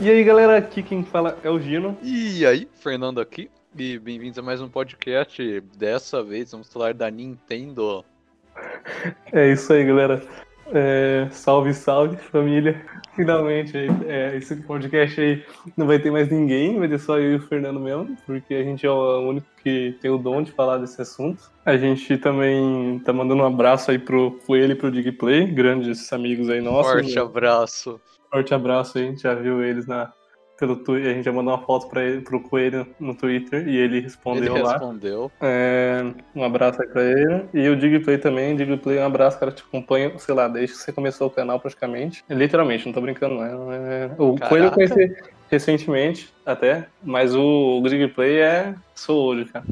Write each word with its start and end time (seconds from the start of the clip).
E 0.00 0.08
aí 0.08 0.24
galera, 0.24 0.56
aqui 0.56 0.82
quem 0.82 1.04
fala 1.04 1.36
é 1.44 1.50
o 1.50 1.60
Gino. 1.60 1.94
E 2.02 2.46
aí, 2.46 2.66
Fernando 2.72 3.20
aqui. 3.20 3.50
E 3.76 3.98
bem-vindos 3.98 4.38
a 4.38 4.42
mais 4.42 4.58
um 4.62 4.68
podcast. 4.68 5.60
Dessa 5.76 6.22
vez 6.22 6.52
vamos 6.52 6.72
falar 6.72 6.94
da 6.94 7.10
Nintendo. 7.10 8.02
É 9.30 9.52
isso 9.52 9.70
aí, 9.72 9.84
galera. 9.84 10.22
É, 10.72 11.28
salve, 11.30 11.74
salve, 11.74 12.16
família. 12.16 12.82
Finalmente, 13.14 13.76
é, 14.06 14.36
esse 14.36 14.56
podcast 14.56 15.20
aí 15.20 15.44
não 15.76 15.86
vai 15.86 15.98
ter 15.98 16.10
mais 16.10 16.30
ninguém, 16.30 16.78
vai 16.78 16.88
ter 16.88 16.98
só 16.98 17.18
eu 17.18 17.32
e 17.32 17.36
o 17.36 17.42
Fernando 17.42 17.78
mesmo, 17.78 18.16
porque 18.24 18.54
a 18.54 18.62
gente 18.62 18.86
é 18.86 18.90
o 18.90 19.20
único 19.20 19.46
que 19.62 19.96
tem 20.00 20.10
o 20.10 20.16
dom 20.16 20.42
de 20.42 20.52
falar 20.52 20.78
desse 20.78 21.00
assunto. 21.02 21.50
A 21.64 21.76
gente 21.76 22.16
também 22.16 22.98
tá 23.00 23.12
mandando 23.12 23.42
um 23.42 23.46
abraço 23.46 23.90
aí 23.90 23.98
pro 23.98 24.38
Coelho 24.46 24.72
e 24.72 24.76
pro 24.76 24.90
Digplay, 24.90 25.46
grandes 25.46 26.10
amigos 26.10 26.48
aí 26.48 26.62
nossos. 26.62 26.92
Forte 26.92 27.14
né? 27.14 27.20
abraço. 27.20 28.00
Forte 28.30 28.54
abraço 28.54 28.98
a 28.98 29.00
gente 29.00 29.22
já 29.22 29.34
viu 29.34 29.62
eles 29.62 29.86
na, 29.86 30.12
pelo 30.60 30.76
Twitter, 30.76 31.10
a 31.10 31.14
gente 31.14 31.24
já 31.24 31.32
mandou 31.32 31.54
uma 31.54 31.64
foto 31.64 31.88
para 31.88 32.04
ele, 32.04 32.20
pro 32.20 32.38
Coelho 32.38 32.86
no 33.00 33.14
Twitter 33.14 33.66
e 33.66 33.76
ele 33.76 34.00
respondeu 34.00 34.54
Ele 34.54 34.62
lá. 34.62 34.72
respondeu. 34.72 35.32
É, 35.40 36.04
um 36.34 36.44
abraço 36.44 36.82
aí 36.82 36.88
pra 36.88 37.02
ele. 37.02 37.46
E 37.54 37.66
o 37.68 37.74
Digplay 37.74 38.18
também. 38.18 38.54
Digplay, 38.54 38.98
um 38.98 39.06
abraço, 39.06 39.40
cara. 39.40 39.50
Te 39.50 39.62
acompanho, 39.62 40.18
sei 40.18 40.34
lá, 40.34 40.46
desde 40.48 40.76
que 40.76 40.82
você 40.82 40.92
começou 40.92 41.28
o 41.28 41.30
canal 41.30 41.58
praticamente. 41.58 42.22
Literalmente, 42.28 42.84
não 42.84 42.92
tô 42.92 43.00
brincando, 43.00 43.36
não. 43.36 43.72
É, 43.72 44.10
o 44.18 44.34
Caraca. 44.34 44.48
Coelho 44.48 44.66
eu 44.66 44.72
conheci 44.72 45.16
recentemente, 45.50 46.32
até. 46.44 46.86
Mas 47.02 47.34
o, 47.34 47.80
o 47.82 47.88
Digplay 47.88 48.40
é. 48.40 48.74
Sou 48.94 49.28
hoje, 49.28 49.46
cara. 49.46 49.64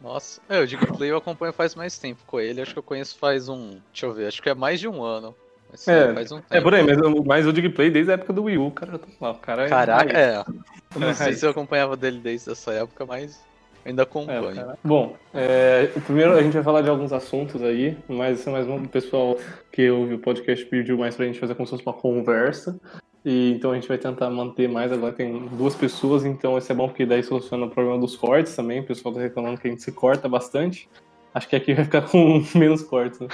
Nossa, 0.00 0.40
é, 0.48 0.60
o 0.60 0.66
Digplay 0.66 1.10
eu 1.10 1.18
acompanho 1.18 1.52
faz 1.52 1.74
mais 1.74 1.98
tempo 1.98 2.22
com 2.26 2.40
ele. 2.40 2.62
Acho 2.62 2.72
que 2.72 2.78
eu 2.78 2.82
conheço 2.82 3.18
faz 3.18 3.50
um. 3.50 3.78
Deixa 3.92 4.06
eu 4.06 4.14
ver, 4.14 4.28
acho 4.28 4.40
que 4.42 4.48
é 4.48 4.54
mais 4.54 4.80
de 4.80 4.88
um 4.88 5.02
ano. 5.02 5.34
Mas, 5.70 5.88
É, 5.88 6.14
faz 6.14 6.32
um 6.32 6.36
tempo. 6.36 6.46
É 6.50 6.60
por 6.60 6.74
aí, 6.74 6.82
mas, 6.82 6.98
o- 6.98 7.24
mas 7.24 7.46
o 7.46 7.52
Digplay 7.52 7.90
desde 7.90 8.10
a 8.10 8.14
época 8.14 8.32
do 8.32 8.44
Wii 8.44 8.58
U, 8.58 8.70
cara. 8.70 8.98
tô 8.98 9.06
lá, 9.20 9.30
O 9.32 9.34
cara 9.34 9.64
é. 9.64 9.68
Caraca, 9.68 10.18
é. 10.18 10.36
Eu 10.36 11.02
É, 11.02 11.06
não 11.06 11.14
sei 11.14 11.32
se 11.34 11.44
eu 11.44 11.50
acompanhava 11.50 11.96
dele 11.96 12.18
desde 12.22 12.50
essa 12.50 12.72
época, 12.72 13.04
mas 13.04 13.42
ainda 13.84 14.02
É, 14.02 14.04
acompanho. 14.04 14.54
cara. 14.54 14.78
Bom, 14.82 15.16
é, 15.34 15.86
primeiro 16.06 16.32
a 16.32 16.42
gente 16.42 16.54
vai 16.54 16.62
falar 16.62 16.82
de 16.82 16.88
alguns 16.88 17.12
assuntos 17.12 17.62
aí, 17.62 17.96
mas 18.08 18.40
isso 18.40 18.48
é 18.48 18.52
mais 18.52 18.66
um 18.68 18.84
pessoal 18.86 19.36
que 19.72 19.90
ouve 19.90 20.14
o 20.14 20.18
podcast 20.18 20.64
pediu 20.66 20.96
mais 20.96 21.14
pra 21.16 21.26
gente 21.26 21.38
fazer 21.38 21.54
como 21.54 21.66
se 21.66 21.70
fosse 21.72 21.84
uma 21.84 21.92
conversa. 21.94 22.78
E 23.24 23.50
então 23.52 23.72
a 23.72 23.74
gente 23.74 23.88
vai 23.88 23.98
tentar 23.98 24.30
manter 24.30 24.68
mais. 24.68 24.92
Agora 24.92 25.12
tem 25.12 25.48
duas 25.48 25.74
pessoas, 25.74 26.24
então 26.24 26.56
isso 26.56 26.70
é 26.70 26.74
bom 26.74 26.86
porque 26.86 27.04
daí 27.04 27.24
soluciona 27.24 27.66
o 27.66 27.70
problema 27.70 27.98
dos 27.98 28.16
cortes 28.16 28.54
também. 28.54 28.78
O 28.80 28.84
pessoal 28.86 29.12
tá 29.12 29.20
reclamando 29.20 29.60
que 29.60 29.66
a 29.66 29.70
gente 29.70 29.82
se 29.82 29.90
corta 29.90 30.28
bastante. 30.28 30.88
Acho 31.36 31.48
que 31.48 31.56
aqui 31.56 31.74
vai 31.74 31.84
ficar 31.84 32.00
com 32.08 32.42
menos 32.54 32.82
cortes 32.82 33.20
né, 33.20 33.28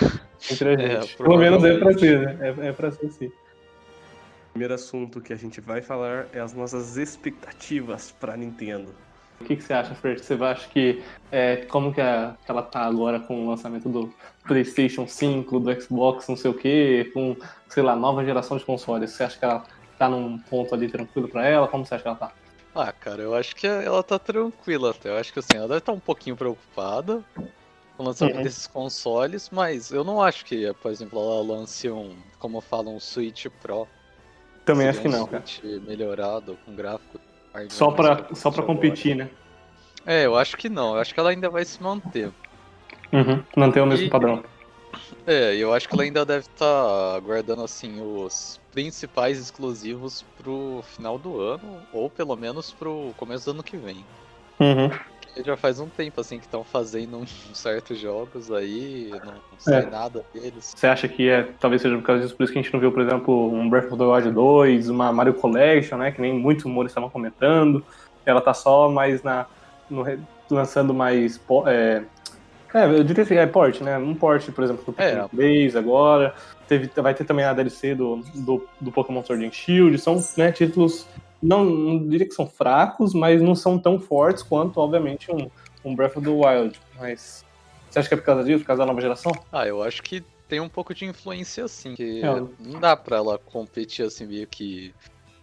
entre 0.51 0.69
a 0.69 0.73
É, 0.73 1.01
gente. 1.03 1.17
Pelo 1.17 1.39
menos 1.39 1.63
é 1.63 1.79
pra 1.79 1.93
ser, 1.97 2.19
né? 2.21 2.37
É, 2.59 2.69
é 2.69 2.73
pra 2.73 2.91
ser 2.91 3.09
sim. 3.11 3.27
O 3.27 4.51
primeiro 4.55 4.75
assunto 4.75 5.21
que 5.21 5.33
a 5.33 5.37
gente 5.37 5.61
vai 5.61 5.81
falar 5.81 6.27
é 6.33 6.41
as 6.41 6.53
nossas 6.53 6.97
expectativas 6.97 8.11
pra 8.11 8.37
Nintendo. 8.37 8.93
O 9.41 9.45
que, 9.45 9.55
que 9.57 9.63
você 9.63 9.73
acha, 9.73 9.95
Fer? 9.95 10.19
Você 10.19 10.35
acha 10.35 10.69
que 10.69 11.01
é, 11.31 11.57
como 11.67 11.95
que, 11.95 12.01
a- 12.01 12.37
que 12.45 12.51
ela 12.51 12.63
tá 12.63 12.81
agora 12.81 13.21
com 13.21 13.45
o 13.47 13.49
lançamento 13.51 13.89
do 13.89 14.13
PlayStation 14.49 15.07
5, 15.07 15.61
do 15.61 15.81
Xbox, 15.81 16.27
não 16.29 16.37
sei 16.37 16.51
o 16.51 16.55
quê, 16.55 17.09
com, 17.15 17.37
sei 17.69 17.85
lá, 17.85 17.95
nova 17.95 18.25
geração 18.25 18.57
de 18.57 18.65
consoles? 18.65 19.13
Você 19.13 19.23
acha 19.23 19.39
que 19.39 19.45
ela 19.45 19.63
tá 19.97 20.09
num 20.09 20.39
ponto 20.39 20.75
ali 20.75 20.89
tranquilo 20.89 21.29
pra 21.29 21.47
ela? 21.47 21.69
Como 21.69 21.87
você 21.87 21.95
acha 21.95 22.03
que 22.03 22.09
ela 22.09 22.19
tá? 22.19 22.33
Ah, 22.75 22.91
cara, 22.93 23.23
eu 23.23 23.35
acho 23.35 23.55
que 23.55 23.67
ela 23.67 24.03
tá 24.03 24.19
tranquila 24.19 24.91
até. 24.91 25.09
Eu 25.11 25.17
acho 25.19 25.33
que 25.33 25.39
assim, 25.39 25.57
ela 25.57 25.69
deve 25.69 25.79
estar 25.79 25.93
um 25.93 26.01
pouquinho 26.01 26.37
preocupada 26.37 27.23
com 28.03 28.07
o 28.07 28.09
lançamento 28.09 28.37
Uhum. 28.37 28.43
desses 28.43 28.67
consoles, 28.67 29.49
mas 29.51 29.93
eu 29.93 30.03
não 30.05 30.21
acho 30.21 30.45
que, 30.45 30.73
por 30.75 30.91
exemplo, 30.91 31.19
ela 31.21 31.57
lance 31.57 31.89
um, 31.89 32.17
como 32.39 32.61
falam, 32.61 32.97
um 32.97 33.01
Switch 33.01 33.47
Pro. 33.61 33.87
Também 34.65 34.89
acho 34.89 35.01
que 35.01 35.09
um 35.09 35.13
não, 35.13 35.27
cara. 35.27 35.45
Switch 35.47 35.83
melhorado, 35.87 36.59
com 36.65 36.75
gráfico. 36.75 37.21
Só 37.69 37.91
pra, 37.91 38.29
só 38.35 38.51
pra 38.51 38.63
agora. 38.63 38.67
competir, 38.75 39.15
né? 39.15 39.31
É, 40.07 40.27
eu 40.27 40.37
acho 40.37 40.57
que 40.57 40.69
não. 40.69 40.95
Eu 40.95 41.01
acho 41.01 41.15
que 41.15 41.21
ela 41.21 41.31
ainda 41.31 41.49
vai 41.51 41.65
se 41.65 41.81
manter. 41.83 42.33
Uhum. 43.13 43.43
Manter 43.57 43.81
o 43.83 43.87
mesmo 43.87 44.07
E- 44.07 44.11
padrão. 44.11 44.43
É, 45.27 45.55
eu 45.57 45.73
acho 45.73 45.89
que 45.89 45.95
ela 45.95 46.03
ainda 46.03 46.25
deve 46.25 46.47
estar 46.47 47.19
guardando 47.21 47.63
assim 47.63 48.01
os 48.01 48.61
principais 48.73 49.39
exclusivos 49.39 50.23
pro 50.37 50.83
final 50.85 51.19
do 51.19 51.41
ano, 51.41 51.81
ou 51.93 52.11
pelo 52.11 52.37
menos 52.37 52.73
pro 52.73 53.13
começo 53.17 53.45
do 53.47 53.51
ano 53.53 53.63
que 53.63 53.77
vem. 53.77 54.05
Uhum. 54.61 54.91
Já 55.45 55.57
faz 55.57 55.81
um 55.81 55.89
tempo 55.89 56.21
assim 56.21 56.39
que 56.39 56.45
estão 56.45 56.63
fazendo 56.63 57.17
uns 57.17 57.31
certos 57.55 57.99
jogos 57.99 58.51
aí, 58.53 59.11
não 59.25 59.35
sai 59.59 59.83
É. 59.85 59.87
nada 59.91 60.25
deles. 60.35 60.75
Você 60.77 60.87
acha 60.87 61.09
que 61.09 61.29
é, 61.29 61.49
talvez 61.59 61.81
seja 61.83 61.97
por 61.97 62.05
causa 62.05 62.23
disso, 62.23 62.37
por 62.37 62.45
isso 62.45 62.53
que 62.53 62.59
a 62.59 62.63
gente 62.63 62.73
não 62.73 62.81
viu, 62.81 62.93
por 62.93 63.01
exemplo, 63.03 63.53
um 63.53 63.69
Breath 63.69 63.87
of 63.93 63.97
the 63.97 64.05
Wild 64.05 64.31
2, 64.31 64.89
uma 64.89 65.13
Mario 65.13 65.35
Collection, 65.35 65.97
né? 65.99 66.11
Que 66.13 66.21
nem 66.21 66.33
muitos 66.35 66.65
rumores 66.65 66.91
estavam 66.91 67.09
comentando. 67.09 67.85
Ela 68.27 68.41
tá 68.41 68.53
só 68.55 68.89
mais 68.89 69.23
na. 69.23 69.47
no 69.89 70.05
lançando 70.51 70.93
mais. 70.93 71.41
É, 71.67 72.03
é, 72.75 72.85
eu 72.85 73.05
diria 73.05 73.25
que 73.25 73.35
é 73.35 73.47
port, 73.47 73.81
né? 73.81 73.99
Um 73.99 74.15
port, 74.15 74.51
por 74.51 74.65
exemplo, 74.65 74.85
do 74.85 74.95
É. 75.01 75.11
Pokémon 75.11 75.29
3 75.29 75.77
agora. 75.77 76.35
Teve, 76.69 76.91
vai 76.97 77.15
ter 77.15 77.25
também 77.25 77.45
a 77.45 77.53
DLC 77.53 77.95
do, 77.95 78.23
do, 78.35 78.67
do 78.81 78.93
Pokémon 78.93 79.23
Sword 79.23 79.45
and 79.45 79.53
Shield. 79.53 79.99
São 79.99 80.23
né, 80.37 80.53
títulos. 80.53 81.07
Não, 81.43 81.65
não 81.65 82.09
diria 82.09 82.27
que 82.27 82.35
são 82.35 82.47
fracos, 82.47 83.13
mas 83.15 83.43
não 83.43 83.55
são 83.55 83.79
tão 83.79 83.99
fortes 83.99 84.43
quanto, 84.43 84.79
obviamente, 84.79 85.31
um, 85.33 85.51
um 85.85 85.95
Breath 85.95 86.17
of 86.17 86.25
the 86.25 86.31
Wild. 86.31 86.79
Mas. 86.99 87.45
Você 87.91 87.99
acha 87.99 88.09
que 88.09 88.15
é 88.15 88.17
por 88.17 88.25
causa 88.25 88.45
disso, 88.45 88.61
por 88.61 88.67
causa 88.69 88.81
da 88.83 88.87
nova 88.87 89.01
geração? 89.01 89.33
Ah, 89.51 89.67
eu 89.67 89.83
acho 89.83 90.03
que 90.03 90.23
tem 90.49 90.61
um 90.61 90.69
pouco 90.69 90.95
de 90.95 91.05
influência 91.05 91.65
assim, 91.65 91.95
que 91.95 92.23
É. 92.23 92.41
não 92.61 92.79
dá 92.81 92.97
pra 92.97 93.17
ela 93.17 93.39
competir 93.39 94.05
assim 94.07 94.27
meio 94.27 94.47
que 94.47 94.95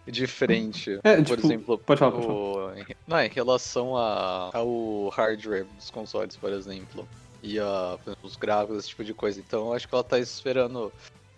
diferente. 0.06 0.98
É, 1.04 1.16
por 1.16 1.36
tipo, 1.36 1.46
exemplo, 1.46 1.78
pode 1.78 1.98
falar, 2.00 2.12
pode 2.12 2.26
o- 2.26 2.72
em- 2.76 2.86
não, 3.06 3.20
em 3.20 3.28
relação 3.28 3.96
a, 3.96 4.50
ao 4.52 5.08
hardware 5.10 5.64
dos 5.76 5.90
consoles, 5.90 6.36
por 6.36 6.50
exemplo, 6.52 7.06
e 7.42 7.58
a, 7.60 7.96
os 8.22 8.36
gráficos, 8.36 8.78
esse 8.78 8.88
tipo 8.88 9.04
de 9.04 9.14
coisa. 9.14 9.38
Então, 9.40 9.66
eu 9.68 9.72
acho 9.74 9.86
que 9.88 9.94
ela 9.94 10.02
tá 10.04 10.18
esperando 10.18 10.92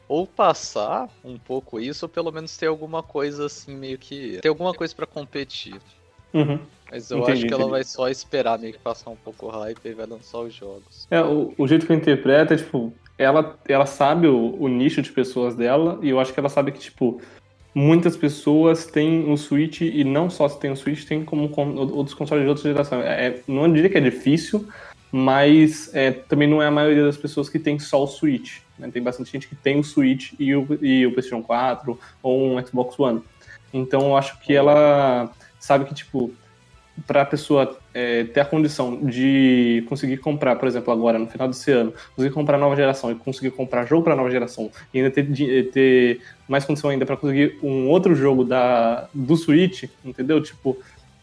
ou 0.08 0.26
passar 0.26 1.08
um 1.24 1.38
pouco 1.38 1.80
isso, 1.80 2.04
ou 2.04 2.08
pelo 2.08 2.30
menos 2.30 2.56
ter 2.56 2.66
alguma 2.66 3.02
coisa 3.02 3.46
assim, 3.46 3.74
meio 3.74 3.98
que. 3.98 4.38
ter 4.40 4.48
alguma 4.48 4.74
coisa 4.74 4.94
pra 4.94 5.06
competir. 5.06 5.80
Uhum. 6.34 6.58
Mas 6.90 7.10
eu 7.10 7.18
Entendi, 7.18 7.32
acho 7.32 7.46
que 7.46 7.52
ela 7.52 7.62
entendi. 7.62 7.70
vai 7.70 7.84
só 7.84 8.08
esperar 8.08 8.58
meio 8.58 8.72
que 8.72 8.78
passar 8.78 9.10
um 9.10 9.16
pouco 9.16 9.46
o 9.46 9.50
hype 9.50 9.80
e 9.84 9.94
vai 9.94 10.06
lançar 10.06 10.38
os 10.40 10.52
jogos. 10.54 11.06
É, 11.10 11.22
o, 11.22 11.54
o 11.56 11.66
jeito 11.66 11.86
que 11.86 11.92
eu 11.92 11.96
interpreto 11.96 12.52
é, 12.52 12.56
tipo, 12.56 12.92
ela, 13.16 13.58
ela 13.66 13.86
sabe 13.86 14.26
o, 14.26 14.56
o 14.58 14.68
nicho 14.68 15.00
de 15.02 15.10
pessoas 15.10 15.54
dela, 15.54 15.98
e 16.02 16.08
eu 16.10 16.20
acho 16.20 16.32
que 16.32 16.40
ela 16.40 16.48
sabe 16.48 16.72
que, 16.72 16.78
tipo, 16.78 17.20
muitas 17.74 18.16
pessoas 18.16 18.86
têm 18.86 19.30
o 19.30 19.36
Switch, 19.36 19.80
e 19.82 20.04
não 20.04 20.28
só 20.28 20.48
se 20.48 20.58
tem 20.58 20.70
o 20.70 20.76
Switch, 20.76 21.04
tem 21.04 21.24
como 21.24 21.48
com, 21.48 21.74
outros 21.76 22.14
consoles 22.14 22.44
de 22.44 22.48
outra 22.48 22.64
geração. 22.64 23.00
É, 23.00 23.26
é- 23.28 23.42
não 23.46 23.72
diria 23.72 23.90
que 23.90 23.98
é 23.98 24.00
difícil, 24.00 24.66
mas 25.10 25.94
é, 25.94 26.10
também 26.10 26.48
não 26.48 26.62
é 26.62 26.66
a 26.66 26.70
maioria 26.70 27.04
das 27.04 27.16
pessoas 27.16 27.48
que 27.48 27.58
tem 27.58 27.78
só 27.78 28.02
o 28.02 28.06
Switch. 28.06 28.61
Né? 28.78 28.90
Tem 28.92 29.02
bastante 29.02 29.30
gente 29.30 29.48
que 29.48 29.54
tem 29.54 29.78
o 29.78 29.84
Switch 29.84 30.32
e 30.38 30.54
o, 30.54 30.66
e 30.80 31.06
o 31.06 31.12
PlayStation 31.12 31.42
4 31.42 31.98
ou 32.22 32.42
um 32.56 32.66
Xbox 32.66 32.98
One. 32.98 33.22
Então 33.72 34.02
eu 34.08 34.16
acho 34.16 34.38
que 34.40 34.54
ela 34.54 35.30
sabe 35.58 35.84
que, 35.84 35.94
tipo, 35.94 36.32
para 37.06 37.22
a 37.22 37.24
pessoa 37.24 37.78
é, 37.94 38.24
ter 38.24 38.40
a 38.40 38.44
condição 38.44 39.02
de 39.06 39.82
conseguir 39.88 40.18
comprar, 40.18 40.56
por 40.56 40.68
exemplo, 40.68 40.92
agora 40.92 41.18
no 41.18 41.26
final 41.26 41.48
desse 41.48 41.70
ano, 41.72 41.92
conseguir 42.14 42.34
comprar 42.34 42.58
nova 42.58 42.76
geração 42.76 43.10
e 43.10 43.14
conseguir 43.14 43.50
comprar 43.52 43.86
jogo 43.86 44.02
para 44.04 44.14
nova 44.14 44.30
geração 44.30 44.70
e 44.92 44.98
ainda 44.98 45.10
ter, 45.10 45.22
di- 45.22 45.62
ter 45.72 46.20
mais 46.46 46.64
condição 46.66 46.90
ainda 46.90 47.06
para 47.06 47.16
conseguir 47.16 47.58
um 47.62 47.88
outro 47.88 48.14
jogo 48.14 48.44
da, 48.44 49.08
do 49.14 49.34
Switch, 49.36 49.84
entendeu? 50.04 50.42
Tipo, 50.42 50.76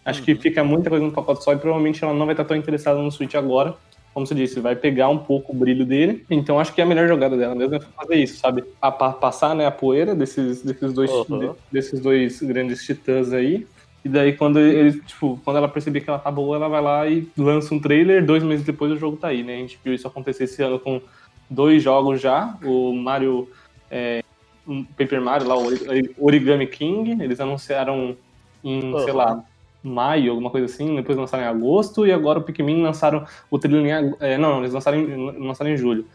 acho 0.04 0.24
que 0.24 0.34
Uhum. 0.34 0.40
fica 0.40 0.64
muita 0.64 0.90
coisa 0.90 1.06
no 1.06 1.12
pacote 1.12 1.44
só 1.44 1.54
e 1.54 1.58
provavelmente 1.58 2.04
ela 2.04 2.14
não 2.16 2.26
vai 2.26 2.34
estar 2.34 2.46
tão 2.46 2.58
interessada 2.58 3.00
no 3.00 3.12
Switch 3.12 3.36
agora. 3.36 3.76
Como 4.14 4.26
você 4.26 4.36
disse, 4.36 4.60
vai 4.60 4.76
pegar 4.76 5.10
um 5.10 5.18
pouco 5.20 5.54
o 5.54 5.56
brilho 5.56 5.86
dele. 5.86 6.26
Então 6.30 6.60
acho 6.60 6.74
que 6.74 6.82
a 6.82 6.86
melhor 6.86 7.08
jogada 7.08 7.38
dela 7.38 7.56
mesmo 7.56 7.76
é 7.76 7.80
fazer 7.80 8.16
isso, 8.16 8.40
sabe? 8.40 8.64
A, 8.82 8.92
pa- 8.92 9.14
passar 9.14 9.56
né, 9.56 9.66
a 9.66 9.72
poeira 9.72 10.16
desses, 10.16 10.64
desses, 10.64 10.94
dois, 10.94 11.12
Uhum. 11.12 11.40
de- 11.40 11.52
desses 11.72 12.00
dois 12.02 12.42
grandes 12.42 12.84
titãs 12.84 13.32
aí. 13.32 13.68
E 14.04 14.10
daí, 14.10 14.34
quando 14.36 14.60
ele, 14.60 15.00
tipo, 15.02 15.40
quando 15.44 15.58
ela 15.58 15.68
perceber 15.68 16.02
que 16.02 16.10
ela 16.10 16.20
tá 16.20 16.32
boa, 16.32 16.56
ela 16.56 16.70
vai 16.70 16.82
lá 16.82 17.08
e 17.08 17.28
lança 17.38 17.74
um 17.76 17.80
trailer, 17.80 18.26
dois 18.26 18.42
meses 18.44 18.66
depois 18.66 18.92
o 18.92 18.98
jogo 18.98 19.18
tá 19.18 19.28
aí, 19.28 19.44
né? 19.44 19.56
A 19.56 19.60
gente 19.60 19.80
viu 19.84 19.94
isso 19.94 20.08
acontecer 20.08 20.46
esse 20.46 20.62
ano 20.64 20.80
com 20.80 21.02
dois 21.50 21.84
jogos 21.84 22.22
já, 22.22 22.58
o 22.64 22.94
Mario. 22.94 23.50
É, 23.92 24.22
um 24.66 24.84
Paper 24.86 25.22
Mario 25.22 25.48
lá, 25.48 25.58
o 25.58 25.66
Ori- 25.66 26.16
Origami 26.18 26.68
King, 26.68 27.22
eles 27.24 27.40
anunciaram 27.40 28.16
em, 28.64 28.80
sei 29.00 29.12
Uhum. 29.12 29.18
lá, 29.18 29.44
maio, 29.84 30.32
alguma 30.32 30.50
coisa 30.50 30.66
assim, 30.66 30.96
depois 30.96 31.18
lançaram 31.18 31.44
em 31.44 31.48
agosto, 31.48 32.06
e 32.06 32.12
agora 32.12 32.40
o 32.40 32.44
Pikmin 32.44 32.82
lançaram 32.82 33.26
o 33.50 33.58
trailer 33.58 33.86
em. 33.86 34.16
É, 34.20 34.38
não, 34.38 34.60
eles 34.60 34.74
lançaram 34.74 34.98
em, 34.98 35.46
lançaram 35.48 35.72
em 35.72 35.78
julho. 35.78 36.06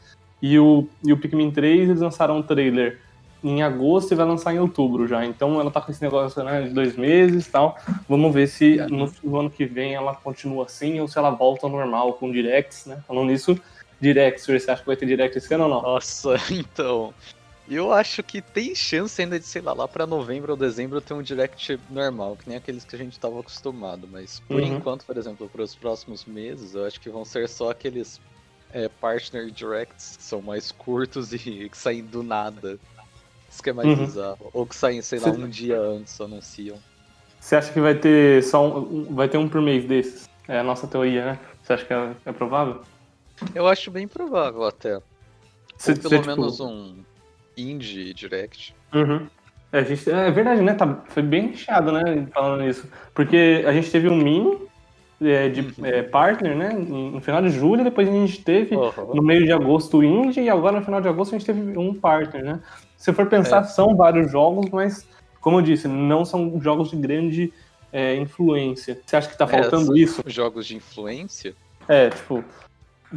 E 0.43 0.59
o, 0.59 0.87
e 1.03 1.13
o 1.13 1.17
Pikmin 1.17 1.51
3, 1.51 1.89
eles 1.89 2.01
lançaram 2.01 2.39
um 2.39 2.43
trailer 2.43 3.01
em 3.43 3.63
agosto 3.63 4.13
e 4.13 4.15
vai 4.15 4.27
lançar 4.27 4.55
em 4.55 4.59
outubro 4.59 5.07
já. 5.07 5.25
Então 5.25 5.61
ela 5.61 5.71
tá 5.71 5.81
com 5.81 5.93
esse 5.93 6.03
negócio 6.03 6.43
né, 6.43 6.63
de 6.63 6.71
dois 6.71 6.97
meses 6.97 7.47
e 7.47 7.51
tal. 7.51 7.77
Vamos 8.09 8.33
ver 8.33 8.47
se 8.47 8.77
no, 8.89 9.13
no 9.23 9.39
ano 9.39 9.51
que 9.51 9.67
vem 9.67 9.95
ela 9.95 10.15
continua 10.15 10.65
assim 10.65 10.99
ou 11.01 11.07
se 11.07 11.19
ela 11.19 11.31
volta 11.31 11.67
ao 11.67 11.73
normal 11.73 12.15
com 12.15 12.33
directs, 12.33 12.87
né? 12.87 13.03
Falando 13.07 13.29
nisso, 13.29 13.59
directs, 14.01 14.47
você 14.47 14.71
acha 14.71 14.81
que 14.81 14.87
vai 14.87 14.97
ter 14.97 15.07
direct 15.07 15.37
esse 15.37 15.53
ano 15.55 15.65
ou 15.65 15.71
não? 15.71 15.83
Nossa, 15.83 16.37
então. 16.51 17.13
Eu 17.67 17.93
acho 17.93 18.23
que 18.23 18.43
tem 18.43 18.75
chance 18.75 19.21
ainda 19.23 19.39
de, 19.39 19.47
sei 19.47 19.63
lá, 19.63 19.73
lá 19.73 19.89
pra 19.89 20.07
novembro 20.07 20.53
ou 20.53 20.57
dezembro 20.57 21.01
ter 21.01 21.15
um 21.15 21.23
direct 21.23 21.81
normal, 21.91 22.37
que 22.37 22.47
nem 22.49 22.59
aqueles 22.59 22.85
que 22.85 22.95
a 22.95 22.99
gente 22.99 23.19
tava 23.19 23.41
acostumado. 23.41 24.07
Mas 24.07 24.41
por 24.41 24.63
Uhum. 24.63 24.75
enquanto, 24.77 25.07
por 25.07 25.17
exemplo, 25.17 25.49
para 25.49 25.63
os 25.63 25.75
próximos 25.75 26.27
meses, 26.27 26.75
eu 26.75 26.85
acho 26.85 27.01
que 27.01 27.09
vão 27.09 27.25
ser 27.25 27.49
só 27.49 27.71
aqueles 27.71 28.21
é, 28.71 28.87
partner 28.89 29.51
directs 29.51 30.17
que 30.19 30.23
são 30.23 30.43
mais 30.43 30.71
curtos 30.71 31.33
e 31.33 31.39
que 31.71 31.77
saem 31.79 32.05
do 32.05 32.23
nada. 32.23 32.79
Isso 33.51 33.63
que 33.63 33.71
é 33.71 33.73
mais 33.73 33.89
Uhum. 33.89 33.97
bizarro. 34.05 34.51
Ou 34.53 34.67
que 34.67 34.77
saem, 34.77 35.01
sei 35.01 35.19
lá, 35.19 35.31
um 35.31 35.49
dia 35.49 35.81
antes, 35.81 36.21
anunciam. 36.21 36.79
Você 37.41 37.57
acha 37.57 37.73
que 37.73 37.81
vai 37.81 37.95
ter 37.99 38.43
só 38.43 38.79
um, 38.79 39.15
vai 39.15 39.29
ter 39.29 39.39
um 39.39 39.49
por 39.49 39.63
mês 39.63 39.87
desses? 39.87 40.25
É 40.49 40.59
a 40.59 40.63
nossa 40.63 40.87
teoria, 40.87 41.25
né? 41.33 41.39
Você 41.63 41.73
acha 41.73 41.85
que 41.87 41.93
é, 41.95 42.17
é 42.27 42.33
provável? 42.33 42.83
Eu 43.55 43.67
acho 43.67 43.91
bem 43.91 44.07
provável 44.07 44.65
até. 44.65 45.01
Cê- 45.79 45.93
Ou 45.93 45.97
pelo 45.99 46.09
cê, 46.09 46.19
tipo, 46.19 46.27
menos 46.27 46.61
um 46.61 47.03
indie 47.57 48.13
direct. 48.15 48.75
Uhum. 48.95 49.27
É, 49.73 49.85
gente- 49.85 50.09
é 50.11 50.31
verdade, 50.31 50.61
né? 50.63 50.75
Tá, 50.75 51.03
foi 51.09 51.23
bem 51.23 51.49
recheado, 51.49 51.91
né? 51.93 52.27
Falando 52.33 52.63
nisso. 52.63 52.89
Porque 53.13 53.65
a 53.67 53.73
gente 53.73 53.91
teve 53.91 54.09
um 54.09 54.17
mini 54.17 54.57
é, 55.23 55.49
de 55.49 55.61
Uhum. 55.63 55.87
é, 55.87 56.03
partner, 56.03 56.57
né? 56.57 56.71
No 56.73 57.21
final 57.21 57.41
de 57.41 57.49
julho, 57.49 57.83
depois 57.83 58.09
a 58.09 58.13
gente 58.13 58.43
teve 58.45 58.77
Uhum. 58.77 59.15
no 59.15 59.23
meio 59.23 59.45
de 59.45 59.53
agosto 59.53 59.99
o 59.99 60.05
indie 60.05 60.43
e 60.43 60.51
agora 60.51 60.79
no 60.79 60.85
final 60.85 61.01
de 61.01 61.09
agosto 61.09 61.35
a 61.35 61.39
gente 61.39 61.47
teve 61.47 61.79
um 61.79 61.95
partner, 61.95 62.45
né? 62.45 62.61
Se 62.97 63.13
for 63.13 63.27
pensar, 63.27 63.61
É. 63.61 63.65
são 63.65 63.97
vários 63.97 64.31
jogos, 64.31 64.69
mas, 64.71 65.09
como 65.41 65.59
eu 65.59 65.63
disse, 65.63 65.89
não 65.89 66.25
são 66.25 66.61
jogos 66.61 66.91
de 66.91 66.97
grande 66.97 67.53
é, 67.93 68.17
influência. 68.17 69.01
Você 69.07 69.15
acha 69.17 69.29
que 69.29 69.39
tá 69.39 69.45
É, 69.45 69.49
faltando 69.49 69.97
isso? 69.97 70.21
Jogos 70.27 70.67
de 70.67 70.77
influência? 70.77 71.55
É, 71.89 72.11
tipo, 72.11 72.45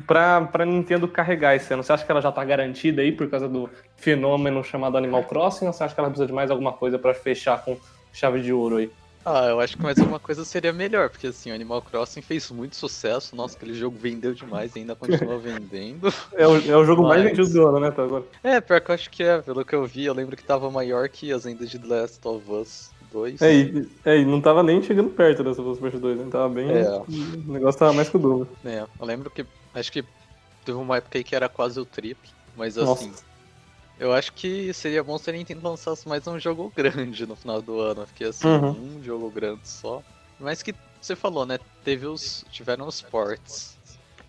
pra, 0.06 0.42
pra 0.42 0.66
Nintendo 0.66 1.08
carregar 1.08 1.56
esse 1.56 1.74
ano, 1.74 1.84
você 1.84 1.94
acha 1.94 2.06
que 2.06 2.12
ela 2.12 2.22
já 2.22 2.32
tá 2.32 2.44
garantida 2.44 3.02
aí 3.02 3.12
por 3.12 3.30
causa 3.30 3.48
do 3.48 3.70
fenômeno 3.96 4.64
chamado 4.64 4.98
Animal 4.98 5.24
Crossing 5.24 5.68
ou 5.68 5.74
você 5.74 5.84
acha 5.84 5.94
que 5.94 6.00
ela 6.00 6.10
precisa 6.10 6.28
de 6.28 6.34
mais 6.34 6.52
alguma 6.52 6.74
coisa 6.74 7.00
pra 7.00 7.14
fechar 7.14 7.64
com 7.64 7.78
chave 8.14 8.42
de 8.42 8.52
ouro 8.54 8.78
aí? 8.78 8.92
Ah, 9.30 9.48
eu 9.48 9.60
acho 9.60 9.76
que 9.76 9.84
mais 9.84 10.00
alguma 10.00 10.20
coisa 10.20 10.46
seria 10.46 10.72
melhor, 10.72 11.10
porque 11.10 11.28
assim, 11.28 11.52
o 11.52 11.54
Animal 11.54 11.82
Crossing 11.82 12.22
fez 12.22 12.50
muito 12.50 12.78
sucesso, 12.78 13.36
nossa, 13.36 13.58
aquele 13.58 13.74
jogo 13.74 13.98
vendeu 14.00 14.34
demais 14.34 14.74
e 14.74 14.80
ainda 14.80 14.96
continua 14.96 15.38
vendendo. 15.40 16.14
É 16.34 16.48
o, 16.48 16.56
é 16.72 16.78
o 16.78 16.86
jogo 16.86 17.04
mais 17.04 17.22
Mas- 17.24 17.36
vendido 17.36 17.54
do 17.54 17.68
ano, 17.68 17.80
né, 17.82 17.90
até 17.90 18.04
agora? 18.04 18.24
É, 18.42 18.62
pior 18.62 18.80
que 18.80 18.90
eu 18.92 18.96
acho 18.96 19.10
que 19.10 19.24
é, 19.24 19.42
pelo 19.42 19.66
que 19.66 19.76
eu 19.76 19.86
vi, 19.86 20.06
eu 20.06 20.14
lembro 20.14 20.38
que 20.38 20.44
tava 20.44 20.72
maior 20.72 21.10
que 21.10 21.32
as 21.34 21.44
vendas 21.44 21.70
de 21.70 21.78
The 21.78 21.88
Last 21.88 22.26
of 22.26 22.50
Us 22.50 22.90
2. 23.12 23.42
É, 23.42 23.54
e, 23.54 23.90
é, 24.06 24.18
e 24.20 24.26
não 24.26 24.40
tava 24.40 24.64
nem 24.64 24.82
chegando 24.82 25.10
perto 25.10 25.44
dessa 25.44 25.62
Us 25.62 25.78
Part 25.80 25.98
2, 25.98 26.20
né? 26.20 26.26
Tava 26.32 26.48
bem. 26.48 26.70
É. 26.72 26.90
O 26.90 27.52
negócio 27.52 27.80
tava 27.80 27.92
mais 27.94 28.08
que 28.10 28.16
o 28.16 28.20
dobro. 28.20 28.48
É, 28.66 28.86
eu 28.98 29.06
lembro 29.06 29.30
que, 29.30 29.46
acho 29.80 29.92
que 29.92 30.04
teve 30.66 30.78
uma 30.78 30.98
época 30.98 31.18
aí 31.18 31.24
que 31.24 31.36
era 31.36 31.48
quase 31.48 31.80
o 31.80 31.86
triplo, 31.86 32.30
mas 32.56 32.76
Nossa. 32.76 33.04
assim, 33.04 33.14
eu 34.00 34.14
acho 34.14 34.34
que 34.34 34.74
seria 34.74 35.04
bom 35.04 35.18
se 35.18 35.30
a 35.30 35.34
Nintendo 35.34 35.68
lançasse 35.68 36.08
mais 36.08 36.26
um 36.28 36.40
jogo 36.40 36.72
grande 36.76 37.26
no 37.26 37.36
final 37.36 37.62
do 37.62 37.80
ano, 37.80 38.06
porque 38.06 38.26
assim, 38.26 38.48
Uhum. 38.48 38.98
um 39.00 39.04
jogo 39.04 39.30
grande 39.30 39.68
só. 39.68 40.02
Mas 40.40 40.62
que 40.62 40.74
você 41.02 41.16
falou, 41.16 41.46
né, 41.46 41.58
teve 41.84 42.06
os, 42.06 42.46
tiveram 42.52 42.88
os 42.88 43.02
ports. 43.02 43.78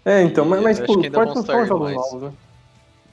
É, 0.05 0.23
então, 0.23 0.45
E 0.47 0.49
mas, 0.49 0.63
mas 0.63 0.81
pô, 0.81 0.95
porta 1.03 1.11
vão 1.11 1.35
não 1.35 1.45
são 1.45 1.67
jogos 1.67 1.81
mais. 1.83 1.97
novos, 1.97 2.23
né? 2.23 2.33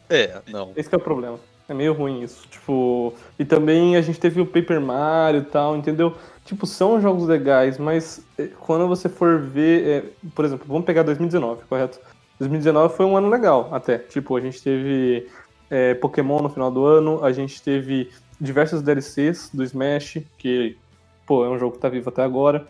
É, 0.10 0.42
não. 0.48 0.72
Esse 0.76 0.88
que 0.88 0.96
é 0.96 0.98
o 0.98 1.02
problema. 1.02 1.40
É 1.68 1.74
meio 1.74 1.94
ruim 1.94 2.22
isso. 2.22 2.48
Tipo, 2.48 3.16
e 3.40 3.44
também 3.44 3.96
a 3.98 4.02
gente 4.02 4.20
teve 4.20 4.40
o 4.40 4.46
Paper 4.46 4.80
Mario 4.80 5.42
e 5.42 5.46
tal, 5.46 5.76
entendeu? 5.76 6.16
Tipo, 6.46 6.68
são 6.68 7.02
jogos 7.02 7.28
legais, 7.28 7.80
mas 7.80 8.22
eh, 8.38 8.50
quando 8.60 8.88
você 8.88 9.10
for 9.10 9.42
ver, 9.42 9.88
eh, 9.88 10.30
por 10.36 10.46
exemplo, 10.46 10.66
vamos 10.68 10.86
pegar 10.86 11.02
2019, 11.02 11.64
correto? 11.68 12.00
2019 12.40 12.96
foi 12.96 13.06
um 13.06 13.16
ano 13.18 13.30
legal, 13.30 13.70
até. 13.74 13.98
Tipo, 13.98 14.36
a 14.36 14.42
gente 14.42 14.62
teve 14.62 15.28
eh, 15.70 15.94
Pokémon 15.96 16.42
no 16.42 16.50
final 16.50 16.70
do 16.72 16.86
ano, 16.86 17.24
a 17.24 17.32
gente 17.32 17.62
teve 17.62 18.10
diversos 18.40 18.82
DLCs 18.82 19.50
do 19.54 19.64
Smash, 19.64 20.20
que, 20.38 20.78
pô, 21.26 21.46
é 21.46 21.50
um 21.50 21.58
jogo 21.58 21.76
que 21.76 21.82
tá 21.82 21.90
vivo 21.90 22.10
até 22.10 22.24
agora. 22.24 22.68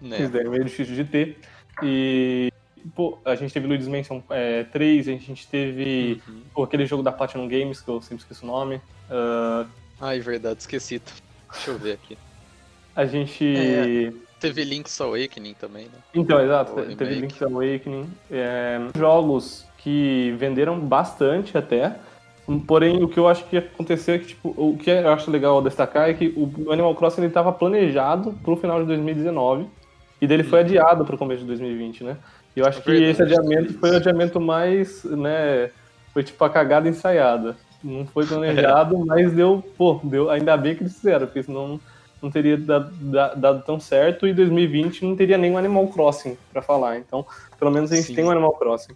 Né? 0.00 0.22
Isso 0.22 0.32
daí 0.32 0.46
é 0.46 0.48
meio 0.48 0.64
difícil 0.64 0.94
de 0.94 1.04
ter. 1.04 1.38
E, 1.82 2.52
pô, 2.94 3.18
a 3.24 3.34
gente 3.34 3.52
teve 3.52 3.66
Luigi's 3.66 3.88
Mansion 3.88 4.20
é, 4.30 4.64
3, 4.64 5.08
a 5.08 5.12
gente 5.12 5.46
teve 5.48 6.20
Uhum. 6.28 6.42
pô, 6.54 6.62
aquele 6.64 6.86
jogo 6.86 7.02
da 7.02 7.10
Platinum 7.12 7.48
Games, 7.48 7.80
que 7.80 7.88
eu 7.88 8.00
sempre 8.00 8.22
esqueço 8.22 8.44
o 8.44 8.46
nome. 8.46 8.80
Ah, 9.10 9.66
Ai, 10.00 10.20
verdade, 10.20 10.60
esqueci. 10.60 11.00
Deixa 11.52 11.70
eu 11.70 11.78
ver 11.78 11.92
aqui. 11.92 12.18
a 12.96 13.04
gente. 13.06 13.44
É. 13.56 14.12
Teve 14.42 14.64
Link's 14.64 15.00
Awakening 15.00 15.54
também, 15.54 15.84
né? 15.84 15.98
Então, 16.12 16.40
exato, 16.40 16.72
O 16.78 16.96
teve. 16.96 17.14
Link's 17.14 17.40
Awakening. 17.40 18.10
É, 18.30 18.78
jogos 18.98 19.64
que 19.78 20.34
venderam 20.36 20.78
bastante 20.78 21.56
até. 21.56 21.96
Porém, 22.66 23.02
o 23.02 23.08
que 23.08 23.18
eu 23.18 23.28
acho 23.28 23.44
que 23.44 23.56
aconteceu 23.56 24.16
é 24.16 24.18
que, 24.18 24.26
tipo, 24.26 24.48
o 24.56 24.76
que 24.76 24.90
eu 24.90 25.08
acho 25.12 25.30
legal 25.30 25.62
destacar 25.62 26.10
é 26.10 26.14
que 26.14 26.34
o 26.36 26.72
Animal 26.72 26.94
Crossing 26.96 27.24
estava 27.24 27.52
planejado 27.52 28.32
pro 28.42 28.56
final 28.56 28.80
de 28.80 28.86
2019 28.86 29.66
e 30.20 30.26
dele 30.26 30.42
foi 30.42 30.58
Uhum. 30.58 30.64
adiado 30.66 31.04
pro 31.04 31.16
começo 31.16 31.42
de 31.42 31.46
2020, 31.46 32.02
né? 32.04 32.16
E 32.56 32.60
eu 32.60 32.66
acho 32.66 32.80
É 32.80 32.82
que 32.82 32.90
esse 32.92 33.22
adiamento 33.22 33.72
foi 33.74 33.90
o 33.92 33.96
adiamento 33.96 34.40
mais, 34.40 35.04
né, 35.04 35.70
foi 36.12 36.22
tipo 36.24 36.44
a 36.44 36.50
cagada 36.50 36.88
ensaiada. 36.88 37.56
Não 37.82 38.04
foi 38.06 38.26
planejado, 38.26 38.98
mas 39.06 39.32
deu, 39.32 39.64
pô, 39.78 40.00
deu, 40.02 40.28
ainda 40.28 40.56
bem 40.56 40.74
que 40.74 40.82
eles 40.82 40.96
fizeram, 40.96 41.26
porque 41.26 41.44
senão 41.44 41.80
não 42.22 42.30
teria 42.30 42.56
dado, 42.56 42.90
da- 42.92 43.34
dado 43.34 43.64
tão 43.64 43.80
certo 43.80 44.26
e 44.26 44.32
2020 44.32 45.04
não 45.04 45.16
teria 45.16 45.36
nem 45.36 45.50
um 45.50 45.58
Animal 45.58 45.88
Crossing 45.88 46.38
pra 46.52 46.62
falar. 46.62 46.98
Então, 46.98 47.26
pelo 47.58 47.70
menos 47.70 47.90
a 47.92 47.96
gente 47.96 48.06
Sim. 48.06 48.14
tem 48.14 48.24
um 48.24 48.30
Animal 48.30 48.52
Crossing. 48.52 48.94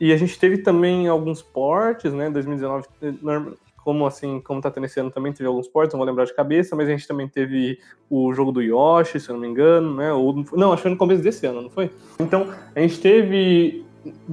E 0.00 0.12
a 0.12 0.16
gente 0.16 0.38
teve 0.38 0.58
também 0.58 1.08
alguns 1.08 1.40
portes, 1.42 2.12
né? 2.12 2.28
2019, 2.28 2.86
eh, 3.02 3.52
como 3.84 4.06
assim, 4.06 4.40
como 4.40 4.60
tá 4.60 4.70
tendo 4.70 4.86
esse 4.86 4.98
ano 5.00 5.10
também 5.10 5.32
teve 5.32 5.46
alguns 5.46 5.66
portes, 5.66 5.92
não 5.92 5.98
vou 5.98 6.06
lembrar 6.06 6.24
de 6.24 6.34
cabeça, 6.34 6.76
mas 6.76 6.88
a 6.88 6.90
gente 6.92 7.06
também 7.06 7.28
teve 7.28 7.78
o 8.08 8.32
jogo 8.32 8.52
do 8.52 8.62
Yoshi, 8.62 9.18
se 9.18 9.28
eu 9.28 9.34
não 9.34 9.40
me 9.40 9.48
engano, 9.48 9.96
né? 9.96 10.12
Ou, 10.12 10.44
não, 10.52 10.68
acho 10.72 10.76
que 10.78 10.82
foi 10.82 10.90
no 10.92 10.96
começo 10.96 11.22
desse 11.22 11.46
ano, 11.46 11.62
não 11.62 11.70
foi? 11.70 11.90
Então, 12.20 12.46
a 12.74 12.80
gente 12.80 13.00
teve, 13.00 13.84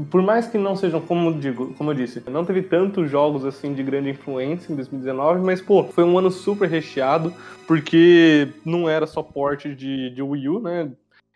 por 0.09 0.21
mais 0.21 0.47
que 0.47 0.57
não 0.57 0.75
sejam, 0.75 0.99
como 1.01 1.33
digo, 1.39 1.73
como 1.75 1.91
eu 1.91 1.95
disse, 1.95 2.23
não 2.29 2.43
teve 2.43 2.61
tantos 2.63 3.09
jogos 3.09 3.45
assim 3.45 3.73
de 3.73 3.83
grande 3.83 4.09
influência 4.09 4.71
em 4.71 4.75
2019, 4.75 5.41
mas 5.41 5.61
pô, 5.61 5.83
foi 5.83 6.03
um 6.03 6.17
ano 6.17 6.31
super 6.31 6.67
recheado, 6.67 7.33
porque 7.67 8.49
não 8.65 8.89
era 8.89 9.05
só 9.05 9.21
porte 9.21 9.73
de, 9.75 10.09
de 10.09 10.21
Wii 10.21 10.49
U, 10.49 10.59
né? 10.59 10.91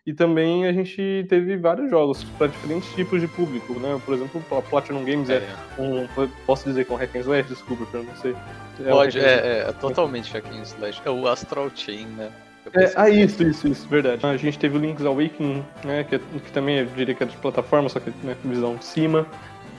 E 0.05 0.13
também 0.13 0.65
a 0.65 0.73
gente 0.73 1.25
teve 1.29 1.55
vários 1.55 1.89
jogos 1.89 2.25
para 2.37 2.47
diferentes 2.47 2.93
tipos 2.93 3.21
de 3.21 3.27
público, 3.27 3.79
né? 3.79 4.01
Por 4.05 4.13
exemplo, 4.13 4.43
a 4.51 4.61
Platinum 4.61 5.05
Games 5.05 5.29
é, 5.29 5.37
É, 5.37 5.81
um. 5.81 6.05
Posso 6.45 6.65
dizer 6.65 6.83
que 6.83 6.91
é 6.91 6.95
um 6.95 6.97
hack 6.97 7.15
and 7.15 7.19
slash? 7.19 7.47
Desculpa, 7.47 7.87
eu 7.93 8.03
não 8.03 8.15
sei. 8.17 8.35
É 8.83 8.89
um 8.89 8.97
pode, 8.97 9.17
slash. 9.17 9.33
é, 9.33 9.47
é, 9.47 9.69
é 9.69 9.71
totalmente 9.71 10.33
hack 10.33 10.45
and 10.47 10.63
slash. 10.63 11.01
É 11.05 11.09
o 11.09 11.25
Astral 11.25 11.71
Chain, 11.73 12.05
né? 12.07 12.29
É, 12.73 12.91
ah, 12.95 13.09
isso, 13.09 13.43
isso, 13.43 13.67
isso, 13.67 13.87
verdade. 13.87 14.25
A 14.25 14.37
gente 14.37 14.57
teve 14.57 14.77
o 14.77 14.79
Link's 14.79 15.05
Awakening, 15.05 15.63
né, 15.83 16.03
que, 16.03 16.17
que 16.17 16.51
também 16.51 16.79
eu 16.79 16.85
diria 16.85 17.13
que 17.13 17.23
é 17.23 17.25
de 17.25 17.35
plataforma, 17.37 17.89
só 17.89 17.99
que 17.99 18.11
né, 18.23 18.35
visão 18.43 18.75
de 18.75 18.85
cima. 18.85 19.27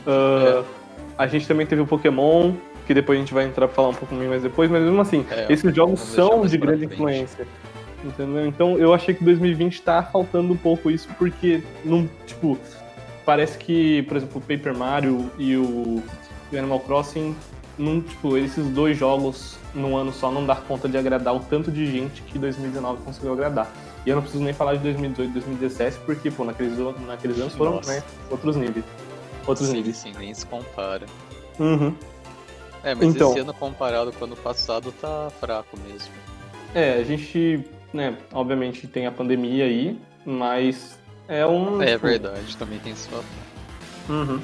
Ah, 0.06 0.62
A 1.16 1.26
gente 1.26 1.46
também 1.48 1.66
teve 1.66 1.80
o 1.80 1.86
Pokémon, 1.86 2.52
que 2.86 2.92
depois 2.92 3.18
a 3.18 3.20
gente 3.20 3.32
vai 3.32 3.44
entrar 3.46 3.66
pra 3.66 3.74
falar 3.74 3.88
um 3.88 3.94
pouco 3.94 4.14
mais 4.14 4.42
depois, 4.42 4.70
mas 4.70 4.82
mesmo 4.82 5.00
assim, 5.00 5.24
É, 5.30 5.46
esses 5.50 5.74
jogos 5.74 6.00
são 6.00 6.46
de 6.46 6.58
grande 6.58 6.80
frente. 6.80 6.94
influência. 6.94 7.46
Entendeu? 8.04 8.46
Então 8.46 8.76
eu 8.78 8.92
achei 8.92 9.14
que 9.14 9.24
2020 9.24 9.80
tá 9.80 10.02
faltando 10.02 10.52
um 10.52 10.56
pouco 10.56 10.90
isso, 10.90 11.08
porque 11.18 11.62
não, 11.84 12.06
tipo, 12.26 12.58
parece 13.24 13.56
que, 13.56 14.02
por 14.02 14.18
exemplo, 14.18 14.36
o 14.38 14.40
Paper 14.40 14.76
Mario 14.76 15.30
e 15.38 15.56
o, 15.56 16.02
e 16.52 16.56
o 16.56 16.58
Animal 16.58 16.80
Crossing, 16.80 17.34
não, 17.78 18.02
tipo, 18.02 18.36
esses 18.36 18.66
dois 18.68 18.98
jogos 18.98 19.56
num 19.74 19.96
ano 19.96 20.12
só 20.12 20.30
não 20.30 20.44
dá 20.46 20.54
conta 20.56 20.88
de 20.88 20.96
agradar 20.96 21.34
o 21.34 21.40
tanto 21.40 21.70
de 21.70 21.86
gente 21.90 22.22
que 22.22 22.38
2019 22.38 23.02
conseguiu 23.02 23.32
agradar. 23.32 23.70
E 24.06 24.10
eu 24.10 24.16
não 24.16 24.22
preciso 24.22 24.44
nem 24.44 24.52
falar 24.52 24.74
de 24.74 24.80
2018 24.80 25.32
2017, 25.32 25.98
porque, 26.04 26.30
pô, 26.30 26.44
naqueles, 26.44 26.78
naqueles 27.06 27.40
anos 27.40 27.54
foram 27.54 27.80
né, 27.86 28.02
outros 28.30 28.56
níveis. 28.56 28.84
Outros 29.46 29.68
Sim, 29.68 29.74
níveis. 29.76 29.96
sim, 29.96 30.12
nem 30.18 30.32
se 30.32 30.46
compara. 30.46 31.06
Uhum. 31.58 31.94
É, 32.82 32.94
mas 32.94 33.14
Então. 33.14 33.30
esse 33.30 33.40
ano 33.40 33.54
comparado 33.54 34.12
com 34.12 34.22
o 34.22 34.24
ano 34.24 34.36
passado 34.36 34.92
tá 35.00 35.30
fraco 35.40 35.78
mesmo. 35.88 36.12
É, 36.74 36.94
a 36.94 37.04
gente, 37.04 37.64
né, 37.92 38.16
obviamente 38.32 38.86
tem 38.86 39.06
a 39.06 39.12
pandemia 39.12 39.64
aí, 39.64 39.98
mas 40.24 40.98
é 41.28 41.46
um. 41.46 41.80
É 41.80 41.92
tipo, 41.92 42.06
verdade, 42.06 42.56
também 42.56 42.78
tem 42.80 42.94
fator. 42.94 43.24
Uhum. 44.08 44.40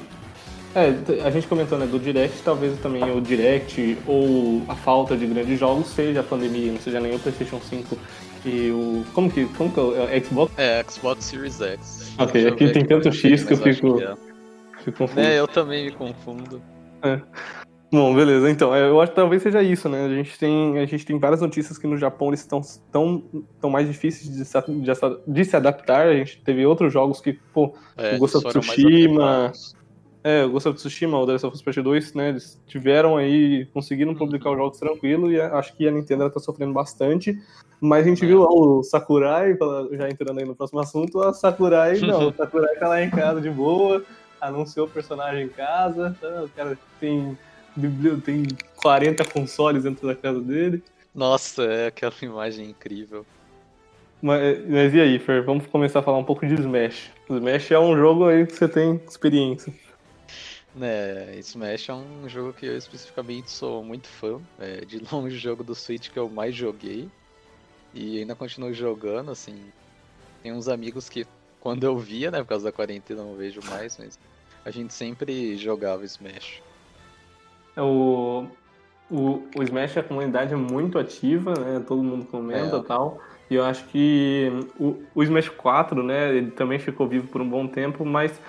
É, 0.73 1.23
a 1.25 1.29
gente 1.29 1.47
comentou, 1.47 1.77
né, 1.77 1.85
do 1.85 1.99
Direct, 1.99 2.41
talvez 2.43 2.77
também 2.79 3.03
o 3.11 3.19
Direct 3.19 3.97
ou 4.07 4.61
a 4.69 4.75
falta 4.75 5.17
de 5.17 5.25
grandes 5.25 5.59
jogos 5.59 5.87
seja 5.87 6.21
a 6.21 6.23
pandemia, 6.23 6.71
não 6.71 6.79
seja 6.79 6.99
nem 6.99 7.13
o 7.13 7.19
PlayStation 7.19 7.59
5 7.59 7.97
e 8.45 8.71
o. 8.71 9.03
Como 9.13 9.29
que. 9.29 9.45
Como 9.57 9.71
que 9.71 9.79
é 9.79 9.83
o 9.83 10.07
é 10.09 10.19
Xbox? 10.21 10.53
É, 10.57 10.83
Xbox 10.89 11.25
Series 11.25 11.59
X. 11.61 12.13
Ok, 12.17 12.47
aqui 12.47 12.71
tem 12.71 12.85
tanto 12.85 13.11
X 13.11 13.43
que 13.43 13.53
eu 13.53 13.57
fico- 13.57 13.99
é. 14.01 14.15
Fico 14.83 14.97
confuso. 14.97 15.19
É, 15.19 15.37
eu 15.39 15.47
também 15.47 15.85
me 15.85 15.91
confundo. 15.91 16.61
Bom, 17.91 18.15
beleza. 18.15 18.49
Então, 18.49 18.73
é, 18.73 18.87
eu 18.87 19.01
acho 19.01 19.11
que 19.11 19.17
talvez 19.17 19.43
seja 19.43 19.61
isso, 19.61 19.89
né? 19.89 20.05
A 20.05 20.09
gente 20.09 20.39
tem, 20.39 20.79
a 20.79 20.85
gente 20.85 21.05
tem 21.05 21.19
várias 21.19 21.41
notícias 21.41 21.77
que 21.77 21.85
no 21.85 21.97
Japão 21.97 22.29
eles 22.29 22.39
estão 22.39 22.61
tão, 22.89 23.21
tão 23.59 23.69
mais 23.69 23.85
difíceis 23.87 24.33
de 24.33 24.45
se, 24.45 24.57
de, 25.27 25.45
se- 25.45 25.55
adaptar. 25.57 26.07
A 26.07 26.15
gente 26.15 26.41
teve 26.41 26.65
outros 26.65 26.93
jogos 26.93 27.19
que, 27.19 27.33
pô, 27.53 27.75
É, 27.97 28.15
O 28.15 28.19
Ghost 28.19 28.37
of 28.37 28.47
Tsushima. 28.47 29.51
É, 30.23 30.43
o 30.45 30.51
Ghost 30.51 30.69
of 30.69 30.77
Tsushima, 30.77 31.17
o 31.17 31.25
The 31.25 31.31
Last 31.31 31.47
of 31.47 31.55
Us 31.55 31.61
Part 31.63 31.81
2, 31.81 32.13
né, 32.13 32.29
eles 32.29 32.61
tiveram 32.67 33.17
aí, 33.17 33.65
conseguiram 33.73 34.13
publicar 34.13 34.51
os 34.51 34.57
jogos 34.57 34.77
tranquilo 34.77 35.31
e 35.31 35.41
acho 35.41 35.75
que 35.75 35.87
a 35.87 35.91
Nintendo 35.91 36.21
ela 36.23 36.29
tá 36.31 36.39
sofrendo 36.39 36.73
bastante. 36.73 37.35
Mas 37.79 38.05
a 38.05 38.09
gente 38.09 38.23
É. 38.23 38.27
viu 38.27 38.41
lá 38.43 38.49
o 38.51 38.83
Sakurai, 38.83 39.57
já 39.93 40.07
entrando 40.09 40.37
aí 40.39 40.45
no 40.45 40.55
próximo 40.55 40.79
assunto, 40.79 41.19
a 41.23 41.33
Sakurai, 41.33 41.97
não, 42.01 42.27
o 42.29 42.33
Sakurai 42.37 42.75
tá 42.75 42.87
lá 42.87 43.01
em 43.01 43.09
casa 43.09 43.41
de 43.41 43.49
boa, 43.49 44.03
anunciou 44.39 44.85
o 44.85 44.89
personagem 44.89 45.45
em 45.45 45.49
casa, 45.49 46.15
tá, 46.21 46.43
o 46.43 46.49
cara 46.49 46.77
tem, 46.99 47.35
tem 48.23 48.43
40 48.75 49.25
consoles 49.25 49.83
dentro 49.83 50.05
da 50.07 50.13
casa 50.13 50.39
dele. 50.39 50.83
Nossa, 51.15 51.63
é 51.63 51.87
aquela 51.87 52.13
imagem 52.21 52.69
incrível. 52.69 53.25
Mas, 54.21 54.69
mas 54.69 54.93
e 54.93 55.01
aí, 55.01 55.17
Fer, 55.17 55.43
vamos 55.43 55.65
começar 55.65 55.97
a 55.99 56.03
falar 56.03 56.19
um 56.19 56.23
pouco 56.23 56.45
de 56.45 56.53
Smash. 56.53 57.09
Smash 57.27 57.71
é 57.71 57.79
um 57.79 57.97
jogo 57.97 58.27
aí 58.27 58.45
que 58.45 58.53
você 58.55 58.67
tem 58.67 59.01
experiência. 59.07 59.73
Né, 60.73 61.37
Smash 61.39 61.89
é 61.89 61.93
um 61.93 62.29
jogo 62.29 62.53
que 62.53 62.65
eu 62.65 62.77
especificamente 62.77 63.51
sou 63.51 63.83
muito 63.83 64.07
fã. 64.07 64.39
É 64.57 64.85
de 64.85 64.99
longe 65.11 65.35
o 65.35 65.39
jogo 65.39 65.63
do 65.63 65.75
Switch 65.75 66.09
que 66.09 66.17
eu 66.19 66.29
mais 66.29 66.55
joguei. 66.55 67.09
E 67.93 68.19
ainda 68.19 68.35
continuo 68.35 68.73
jogando, 68.73 69.31
assim. 69.31 69.55
Tem 70.41 70.53
uns 70.53 70.69
amigos 70.69 71.09
que, 71.09 71.27
quando 71.59 71.83
eu 71.83 71.97
via, 71.97 72.31
né, 72.31 72.39
por 72.39 72.47
causa 72.47 72.65
da 72.65 72.71
quarentena, 72.71 73.21
não 73.21 73.35
vejo 73.35 73.61
mais, 73.69 73.97
mas 73.97 74.17
a 74.63 74.71
gente 74.71 74.93
sempre 74.93 75.57
jogava 75.57 76.05
Smash. 76.05 76.61
É 77.75 77.81
O, 77.81 78.47
o, 79.09 79.43
o 79.55 79.63
Smash, 79.63 79.97
a 79.97 80.03
comunidade 80.03 80.53
é 80.53 80.57
muito 80.57 80.97
ativa, 80.97 81.53
né? 81.53 81.83
Todo 81.85 82.01
mundo 82.01 82.25
comenta 82.25 82.77
e 82.77 82.79
É. 82.79 82.83
tal. 82.83 83.21
E 83.49 83.55
eu 83.55 83.65
acho 83.65 83.83
que 83.87 84.49
o, 84.79 85.03
o 85.13 85.21
Smash 85.21 85.49
4, 85.49 86.01
né? 86.01 86.29
Ele 86.29 86.51
também 86.51 86.79
ficou 86.79 87.05
vivo 87.07 87.27
por 87.27 87.41
um 87.41 87.49
bom 87.49 87.67
tempo, 87.67 88.05
mas 88.05 88.39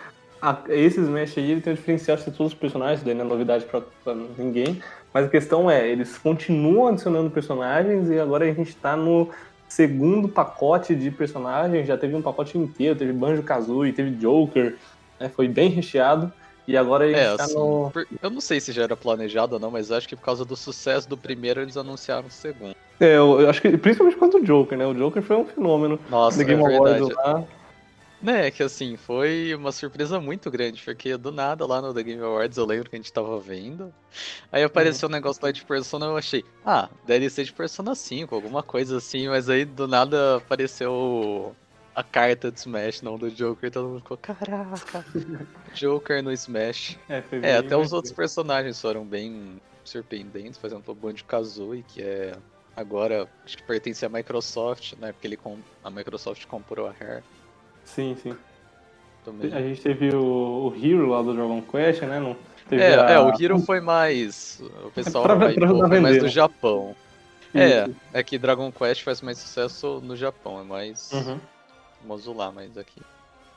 a- 0.43 0.63
esse 0.69 1.01
Smash 1.01 1.39
aí 1.39 1.51
ele 1.53 1.61
tem 1.61 1.73
o 1.73 1.77
diferencial 1.77 2.17
de 2.17 2.25
todos 2.25 2.53
os 2.53 2.55
personagens, 2.55 3.03
daí 3.03 3.15
não 3.15 3.25
é 3.25 3.29
novidade 3.29 3.65
pra, 3.65 3.81
pra 4.05 4.15
ninguém. 4.37 4.83
Mas 5.15 5.27
a 5.27 5.29
questão 5.29 5.71
é, 5.71 5.89
eles 5.89 6.19
continuam 6.19 6.89
adicionando 6.89 7.31
personagens 7.31 8.11
e 8.11 8.19
agora 8.19 8.45
a 8.45 8.53
gente 8.53 8.75
tá 8.77 8.97
no 8.97 9.31
segundo 9.69 10.29
pacote 10.29 10.95
de 10.95 11.11
personagens. 11.11 11.87
Já 11.87 11.97
teve 11.97 12.15
um 12.15 12.23
pacote 12.23 12.59
inteiro, 12.59 12.99
teve 12.99 13.13
Banjo-Kazooie, 13.13 13.93
teve 13.93 14.11
Joker, 14.13 14.77
né? 15.21 15.29
Foi 15.29 15.49
bem 15.49 15.69
recheado. 15.71 16.33
E 16.67 16.77
agora 16.77 17.05
a 17.05 17.09
gente 17.09 17.19
É, 17.19 17.37
tá 17.37 17.45
assim, 17.45 17.55
no... 17.55 17.93
eu 18.23 18.31
não 18.31 18.41
sei 18.41 18.61
se 18.61 18.73
já 18.73 18.85
era 18.85 18.97
planejado 18.97 19.55
ou 19.55 19.61
não, 19.61 19.71
mas 19.71 19.91
acho 19.91 20.09
que 20.09 20.15
por 20.17 20.25
causa 20.25 20.45
do 20.45 20.57
sucesso 20.57 21.09
do 21.09 21.17
primeiro 21.17 21.61
eles 21.61 21.77
anunciaram 21.77 22.29
o 22.29 22.31
segundo. 22.31 22.75
É, 23.01 23.17
eu, 23.17 23.41
eu 23.41 23.51
acho 23.51 23.61
que 23.61 23.77
principalmente 23.77 24.17
quanto 24.17 24.39
o 24.39 24.45
Joker, 24.45 24.79
né? 24.79 24.87
O 24.87 24.95
Joker 24.95 25.23
foi 25.23 25.37
um 25.37 25.45
fenômeno. 25.45 25.99
Nossa, 26.09 26.41
é 26.41 26.45
verdade. 26.45 27.13
Lá. 27.15 27.43
Né, 28.23 28.53
que 28.53 28.63
assim, 28.63 28.97
foi 28.97 29.53
uma 29.55 29.73
surpresa 29.73 30.21
muito 30.21 30.49
grande, 30.49 30.81
porque 30.83 31.17
do 31.17 31.33
nada 31.33 31.67
lá 31.67 31.83
no 31.83 31.93
The 31.93 32.03
Game 32.05 32.23
Awards 32.23 32.57
eu 32.57 32.65
lembro 32.65 32.89
que 32.89 32.95
a 32.95 32.99
gente 32.99 33.13
tava 33.13 33.39
vendo. 33.41 33.93
Aí 34.53 34.63
apareceu 34.63 35.09
um 35.09 35.13
negócio 35.13 35.43
lá 35.43 35.51
de 35.51 35.65
Persona 35.65 36.07
eu 36.07 36.17
achei, 36.17 36.45
ah, 36.65 36.89
deve 37.05 37.29
ser 37.29 37.45
de 37.45 37.53
Persona 37.53 37.97
5, 37.97 38.35
alguma 38.35 38.63
coisa 38.63 38.99
assim, 38.99 39.29
mas 39.29 39.49
aí 39.49 39.65
do 39.65 39.89
nada 39.89 40.37
apareceu 40.37 41.57
a 41.95 42.03
carta 42.05 42.51
de 42.53 42.61
Smash, 42.61 43.03
não 43.03 43.19
do 43.19 43.31
Joker, 43.31 43.71
todo 43.71 43.89
mundo 43.89 44.01
ficou, 44.01 44.17
caraca, 44.17 45.05
Joker 45.75 46.23
no 46.23 46.33
Smash. 46.33 46.97
É, 47.09 47.23
É, 47.43 47.57
até 47.57 47.77
os 47.77 47.93
outros 47.93 48.13
personagens 48.13 48.81
foram 48.81 49.05
bem 49.05 49.61
surpreendentes, 49.85 50.59
por 50.59 50.69
exemplo, 50.69 50.93
o 50.93 50.95
Banjo-Kazooie, 50.95 51.83
que 51.83 52.03
é 52.03 52.37
agora, 52.77 53.29
acho 53.45 53.57
que 53.57 53.63
pertence 53.65 54.07
à 54.07 54.09
Microsoft, 54.09 54.95
né, 54.99 55.13
porque 55.13 55.27
ele 55.27 55.39
a 55.83 55.91
Microsoft 55.91 56.47
comprou 56.47 56.87
a 56.87 56.93
Rare 56.93 57.25
Sim, 57.85 58.17
sim. 58.23 58.35
também. 59.25 59.53
A 59.53 59.61
gente 59.61 59.81
teve 59.81 60.15
o, 60.15 60.73
o 60.73 60.75
Hero 60.77 61.09
lá 61.09 61.23
do 61.23 61.35
Dragon 61.35 61.63
Quest, 61.63 62.03
né? 62.03 62.19
Não, 62.21 62.37
É, 62.71 62.95
a- 62.95 63.11
é, 63.11 63.19
o 63.21 63.31
Hero 63.41 63.59
foi 63.61 63.81
mais. 63.81 64.63
O 64.85 64.91
pessoal 64.91 65.25
pra- 65.25 65.35
não 65.35 65.55
pra 65.55 65.67
hypou, 65.67 65.89
foi 65.89 66.01
mais 66.01 66.19
do? 66.19 66.29
Japão. 66.29 66.95
É, 67.55 67.85
Isso. 67.85 67.97
é 68.15 68.23
que 68.23 68.39
Dragon 68.39 68.73
Quest 68.73 69.03
faz 69.03 69.21
mais 69.21 69.37
sucesso 69.39 70.01
no 70.03 70.17
Japão, 70.17 70.59
é 70.61 70.65
mais 70.65 71.11
Uhum. 71.13 71.39
famoso 72.01 72.33
lá, 72.33 72.51
mas 72.51 72.77
aqui. 72.79 73.01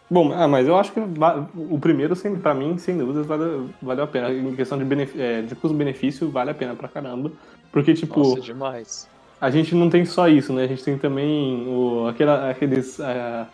Bom, 0.10 0.32
ah, 0.34 0.48
mas 0.48 0.68
eu 0.68 0.78
acho 0.78 0.92
que 0.92 1.00
o 1.00 1.80
primeiro, 1.80 2.14
pra 2.42 2.54
mim, 2.54 2.78
sem 2.78 2.96
dúvidas, 2.98 3.26
valeu, 3.26 3.70
valeu 3.82 4.04
a 4.04 4.08
pena. 4.08 4.32
Em 4.32 4.56
questão 4.56 4.78
de, 4.78 5.20
é, 5.20 5.42
de 5.42 5.56
custo-benefício, 5.56 6.30
vale 6.30 6.52
a 6.52 6.54
pena 6.54 6.76
pra 6.76 6.88
caramba. 6.88 7.32
Porque, 7.72 7.94
tipo, 7.96 8.20
Nossa, 8.20 8.42
demais. 8.42 9.10
a 9.42 9.50
gente 9.50 9.74
não 9.74 9.90
tem 9.90 10.06
só 10.06 10.28
isso, 10.28 10.54
né? 10.54 10.66
A 10.66 10.68
gente 10.68 10.84
tem 10.84 10.98
também 10.98 11.66
o, 11.68 12.06
aquela, 12.08 12.52
aqueles. 12.52 13.00
ah, 13.00 13.48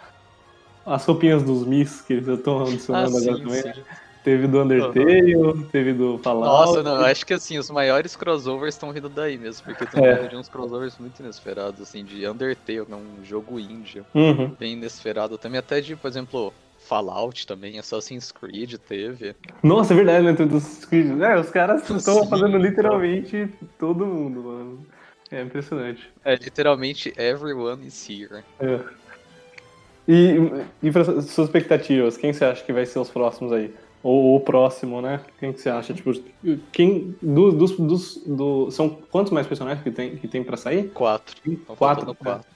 as 0.85 1.05
roupinhas 1.05 1.43
dos 1.43 1.65
Miss 1.65 2.01
que 2.01 2.13
eles 2.13 2.27
estão 2.27 2.59
Ah, 2.59 2.63
adicionando 2.63 3.17
agora 3.17 3.35
sim, 3.37 3.43
também. 3.43 3.61
sim. 3.61 3.81
Teve 4.23 4.45
do 4.45 4.61
Undertale, 4.61 5.63
teve 5.71 5.93
do 5.93 6.19
Fallout. 6.19 6.47
Nossa, 6.47 6.83
não, 6.83 6.97
eu 6.97 7.05
acho 7.05 7.25
que 7.25 7.33
assim, 7.33 7.57
os 7.57 7.71
maiores 7.71 8.15
crossovers 8.15 8.75
estão 8.75 8.93
vindo 8.93 9.09
daí 9.09 9.35
mesmo, 9.35 9.65
porque 9.65 9.83
estão 9.83 10.05
É. 10.05 10.27
de 10.27 10.35
uns 10.35 10.47
crossovers 10.47 10.95
muito 10.99 11.19
inesperados, 11.23 11.81
assim, 11.81 12.05
de 12.05 12.27
Undertale, 12.27 12.85
que 12.85 12.93
é 12.93 12.95
um 12.95 13.23
jogo 13.23 13.59
indie, 13.59 14.03
Uhum. 14.13 14.49
bem 14.59 14.73
inesperado. 14.73 15.39
Também 15.39 15.57
até 15.57 15.81
de, 15.81 15.95
por 15.95 16.07
exemplo, 16.07 16.53
Fallout 16.87 17.47
também, 17.47 17.79
Assassin's 17.79 18.31
Creed 18.31 18.75
teve. 18.87 19.35
Nossa, 19.63 19.93
é 19.93 19.97
verdade, 19.97 20.23
né? 20.23 20.55
Os 20.55 20.85
Creed. 20.85 21.19
É, 21.19 21.39
os 21.39 21.49
caras 21.49 21.89
estão 21.89 22.27
fazendo 22.27 22.51
pô. 22.51 22.57
literalmente 22.57 23.49
todo 23.79 24.05
mundo, 24.05 24.43
mano. 24.43 24.85
É 25.31 25.41
impressionante. 25.41 26.11
É 26.23 26.35
literalmente 26.35 27.11
Everyone 27.17 27.87
is 27.87 28.07
here. 28.07 28.43
É. 28.59 28.79
E, 30.13 30.87
e 30.87 30.91
para 30.91 31.05
suas 31.05 31.47
expectativas, 31.47 32.17
quem 32.17 32.33
você 32.33 32.43
acha 32.43 32.61
que 32.63 32.73
vai 32.73 32.85
ser 32.85 32.99
os 32.99 33.09
próximos 33.09 33.53
aí? 33.53 33.73
Ou 34.03 34.35
o 34.35 34.39
próximo, 34.41 34.99
né? 35.01 35.21
Quem 35.39 35.53
que 35.53 35.61
você 35.61 35.69
acha? 35.69 35.93
Tipo, 35.93 36.11
quem. 36.71 37.15
Dos, 37.21 37.53
dos, 37.53 37.71
dos, 37.77 38.17
do, 38.25 38.71
são 38.71 38.89
quantos 38.89 39.31
mais 39.31 39.45
personagens 39.47 39.83
que 39.83 39.91
tem, 39.91 40.17
que 40.17 40.27
tem 40.27 40.43
pra 40.43 40.57
sair? 40.57 40.89
Quatro. 40.89 41.35
Estão 41.45 41.75
Quatro, 41.75 42.05
cara. 42.15 42.15
quatro. 42.15 42.47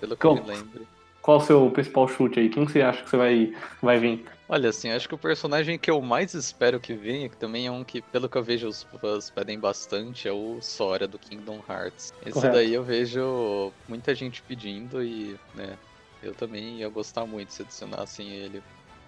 Pelo 0.00 0.16
que 0.16 0.22
Qual- 0.22 0.36
eu 0.36 0.42
me 0.42 0.48
lembro. 0.48 0.86
Qual 1.22 1.38
o 1.38 1.40
seu 1.40 1.70
principal 1.70 2.08
chute 2.08 2.38
aí? 2.40 2.48
Quem 2.48 2.64
que 2.64 2.72
você 2.72 2.82
acha 2.82 3.02
que 3.02 3.10
você 3.10 3.16
vai, 3.16 3.52
vai 3.82 3.98
vir? 3.98 4.24
Olha, 4.48 4.68
assim, 4.70 4.90
acho 4.90 5.08
que 5.08 5.14
o 5.14 5.18
personagem 5.18 5.76
que 5.76 5.90
eu 5.90 6.00
mais 6.00 6.34
espero 6.34 6.78
que 6.78 6.94
venha, 6.94 7.28
que 7.28 7.36
também 7.36 7.66
é 7.66 7.70
um 7.70 7.82
que, 7.82 8.00
pelo 8.00 8.28
que 8.28 8.38
eu 8.38 8.44
vejo, 8.44 8.68
os 8.68 8.84
fãs 9.00 9.28
pedem 9.28 9.58
bastante, 9.58 10.28
é 10.28 10.32
o 10.32 10.58
Sora 10.60 11.06
do 11.08 11.18
Kingdom 11.18 11.60
Hearts. 11.68 12.14
Esse 12.22 12.30
Correto. 12.32 12.54
daí 12.54 12.72
eu 12.72 12.84
vejo 12.84 13.72
muita 13.88 14.14
gente 14.14 14.40
pedindo 14.42 15.02
e, 15.02 15.34
né, 15.56 15.76
eu 16.22 16.34
também 16.34 16.78
ia 16.78 16.88
gostar 16.88 17.26
muito 17.26 17.52
se 17.52 17.62
adicionassem 17.62 18.28
ele. 18.28 18.62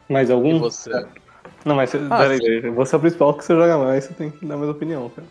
Mais 0.08 0.30
algum? 0.30 0.56
E 0.56 0.58
você? 0.58 0.90
Não, 1.64 1.74
mas 1.76 1.90
você, 1.90 1.98
peraí, 1.98 2.70
você 2.70 2.94
é 2.94 2.98
o 2.98 3.00
principal 3.00 3.34
que 3.34 3.44
você 3.44 3.54
joga 3.54 3.78
mais, 3.78 4.04
você 4.04 4.14
tem 4.14 4.30
que 4.30 4.44
dar 4.44 4.56
mais 4.56 4.70
opinião. 4.70 5.10
Cara. 5.10 5.26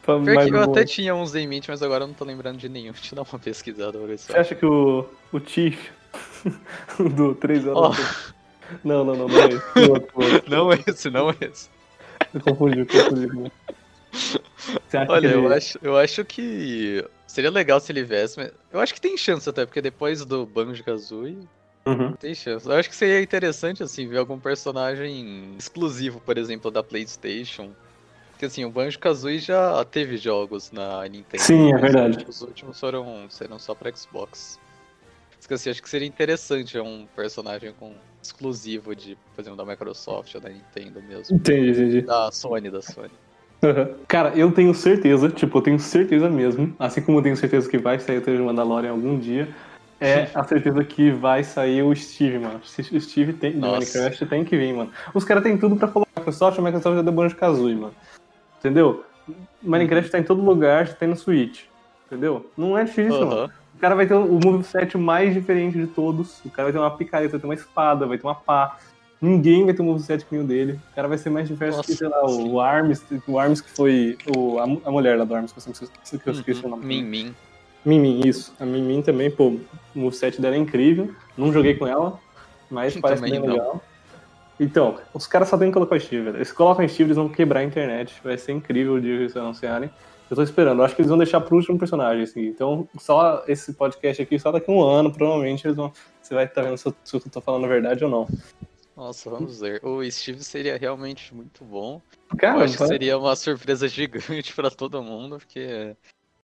Eu 0.51 0.59
algum- 0.59 0.71
até 0.71 0.83
tinha 0.83 1.13
uns 1.15 1.35
em 1.35 1.47
mente, 1.47 1.69
mas 1.69 1.81
agora 1.83 2.03
eu 2.03 2.07
não 2.07 2.13
tô 2.13 2.25
lembrando 2.25 2.57
de 2.57 2.67
nenhum. 2.69 2.91
Deixa 2.93 3.13
eu 3.13 3.23
dar 3.23 3.29
uma 3.31 3.39
pesquisada 3.39 3.97
pra 3.97 4.07
ver 4.07 4.17
se 4.17 4.27
Você 4.31 4.37
acha 4.37 4.55
que 4.55 4.65
o, 4.65 5.05
o 5.31 5.39
Chief 5.39 5.89
do 7.15 7.35
3 7.35 7.65
horas. 7.67 7.97
Ó. 7.99 8.33
Não, 8.83 9.03
não, 9.05 9.15
não, 9.15 9.27
não 9.27 9.39
é 9.39 9.45
esse. 9.47 9.89
Outro, 9.89 10.11
outro. 10.15 10.43
Não 10.49 10.73
esse, 10.73 11.09
não 11.09 11.29
esse. 11.29 11.69
Eu 12.33 12.41
confundi, 12.41 12.79
eu 12.79 12.85
confundi. 12.87 13.51
Você 14.11 14.97
acha 14.97 15.11
Olha, 15.11 15.29
que 15.29 15.35
eu 15.35 15.45
ele- 15.45 15.53
acho, 15.53 15.79
eu 15.81 15.97
acho 15.97 16.25
que 16.25 17.05
seria 17.25 17.49
legal 17.51 17.79
se 17.79 17.91
ele 17.91 18.03
viesse, 18.03 18.37
mas 18.37 18.51
eu 18.71 18.79
acho 18.79 18.93
que 18.93 18.99
tem 18.99 19.15
chance 19.15 19.47
até, 19.49 19.65
porque 19.65 19.81
depois 19.81 20.25
do 20.25 20.45
Banjo-Kazooie, 20.45 21.37
Uhum. 21.87 22.35
chance. 22.35 22.67
Eu 22.67 22.73
acho 22.73 22.89
que 22.89 22.95
seria 22.95 23.21
interessante, 23.21 23.81
assim, 23.81 24.07
ver 24.07 24.17
algum 24.17 24.39
personagem 24.39 25.55
exclusivo, 25.57 26.19
por 26.19 26.37
exemplo, 26.37 26.69
da 26.69 26.83
PlayStation. 26.83 27.71
Porque, 28.31 28.45
assim, 28.45 28.65
o 28.65 28.69
Banjo-Kazooie 28.69 29.39
já 29.39 29.83
teve 29.85 30.17
jogos 30.17 30.71
na 30.71 31.07
Nintendo. 31.07 31.43
Sim, 31.43 31.73
é 31.73 31.77
verdade. 31.77 32.25
Os 32.27 32.41
últimos 32.41 32.79
foram, 32.79 33.25
serão 33.29 33.57
só 33.57 33.73
pra 33.73 33.91
Xbox. 33.95 34.59
Porque, 35.39 35.53
assim, 35.53 35.69
acho 35.69 35.81
que 35.81 35.89
seria 35.89 36.07
interessante 36.07 36.77
um 36.77 37.07
personagem 37.15 37.73
com 37.79 37.95
exclusivo 38.21 38.95
de, 38.95 39.17
por 39.33 39.41
exemplo, 39.41 39.57
da 39.57 39.65
Microsoft 39.65 40.35
ou 40.35 40.41
da 40.41 40.49
Nintendo 40.49 41.01
mesmo. 41.01 41.35
Entendi, 41.35 41.69
entendi. 41.71 42.01
Da 42.01 42.31
Sony, 42.31 42.69
da 42.69 42.81
Sony. 42.81 43.11
Uhum. 43.63 43.95
Cara, 44.07 44.35
eu 44.35 44.51
tenho 44.51 44.73
certeza, 44.73 45.29
tipo, 45.29 45.57
eu 45.57 45.61
tenho 45.61 45.79
certeza 45.79 46.29
mesmo, 46.29 46.75
assim 46.77 47.01
como 47.01 47.17
eu 47.17 47.23
tenho 47.23 47.35
certeza 47.35 47.67
que 47.67 47.77
vai 47.77 47.99
sair 47.99 48.21
o 48.39 48.45
Mandalorian 48.45 48.91
algum 48.91 49.17
dia, 49.17 49.47
é 49.99 50.29
a 50.33 50.43
certeza 50.43 50.83
que 50.83 51.11
vai 51.11 51.43
sair 51.43 51.83
o 51.83 51.95
Steve, 51.95 52.39
mano. 52.39 52.59
O 52.63 52.99
Steve 53.01 53.33
tem, 53.33 53.53
do. 53.59 53.67
Minecraft 53.67 54.25
tem 54.25 54.43
que 54.45 54.57
vir, 54.57 54.73
mano. 54.73 54.91
Os 55.13 55.23
caras 55.23 55.43
têm 55.43 55.57
tudo 55.57 55.75
pra 55.75 55.87
colocar 55.87 56.11
Microsoft, 56.17 56.59
a 56.59 56.61
Microsoft 56.61 56.95
já 56.95 57.01
deu 57.01 57.13
banjo 57.13 57.35
Kazooie, 57.35 57.75
mano. 57.75 57.93
Entendeu? 58.59 59.03
Minecraft 59.61 60.11
tá 60.11 60.19
em 60.19 60.23
todo 60.23 60.41
lugar, 60.41 60.87
já 60.87 60.93
tem 60.93 61.07
no 61.07 61.15
Switch. 61.15 61.63
Entendeu? 62.05 62.49
Não 62.57 62.77
é 62.77 62.83
difícil, 62.83 63.25
mano. 63.25 63.41
Aham. 63.41 63.49
O 63.75 63.79
cara 63.79 63.93
vai 63.95 64.07
ter 64.07 64.15
o 64.15 64.39
moveset 64.39 64.97
mais 64.97 65.33
diferente 65.35 65.77
de 65.77 65.85
todos. 65.85 66.43
O 66.43 66.49
cara 66.49 66.63
vai 66.65 66.71
ter 66.73 66.79
uma 66.79 66.97
picareta, 66.97 67.31
vai 67.33 67.39
ter 67.39 67.45
uma 67.45 67.53
espada, 67.53 68.07
vai 68.07 68.17
ter 68.17 68.25
uma 68.25 68.33
pá. 68.33 68.75
Ninguém 69.21 69.65
vai 69.65 69.73
ter 69.73 69.81
um 69.83 69.85
moveset 69.85 70.25
que 70.25 70.33
nem 70.35 70.43
o 70.43 70.47
dele. 70.47 70.79
O 70.91 70.95
cara 70.95 71.07
vai 71.07 71.17
ser 71.17 71.29
mais 71.29 71.47
diverso 71.47 71.83
que, 71.83 71.91
Nossa, 71.91 71.97
sei 71.97 72.07
lá, 72.07 72.25
o 72.25 72.59
Arms, 72.59 73.03
o 73.27 73.37
Arms 73.37 73.61
que 73.61 73.69
foi 73.69 74.17
o, 74.35 74.57
a, 74.59 74.63
a 74.63 74.91
mulher 74.91 75.17
lá 75.17 75.25
do 75.25 75.35
Arms, 75.35 75.51
que 75.51 75.59
eu 75.59 75.61
sempre 75.61 75.85
esqueci, 76.03 76.43
que 76.43 76.51
o 76.51 76.63
Uhum. 76.63 76.69
nome. 76.71 76.85
Min 76.85 77.03
Min. 77.03 77.35
Mimin, 77.87 78.27
isso. 78.27 78.53
A 78.59 78.65
Mimin 78.65 79.01
também, 79.01 79.31
pô, 79.31 79.47
o 79.47 79.61
moveset 79.95 80.41
dela 80.41 80.55
é 80.55 80.59
incrível. 80.59 81.15
Não 81.37 81.53
joguei 81.53 81.73
com 81.75 81.87
ela, 81.87 82.19
mas 82.69 82.97
parece 82.97 83.21
Também 83.21 83.39
bem 83.39 83.49
não. 83.49 83.55
legal. 83.55 83.83
Então, 84.59 84.99
os 85.13 85.25
caras 85.25 85.47
só 85.47 85.57
tem 85.57 85.69
que 85.69 85.73
colocar 85.73 85.95
o 85.95 85.99
Steve, 85.99 86.23
velho. 86.23 86.37
Eles 86.37 86.51
colocam 86.51 86.83
o 86.83 86.89
Steve, 86.89 87.07
eles 87.07 87.15
vão 87.15 87.29
quebrar 87.29 87.61
a 87.61 87.63
internet. 87.63 88.19
Vai 88.21 88.37
ser 88.37 88.51
incrível 88.51 88.95
o 88.95 89.01
dia 89.01 89.15
que 89.15 89.21
eles 89.23 89.37
anunciarem. 89.37 89.89
Eu 90.29 90.35
tô 90.35 90.43
esperando. 90.43 90.79
Eu 90.79 90.85
acho 90.85 90.95
que 90.95 91.01
eles 91.01 91.09
vão 91.09 91.17
deixar 91.17 91.39
pro 91.39 91.55
último 91.55 91.79
personagem, 91.79 92.23
assim. 92.23 92.47
Então, 92.47 92.89
só 92.99 93.45
esse 93.47 93.71
podcast 93.73 94.21
aqui, 94.21 94.37
só 94.37 94.51
daqui 94.51 94.69
a 94.69 94.73
um 94.73 94.81
ano, 94.81 95.13
provavelmente, 95.13 95.65
eles 95.65 95.77
vão. 95.77 95.93
Você 96.21 96.33
vai 96.33 96.43
estar 96.43 96.63
vendo 96.63 96.77
se 96.77 96.87
eu, 96.87 96.95
se 97.05 97.15
eu 97.15 97.21
tô 97.21 97.39
falando 97.39 97.63
a 97.63 97.69
verdade 97.69 98.03
ou 98.03 98.09
não. 98.09 98.27
Nossa, 98.97 99.29
vamos 99.29 99.61
ver. 99.61 99.79
O 99.85 100.03
Steve 100.11 100.43
seria 100.43 100.75
realmente 100.75 101.33
muito 101.33 101.63
bom. 101.63 102.01
Cara, 102.37 102.59
eu 102.59 102.63
acho 102.63 102.77
que 102.77 102.87
seria 102.87 103.17
uma 103.17 103.35
surpresa 103.35 103.87
gigante 103.87 104.53
pra 104.53 104.69
todo 104.69 105.01
mundo, 105.03 105.37
porque 105.37 105.95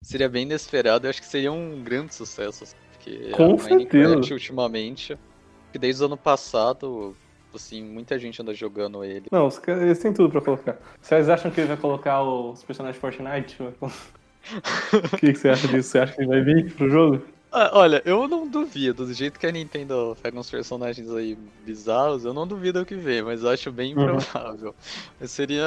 seria 0.03 0.29
bem 0.29 0.43
inesperado. 0.43 1.07
Eu 1.07 1.11
acho 1.11 1.21
que 1.21 1.27
seria 1.27 1.53
um 1.53 1.83
grande 1.83 2.15
sucesso. 2.15 2.65
assim, 2.65 2.77
Porque 2.93 3.31
Com 3.31 3.45
a 3.45 3.49
Minecraft 3.49 3.91
certeza. 3.91 4.35
ultimamente, 4.35 5.19
que 5.73 5.79
desde 5.79 6.03
o 6.03 6.07
ano 6.07 6.17
passado, 6.17 7.15
assim, 7.55 7.83
muita 7.83 8.19
gente 8.19 8.41
anda 8.41 8.55
jogando 8.55 9.05
ele. 9.05 9.27
Não, 9.31 9.47
os 9.47 9.59
caras 9.59 9.83
eles 9.83 9.99
têm 9.99 10.13
tudo 10.13 10.31
pra 10.31 10.41
colocar. 10.41 10.79
Vocês 11.01 11.29
acham 11.29 11.51
que 11.51 11.61
ele 11.61 11.69
vai 11.69 11.77
colocar 11.77 12.23
os 12.23 12.63
personagens 12.65 12.97
de 12.97 13.01
Fortnite? 13.01 13.57
O 14.95 15.19
que, 15.19 15.35
que 15.35 15.39
você 15.39 15.51
acha 15.51 15.69
disso? 15.69 15.91
Você 15.91 15.99
acha 15.99 16.15
que 16.15 16.23
ele 16.23 16.29
vai 16.29 16.41
vir 16.43 16.73
pro 16.73 16.89
jogo? 16.89 17.23
Ah, 17.53 17.71
olha, 17.75 18.01
eu 18.05 18.29
não 18.29 18.47
duvido, 18.49 19.05
do 19.05 19.13
jeito 19.13 19.39
que 19.41 19.47
a 19.47 19.51
Nintendo 19.51 20.17
pega 20.23 20.39
uns 20.39 20.49
personagens 20.49 21.11
aí 21.11 21.37
bizarros, 21.65 22.25
eu 22.25 22.33
não 22.33 22.47
duvido 22.47 22.81
o 22.81 22.87
que 22.87 22.95
vem, 22.95 23.23
mas 23.23 23.45
acho 23.45 23.73
bem 23.73 23.93
Uhum. 23.97 24.03
improvável. 24.05 24.75
Mas 25.19 25.33
Seria, 25.33 25.67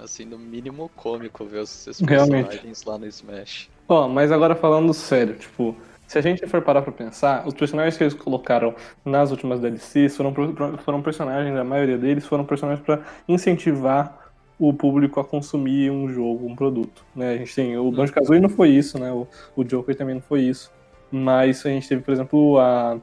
assim, 0.00 0.24
no 0.24 0.38
mínimo 0.38 0.88
cômico 0.90 1.44
ver 1.44 1.62
esses 1.62 2.00
Realmente. 2.00 2.46
personagens 2.50 2.84
lá 2.84 2.98
no 2.98 3.06
Smash. 3.06 3.68
Ó, 3.88 4.08
mas 4.08 4.30
agora 4.30 4.54
falando 4.54 4.94
sério, 4.94 5.36
tipo, 5.36 5.76
se 6.06 6.18
a 6.18 6.20
gente 6.22 6.46
for 6.46 6.62
parar 6.62 6.82
pra 6.82 6.92
pensar, 6.92 7.46
os 7.46 7.52
personagens 7.54 7.96
que 7.96 8.04
eles 8.04 8.14
colocaram 8.14 8.74
nas 9.04 9.30
últimas 9.32 9.58
DLCs 9.60 10.16
foram, 10.16 10.32
foram 10.78 11.02
personagens, 11.02 11.56
a 11.56 11.64
maioria 11.64 11.98
deles 11.98 12.24
foram 12.24 12.44
personagens 12.46 12.84
pra 12.84 13.04
incentivar 13.28 14.20
o 14.56 14.72
público 14.72 15.18
a 15.18 15.24
consumir 15.24 15.90
um 15.90 16.08
jogo, 16.08 16.46
um 16.46 16.54
produto, 16.54 17.04
né? 17.14 17.32
A 17.34 17.36
gente 17.38 17.54
tem 17.54 17.76
o 17.76 17.90
Banjo-Kazooie 17.90 18.40
não 18.40 18.48
foi 18.48 18.70
isso, 18.70 18.98
né? 19.00 19.12
O, 19.12 19.26
o 19.56 19.64
Joker 19.64 19.96
também 19.96 20.14
não 20.14 20.22
foi 20.22 20.42
isso. 20.42 20.70
Mas 21.16 21.64
a 21.64 21.68
gente 21.68 21.88
teve, 21.88 22.02
por 22.02 22.12
exemplo, 22.12 22.58
a 22.58 22.98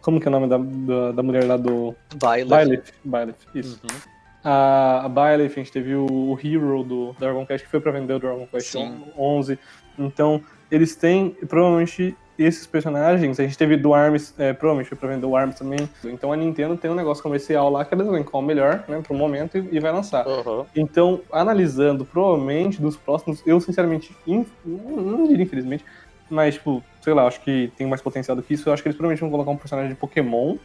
como 0.00 0.18
que 0.18 0.26
é 0.26 0.30
o 0.30 0.32
nome 0.32 0.46
da, 0.48 0.56
da, 0.56 1.12
da 1.12 1.22
mulher 1.22 1.44
lá 1.44 1.58
do 1.58 1.94
Byleth. 2.14 2.84
Byleth, 3.04 3.34
isso. 3.54 3.78
Uhum. 3.84 3.98
A, 4.42 5.02
a 5.04 5.08
Byleth, 5.10 5.52
a 5.52 5.56
gente 5.56 5.70
teve 5.70 5.94
o, 5.94 6.06
o 6.06 6.38
Hero 6.42 6.82
do 6.82 7.14
Dragon 7.18 7.44
Quest, 7.44 7.66
que 7.66 7.70
foi 7.70 7.80
pra 7.80 7.92
vender 7.92 8.14
o 8.14 8.18
Dragon 8.18 8.46
Quest 8.46 8.72
Sim. 8.72 8.94
11. 9.18 9.58
Então, 9.98 10.40
eles 10.70 10.96
têm, 10.96 11.36
provavelmente, 11.46 12.16
esses 12.38 12.66
personagens. 12.66 13.38
A 13.38 13.42
gente 13.42 13.58
teve 13.58 13.76
do 13.76 13.92
Arms, 13.92 14.32
é, 14.38 14.54
provavelmente 14.54 14.88
foi 14.88 14.96
pra 14.96 15.10
vender 15.10 15.26
o 15.26 15.36
Arms 15.36 15.56
também. 15.58 15.86
Então, 16.02 16.32
a 16.32 16.36
Nintendo 16.38 16.74
tem 16.78 16.90
um 16.90 16.94
negócio 16.94 17.22
comercial 17.22 17.68
lá 17.68 17.84
que 17.84 17.94
eles 17.94 18.06
vão 18.06 18.24
qual 18.24 18.42
é 18.42 18.44
o 18.44 18.46
melhor, 18.46 18.84
né, 18.88 19.02
pro 19.02 19.14
momento 19.14 19.58
e, 19.58 19.68
e 19.76 19.78
vai 19.80 19.92
lançar. 19.92 20.26
Uhum. 20.26 20.64
Então, 20.74 21.20
analisando, 21.30 22.06
provavelmente, 22.06 22.80
dos 22.80 22.96
próximos, 22.96 23.42
eu 23.44 23.60
sinceramente, 23.60 24.16
in- 24.26 24.46
não 24.64 24.96
não 25.02 25.26
diria 25.28 25.44
infelizmente, 25.44 25.84
mas, 26.30 26.54
tipo, 26.54 26.82
sei 27.02 27.12
lá, 27.12 27.26
acho 27.26 27.40
que 27.40 27.72
tem 27.76 27.86
mais 27.86 28.00
potencial 28.00 28.36
do 28.36 28.42
que 28.42 28.54
isso. 28.54 28.68
Eu 28.68 28.72
acho 28.72 28.82
que 28.82 28.88
eles 28.88 28.96
provavelmente 28.96 29.20
vão 29.20 29.30
colocar 29.30 29.50
um 29.50 29.56
personagem 29.56 29.90
de 29.92 29.96
Pokémon, 29.98 30.56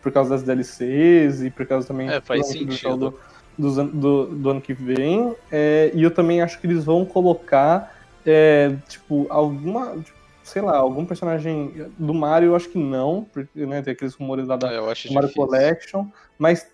por 0.00 0.12
causa 0.12 0.30
das 0.30 0.42
DLCs 0.44 1.42
e 1.42 1.50
por 1.50 1.66
causa 1.66 1.86
também 1.86 2.08
É, 2.08 2.20
faz 2.20 2.46
do 2.46 2.52
sentido. 2.52 3.18
do, 3.58 3.80
an- 3.80 3.86
do, 3.86 4.26
do 4.26 4.50
ano 4.50 4.60
que 4.60 4.72
vem. 4.72 5.34
É, 5.50 5.90
e 5.92 6.02
eu 6.02 6.10
também 6.10 6.40
acho 6.40 6.60
que 6.60 6.66
eles 6.66 6.84
vão 6.84 7.04
colocar, 7.04 7.94
é, 8.24 8.74
tipo, 8.88 9.26
alguma. 9.28 9.96
tipo, 9.98 10.16
Sei 10.44 10.62
lá, 10.62 10.78
algum 10.78 11.04
personagem 11.04 11.90
do 11.98 12.14
Mario, 12.14 12.48
eu 12.48 12.56
acho 12.56 12.70
que 12.70 12.78
não, 12.78 13.26
porque 13.34 13.66
né, 13.66 13.82
tem 13.82 13.92
aqueles 13.92 14.14
rumores 14.14 14.46
lá 14.46 14.56
da, 14.56 14.72
É, 14.72 14.76
do 14.78 14.82
Mario 14.86 14.94
difícil. 15.28 15.34
Collection, 15.34 16.06
mas 16.38 16.66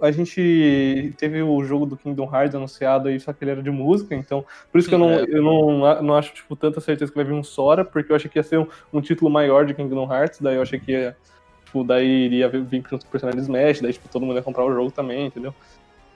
a 0.00 0.10
gente 0.10 1.14
teve 1.16 1.42
o 1.42 1.64
jogo 1.64 1.86
do 1.86 1.96
Kingdom 1.96 2.28
Hearts 2.32 2.54
anunciado 2.54 3.08
aí, 3.08 3.18
só 3.18 3.32
que 3.32 3.44
ele 3.44 3.52
era 3.52 3.62
de 3.62 3.70
música, 3.70 4.14
então 4.14 4.44
por 4.70 4.78
isso 4.78 4.88
que 4.88 4.94
eu 4.94 4.98
não, 4.98 5.10
É. 5.10 5.24
eu 5.28 5.42
não, 5.42 6.02
não 6.02 6.14
acho 6.14 6.32
tipo, 6.34 6.54
tanta 6.56 6.80
certeza 6.80 7.10
que 7.10 7.16
vai 7.16 7.24
vir 7.24 7.34
um 7.34 7.42
Sora, 7.42 7.84
porque 7.84 8.12
eu 8.12 8.16
achei 8.16 8.30
que 8.30 8.38
ia 8.38 8.42
ser 8.42 8.58
um, 8.58 8.66
um 8.92 9.00
título 9.00 9.30
maior 9.30 9.64
de 9.66 9.74
Kingdom 9.74 10.12
Hearts, 10.12 10.40
daí 10.40 10.56
eu 10.56 10.62
achei 10.62 10.78
que 10.78 10.92
ia, 10.92 11.16
tipo, 11.64 11.84
daí 11.84 12.26
iria 12.26 12.48
vir 12.48 12.82
junto 12.88 13.04
com 13.04 13.08
o 13.08 13.12
personagem 13.12 13.40
Smash, 13.40 13.80
daí 13.80 13.92
tipo, 13.92 14.08
todo 14.08 14.24
mundo 14.24 14.36
ia 14.36 14.42
comprar 14.42 14.64
o 14.64 14.72
jogo 14.72 14.90
também, 14.90 15.26
entendeu? 15.26 15.54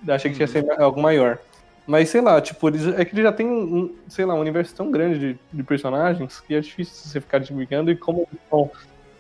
Daí 0.02 0.16
achei 0.16 0.32
que 0.32 0.40
ia 0.40 0.46
ser 0.46 0.64
algo 0.80 1.00
maior. 1.00 1.38
Mas 1.86 2.08
sei 2.08 2.20
lá, 2.20 2.40
tipo, 2.40 2.68
eles, 2.68 2.86
é 2.88 3.04
que 3.04 3.14
ele 3.14 3.22
já 3.22 3.30
tem 3.30 3.46
um, 3.46 3.94
sei 4.08 4.24
lá, 4.24 4.34
um 4.34 4.40
universo 4.40 4.74
tão 4.74 4.90
grande 4.90 5.18
de, 5.18 5.38
de 5.52 5.62
personagens 5.62 6.40
que 6.40 6.54
é 6.54 6.60
difícil 6.60 6.94
você 6.94 7.20
ficar 7.20 7.38
divulgando 7.38 7.90
e 7.92 7.96
como 7.96 8.26
eles 8.32 8.42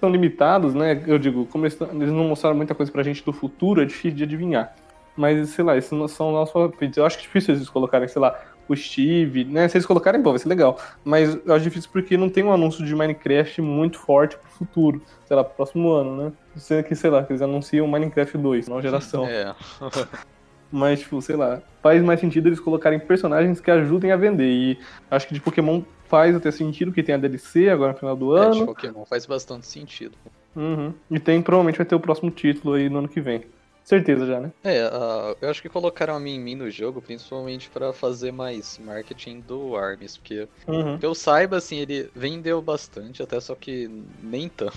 são 0.06 0.10
limitados, 0.10 0.74
né? 0.74 1.02
Eu 1.06 1.18
digo, 1.18 1.46
como 1.46 1.64
eles, 1.66 1.78
eles 1.80 2.10
não 2.10 2.24
mostraram 2.24 2.56
muita 2.56 2.74
coisa 2.74 2.90
pra 2.90 3.02
gente 3.02 3.24
do 3.24 3.32
futuro, 3.32 3.82
é 3.82 3.84
difícil 3.84 4.16
de 4.16 4.24
adivinhar. 4.24 4.74
Mas, 5.16 5.50
sei 5.50 5.64
lá, 5.64 5.76
esses 5.76 5.90
não 5.90 6.06
são 6.06 6.30
nossos 6.30 6.52
palpites. 6.52 6.96
Eu 6.96 7.06
acho 7.06 7.16
que 7.16 7.24
é 7.24 7.26
difícil 7.26 7.54
eles 7.54 7.68
colocarem, 7.68 8.06
sei 8.06 8.20
lá, 8.20 8.38
o 8.68 8.76
Steve, 8.76 9.44
né? 9.44 9.66
Se 9.66 9.76
eles 9.76 9.86
colocarem, 9.86 10.20
bom, 10.20 10.30
vai 10.30 10.38
ser 10.38 10.48
legal. 10.48 10.78
Mas 11.04 11.38
eu 11.44 11.54
acho 11.54 11.64
difícil 11.64 11.90
porque 11.92 12.16
não 12.16 12.28
tem 12.28 12.44
um 12.44 12.52
anúncio 12.52 12.84
de 12.84 12.94
Minecraft 12.94 13.62
muito 13.62 13.98
forte 13.98 14.36
pro 14.36 14.50
futuro. 14.50 15.02
Sei 15.24 15.34
lá, 15.34 15.42
pro 15.42 15.54
próximo 15.54 15.90
ano, 15.90 16.24
né? 16.24 16.32
Sendo 16.56 16.84
que, 16.84 16.94
sei 16.94 17.10
lá, 17.10 17.24
que 17.24 17.32
eles 17.32 17.42
anunciam 17.42 17.86
Minecraft 17.86 18.36
2, 18.36 18.68
nova 18.68 18.82
geração. 18.82 19.26
É, 19.26 19.54
Mas, 20.70 21.00
tipo, 21.00 21.22
sei 21.22 21.36
lá, 21.36 21.62
faz 21.82 22.02
mais 22.02 22.20
sentido 22.20 22.48
eles 22.48 22.60
colocarem 22.60 22.98
personagens 22.98 23.60
que 23.60 23.70
ajudem 23.70 24.12
a 24.12 24.16
vender. 24.16 24.50
E 24.50 24.78
acho 25.10 25.28
que 25.28 25.34
de 25.34 25.40
Pokémon 25.40 25.80
faz 26.08 26.34
até 26.34 26.50
sentido, 26.50 26.92
que 26.92 27.02
tem 27.02 27.14
a 27.14 27.18
DLC 27.18 27.68
agora 27.68 27.92
no 27.92 27.98
final 27.98 28.16
do 28.16 28.36
é, 28.36 28.50
de 28.50 28.56
ano. 28.58 28.66
Pokémon 28.66 29.04
faz 29.04 29.26
bastante 29.26 29.66
sentido. 29.66 30.16
Uhum. 30.54 30.92
E 31.10 31.20
tem, 31.20 31.42
provavelmente 31.42 31.76
vai 31.78 31.86
ter 31.86 31.94
o 31.94 32.00
próximo 32.00 32.30
título 32.30 32.74
aí 32.74 32.88
no 32.88 32.98
ano 32.98 33.08
que 33.08 33.20
vem. 33.20 33.44
Certeza 33.84 34.26
já, 34.26 34.40
né? 34.40 34.50
É, 34.64 34.82
ah, 34.82 35.36
eu 35.40 35.48
acho 35.48 35.62
que 35.62 35.68
colocaram 35.68 36.16
a 36.16 36.18
Min 36.18 36.56
no 36.56 36.68
jogo 36.68 37.00
principalmente 37.00 37.70
pra 37.70 37.92
fazer 37.92 38.32
mais 38.32 38.78
marketing 38.78 39.40
do 39.40 39.76
Arms, 39.76 40.16
porque 40.16 40.48
Uhum. 40.66 40.98
que 40.98 41.06
eu 41.06 41.14
saiba, 41.14 41.56
assim, 41.56 41.78
ele 41.78 42.10
vendeu 42.14 42.60
bastante, 42.60 43.22
até 43.22 43.38
só 43.38 43.54
que 43.54 43.88
nem 44.22 44.48
tanto. 44.48 44.76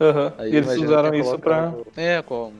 Aham. 0.00 0.32
Aí 0.38 0.54
eles 0.54 0.76
usaram 0.76 1.14
isso 1.14 1.38
pra. 1.38 1.74
É, 1.96 2.22
com 2.22 2.52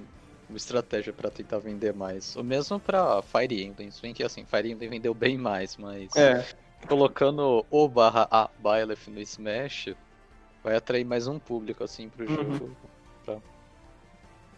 uma 0.48 0.56
estratégia 0.56 1.12
pra 1.12 1.30
tentar 1.30 1.58
vender 1.58 1.94
mais. 1.94 2.34
O 2.36 2.42
mesmo 2.42 2.80
pra 2.80 3.22
Fire 3.22 3.64
Emblem, 3.64 3.90
se 3.90 4.02
bem 4.02 4.12
que 4.12 4.22
assim, 4.22 4.44
Fire 4.44 4.70
Emblem 4.70 4.90
vendeu 4.90 5.14
bem 5.14 5.38
mais, 5.38 5.76
mas 5.76 6.14
É. 6.16 6.44
colocando 6.86 7.64
o 7.70 7.88
barra 7.88 8.26
A 8.30 8.48
Byleth 8.58 9.08
no 9.08 9.20
Smash, 9.20 9.94
vai 10.62 10.76
atrair 10.76 11.04
mais 11.04 11.26
um 11.26 11.38
público, 11.38 11.82
assim, 11.84 12.08
pro 12.08 12.24
Uhum. 12.30 12.52
jogo. 12.54 12.76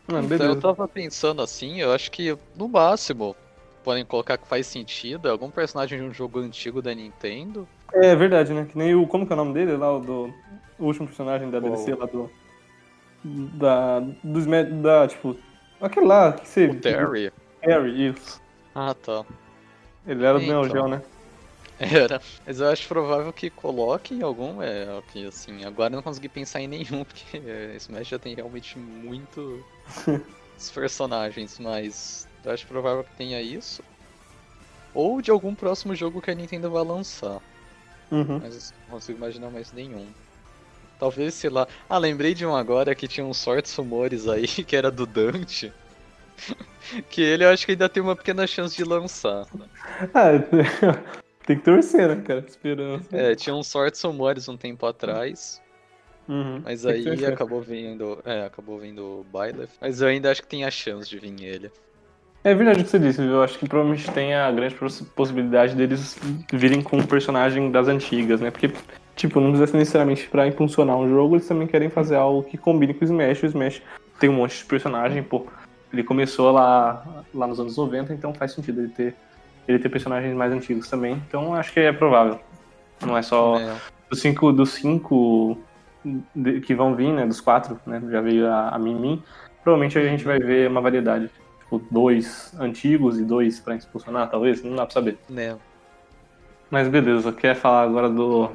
Não, 0.06 0.18
Então 0.18 0.28
beleza. 0.28 0.44
eu 0.52 0.60
tava 0.60 0.86
pensando 0.86 1.40
assim, 1.40 1.80
eu 1.80 1.90
acho 1.92 2.10
que 2.10 2.36
no 2.54 2.68
máximo 2.68 3.34
podem 3.82 4.04
colocar 4.04 4.36
que 4.36 4.46
faz 4.46 4.66
sentido, 4.66 5.30
algum 5.30 5.50
personagem 5.50 5.98
de 5.98 6.04
um 6.04 6.12
jogo 6.12 6.40
antigo 6.40 6.82
da 6.82 6.94
Nintendo. 6.94 7.66
É 7.92 8.14
verdade, 8.14 8.52
né? 8.52 8.66
Que 8.70 8.76
nem 8.76 8.94
o. 8.94 9.06
Como 9.06 9.26
que 9.26 9.32
é 9.32 9.34
o 9.34 9.36
nome 9.36 9.54
dele 9.54 9.76
lá? 9.78 9.96
O, 9.96 10.00
do, 10.00 10.34
o 10.78 10.84
último 10.84 11.06
personagem 11.06 11.48
da? 11.50 11.58
DLC 11.60 11.94
lá 11.94 12.04
do. 12.06 12.30
Da. 13.24 14.00
Dos. 14.22 14.44
Da, 14.82 15.08
tipo. 15.08 15.36
Aquele 15.80 16.06
lá 16.06 16.32
que 16.32 16.46
você. 16.46 16.66
O 16.66 16.80
Terry. 16.80 17.32
Terry, 17.62 18.08
isso. 18.08 18.42
Ah, 18.74 18.92
tá. 18.94 19.24
Ele 20.06 20.24
era 20.24 20.38
do 20.38 20.44
Neo 20.46 20.66
Então. 20.66 20.68
Geo, 20.68 20.88
né? 20.88 21.02
Era. 21.78 22.20
Mas 22.46 22.60
eu 22.60 22.68
acho 22.68 22.86
provável 22.86 23.32
que 23.32 23.50
coloquem 23.50 24.22
algum, 24.22 24.62
é, 24.62 24.86
que 25.12 25.26
assim, 25.26 25.64
agora 25.64 25.92
eu 25.92 25.96
não 25.96 26.02
consegui 26.02 26.28
pensar 26.28 26.60
em 26.60 26.68
nenhum, 26.68 27.02
porque 27.04 27.38
é, 27.38 27.76
Smash 27.76 28.08
já 28.08 28.18
tem 28.18 28.34
realmente 28.34 28.78
muito 28.78 29.64
os 30.56 30.70
personagens, 30.70 31.58
mas 31.58 32.28
eu 32.44 32.52
acho 32.52 32.66
provável 32.66 33.02
que 33.02 33.16
tenha 33.16 33.40
isso. 33.40 33.82
Ou 34.94 35.20
de 35.20 35.30
algum 35.30 35.54
próximo 35.54 35.94
jogo 35.94 36.20
que 36.20 36.30
a 36.30 36.34
Nintendo 36.34 36.70
vai 36.70 36.84
lançar. 36.84 37.40
Uhum. 38.10 38.38
Mas 38.40 38.72
não 38.86 38.94
consigo 38.94 39.18
imaginar 39.18 39.50
mais 39.50 39.72
nenhum. 39.72 40.06
Talvez, 41.00 41.34
sei 41.34 41.50
lá. 41.50 41.66
Ah, 41.88 41.98
lembrei 41.98 42.32
de 42.32 42.46
um 42.46 42.54
agora 42.54 42.94
que 42.94 43.08
tinha 43.08 43.26
uns 43.26 43.38
sortes 43.38 43.74
rumores 43.74 44.28
aí, 44.28 44.46
que 44.46 44.76
era 44.76 44.90
do 44.90 45.04
Dante. 45.04 45.72
que 47.10 47.20
ele 47.20 47.44
eu 47.44 47.50
acho 47.50 47.66
que 47.66 47.72
ainda 47.72 47.88
tem 47.88 48.02
uma 48.02 48.14
pequena 48.14 48.46
chance 48.46 48.76
de 48.76 48.84
lançar. 48.84 49.46
Ah, 50.14 51.20
tem 51.46 51.56
que 51.56 51.64
torcer, 51.64 52.08
né, 52.08 52.22
cara? 52.22 52.44
Esperança. 52.46 53.08
É, 53.16 53.34
tinha 53.34 53.54
uns 53.54 53.66
sortes 53.66 54.02
rumores 54.02 54.48
um 54.48 54.56
tempo 54.56 54.86
atrás. 54.86 55.62
Uhum. 56.28 56.62
Mas 56.64 56.86
aí 56.86 57.26
acabou 57.26 57.60
vindo. 57.60 58.18
É, 58.24 58.46
acabou 58.46 58.78
vindo 58.78 59.02
o 59.02 59.26
Byleth. 59.32 59.68
Mas 59.80 60.00
eu 60.00 60.08
ainda 60.08 60.30
acho 60.30 60.42
que 60.42 60.48
tem 60.48 60.64
a 60.64 60.70
chance 60.70 61.08
de 61.08 61.18
vir 61.18 61.42
ele. 61.42 61.70
É 62.42 62.54
verdade 62.54 62.80
o 62.80 62.84
que 62.84 62.90
você 62.90 62.98
disse, 62.98 63.22
viu? 63.22 63.32
Eu 63.32 63.42
acho 63.42 63.58
que 63.58 63.66
provavelmente 63.66 64.10
tem 64.10 64.34
a 64.34 64.52
grande 64.52 64.74
poss- 64.74 65.00
possibilidade 65.16 65.74
deles 65.74 66.18
virem 66.52 66.82
com 66.82 66.98
um 66.98 67.06
personagem 67.06 67.70
das 67.70 67.88
antigas, 67.88 68.38
né? 68.40 68.50
Porque, 68.50 68.70
tipo, 69.16 69.40
não 69.40 69.48
precisa 69.48 69.70
ser 69.70 69.78
necessariamente 69.78 70.28
pra 70.28 70.46
impulsionar 70.46 70.96
um 70.98 71.08
jogo, 71.08 71.36
eles 71.36 71.48
também 71.48 71.66
querem 71.66 71.88
fazer 71.88 72.16
algo 72.16 72.42
que 72.42 72.58
combine 72.58 72.92
com 72.92 73.02
o 73.02 73.08
Smash. 73.08 73.42
O 73.42 73.46
Smash 73.46 73.82
tem 74.20 74.28
um 74.28 74.34
monte 74.34 74.58
de 74.58 74.64
personagem, 74.66 75.22
pô. 75.22 75.46
Ele 75.90 76.04
começou 76.04 76.50
lá, 76.52 77.24
lá 77.32 77.46
nos 77.46 77.58
anos 77.58 77.76
90, 77.78 78.12
então 78.12 78.34
faz 78.34 78.52
sentido 78.52 78.80
ele 78.82 78.88
ter, 78.88 79.14
ele 79.66 79.78
ter 79.78 79.88
personagens 79.88 80.34
mais 80.34 80.52
antigos 80.52 80.88
também. 80.88 81.14
Então 81.28 81.54
acho 81.54 81.72
que 81.72 81.80
é 81.80 81.92
provável. 81.92 82.38
Não 83.04 83.16
é 83.16 83.22
só. 83.22 83.58
É, 83.58 83.76
Dos 84.10 84.20
cinco, 84.20 84.52
dos 84.52 84.70
cinco 84.70 85.58
de- 86.34 86.60
que 86.60 86.74
vão 86.74 86.94
vir, 86.94 87.12
né? 87.12 87.26
Dos 87.26 87.40
quatro, 87.40 87.78
né? 87.86 88.00
Já 88.10 88.20
veio 88.20 88.46
a, 88.46 88.68
a 88.70 88.78
Mimi. 88.78 89.22
Provavelmente 89.62 89.98
a 89.98 90.04
gente 90.04 90.24
vai 90.24 90.38
ver 90.38 90.68
uma 90.70 90.80
variedade. 90.80 91.30
Tipo, 91.60 91.80
dois 91.90 92.54
antigos 92.60 93.18
e 93.18 93.24
dois 93.24 93.58
pra 93.60 93.74
expulsionar, 93.74 94.30
talvez? 94.30 94.62
Não 94.62 94.76
dá 94.76 94.84
pra 94.84 94.92
saber. 94.92 95.18
Né? 95.28 95.56
Mas 96.70 96.88
beleza, 96.88 97.32
quer 97.32 97.54
falar 97.56 97.82
agora 97.82 98.08
do, 98.08 98.50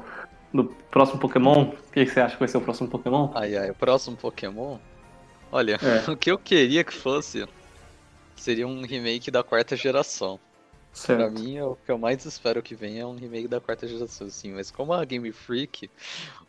do 0.52 0.64
próximo 0.90 1.18
Pokémon? 1.18 1.62
O 1.64 1.92
que, 1.92 2.04
que 2.04 2.10
você 2.12 2.20
acha 2.20 2.34
que 2.34 2.40
vai 2.40 2.48
ser 2.48 2.58
o 2.58 2.60
próximo 2.60 2.88
Pokémon? 2.88 3.30
Ai, 3.34 3.56
ai, 3.56 3.70
o 3.70 3.74
próximo 3.74 4.16
Pokémon? 4.16 4.78
Olha, 5.50 5.78
É. 5.82 6.08
o 6.10 6.16
que 6.16 6.30
eu 6.30 6.38
queria 6.38 6.84
que 6.84 6.94
fosse 6.94 7.46
seria 8.36 8.66
um 8.66 8.82
remake 8.82 9.30
da 9.30 9.42
quarta 9.42 9.74
geração. 9.76 10.38
Pra 10.92 11.16
Certo. 11.16 11.40
mim, 11.40 11.56
é 11.56 11.64
o 11.64 11.76
que 11.76 11.90
eu 11.90 11.98
mais 11.98 12.24
espero 12.24 12.62
que 12.62 12.74
venha 12.74 13.02
é 13.02 13.06
um 13.06 13.14
remake 13.14 13.48
da 13.48 13.60
quarta 13.60 13.86
geração, 13.86 14.26
assim. 14.26 14.52
Mas 14.52 14.70
como 14.70 14.92
a 14.92 15.04
Game 15.04 15.30
Freak 15.32 15.88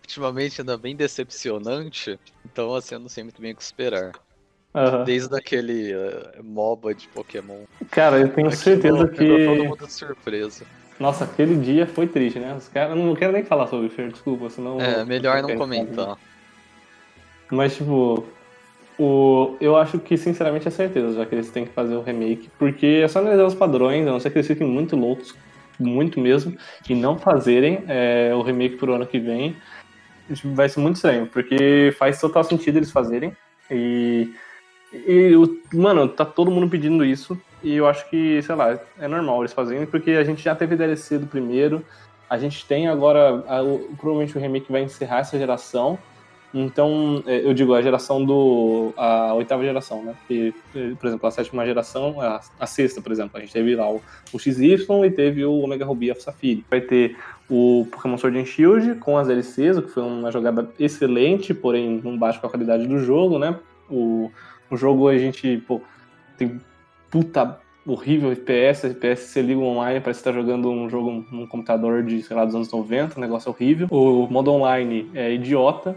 ultimamente 0.01 0.61
anda 0.61 0.77
bem 0.77 0.95
decepcionante, 0.95 2.19
então 2.43 2.73
assim, 2.73 2.95
eu 2.95 2.99
não 2.99 3.09
sei 3.09 3.23
muito 3.23 3.41
bem 3.41 3.53
o 3.53 3.55
que 3.55 3.61
esperar. 3.61 4.11
Aham. 4.73 5.03
Desde 5.03 5.35
aquele 5.35 5.91
eh, 5.91 6.41
MOBA 6.41 6.95
de 6.95 7.07
Pokémon. 7.09 7.65
Cara, 7.89 8.19
eu 8.19 8.29
tenho 8.33 8.47
aquilo 8.47 8.61
certeza 8.61 9.07
pegou 9.07 9.37
todo 9.37 9.61
que. 9.61 9.67
mundo 9.67 9.85
de 9.85 9.93
surpresa. 9.93 10.65
Nossa, 10.99 11.25
aquele 11.25 11.55
dia 11.55 11.85
foi 11.85 12.07
triste, 12.07 12.39
né? 12.39 12.55
Os 12.55 12.67
caras. 12.67 12.97
Não 12.97 13.15
quero 13.15 13.33
nem 13.33 13.43
falar 13.43 13.67
sobre 13.67 13.89
Fer, 13.89 14.11
desculpa, 14.11 14.49
senão. 14.49 14.79
É, 14.79 15.03
melhor 15.03 15.41
não 15.41 15.55
comentar. 15.55 16.17
Mas, 17.49 17.75
tipo, 17.75 18.25
o... 18.99 19.55
eu 19.59 19.75
acho 19.75 19.99
que, 19.99 20.17
sinceramente, 20.17 20.67
é 20.67 20.71
certeza, 20.71 21.13
já 21.15 21.25
que 21.25 21.35
eles 21.35 21.49
têm 21.49 21.65
que 21.65 21.71
fazer 21.73 21.95
o 21.95 22.01
remake, 22.01 22.49
porque 22.57 23.01
é 23.03 23.07
só 23.07 23.19
analisar 23.19 23.45
os 23.45 23.55
padrões, 23.55 24.05
a 24.07 24.11
não 24.11 24.19
ser 24.19 24.29
que 24.31 24.37
eles 24.37 24.47
fiquem 24.47 24.67
muito 24.67 24.95
loucos, 24.95 25.33
muito 25.79 26.19
mesmo, 26.19 26.55
e 26.89 26.93
não 26.95 27.17
fazerem 27.17 27.83
é, 27.87 28.31
o 28.35 28.41
remake 28.41 28.75
pro 28.77 28.93
ano 28.93 29.05
que 29.05 29.19
vem, 29.19 29.55
vai 30.45 30.69
ser 30.69 30.79
muito 30.79 30.97
estranho, 30.97 31.27
porque 31.27 31.93
faz 31.97 32.19
total 32.19 32.43
sentido 32.43 32.77
eles 32.77 32.91
fazerem, 32.91 33.35
e, 33.69 34.33
e 34.93 35.33
mano, 35.73 36.07
tá 36.07 36.23
todo 36.25 36.51
mundo 36.51 36.69
pedindo 36.69 37.03
isso, 37.03 37.39
e 37.63 37.75
eu 37.75 37.87
acho 37.87 38.09
que, 38.09 38.41
sei 38.41 38.55
lá, 38.55 38.79
é 38.99 39.07
normal 39.07 39.41
eles 39.41 39.53
fazerem, 39.53 39.85
porque 39.85 40.11
a 40.11 40.23
gente 40.23 40.43
já 40.43 40.53
teve 40.55 40.75
DLC 40.75 41.17
do 41.17 41.27
primeiro, 41.27 41.83
a 42.29 42.37
gente 42.37 42.65
tem 42.65 42.87
agora, 42.87 43.43
a- 43.47 43.61
o- 43.61 43.89
provavelmente 43.97 44.37
o 44.37 44.41
remake 44.41 44.71
vai 44.71 44.83
encerrar 44.83 45.19
essa 45.19 45.37
geração, 45.37 45.97
então, 46.53 47.23
é, 47.25 47.45
eu 47.45 47.53
digo 47.53 47.73
a 47.73 47.81
geração 47.81 48.23
do. 48.23 48.93
a 48.97 49.33
oitava 49.33 49.63
geração, 49.63 50.03
né? 50.03 50.13
Porque, 50.19 50.53
eh, 50.75 50.93
por 50.99 51.07
exemplo, 51.07 51.27
a 51.27 51.31
sétima 51.31 51.65
geração, 51.65 52.19
a, 52.19 52.41
a 52.59 52.65
sexta, 52.65 53.01
por 53.01 53.11
exemplo, 53.11 53.37
a 53.37 53.39
gente 53.39 53.53
teve 53.53 53.75
lá 53.75 53.89
o, 53.89 54.01
o 54.33 54.39
XY 54.39 54.85
e 55.05 55.11
teve 55.11 55.45
o 55.45 55.59
Omega 55.59 55.85
Ruby 55.85 56.09
Alpha 56.09 56.23
Sapphire. 56.23 56.65
Vai 56.69 56.81
ter 56.81 57.15
o 57.49 57.87
Pokémon 57.89 58.17
Sword 58.17 58.37
and 58.37 58.45
Shield 58.45 58.95
com 58.95 59.17
as 59.17 59.27
DLCs, 59.27 59.77
o 59.77 59.81
que 59.81 59.89
foi 59.91 60.03
uma 60.03 60.31
jogada 60.31 60.69
excelente, 60.77 61.53
porém 61.53 62.01
não 62.03 62.17
bate 62.17 62.39
com 62.39 62.47
a 62.47 62.49
qualidade 62.49 62.85
do 62.85 62.99
jogo, 62.99 63.39
né? 63.39 63.57
O, 63.89 64.29
o 64.69 64.75
jogo 64.75 65.07
a 65.07 65.17
gente, 65.17 65.57
pô, 65.65 65.81
tem 66.37 66.59
puta 67.09 67.59
horrível 67.85 68.31
FPS, 68.31 68.87
FPS 68.87 69.23
você 69.23 69.41
liga 69.41 69.59
online, 69.59 69.99
parece 70.01 70.19
que 70.19 70.25
tá 70.25 70.31
jogando 70.31 70.69
um 70.69 70.89
jogo 70.89 71.25
num 71.31 71.47
computador 71.47 72.03
de, 72.03 72.21
sei 72.21 72.35
lá, 72.35 72.45
dos 72.45 72.55
anos 72.55 72.71
90, 72.71 73.17
um 73.17 73.21
negócio 73.21 73.49
horrível. 73.49 73.87
O 73.89 74.27
modo 74.29 74.51
online 74.51 75.09
é 75.13 75.33
idiota, 75.33 75.95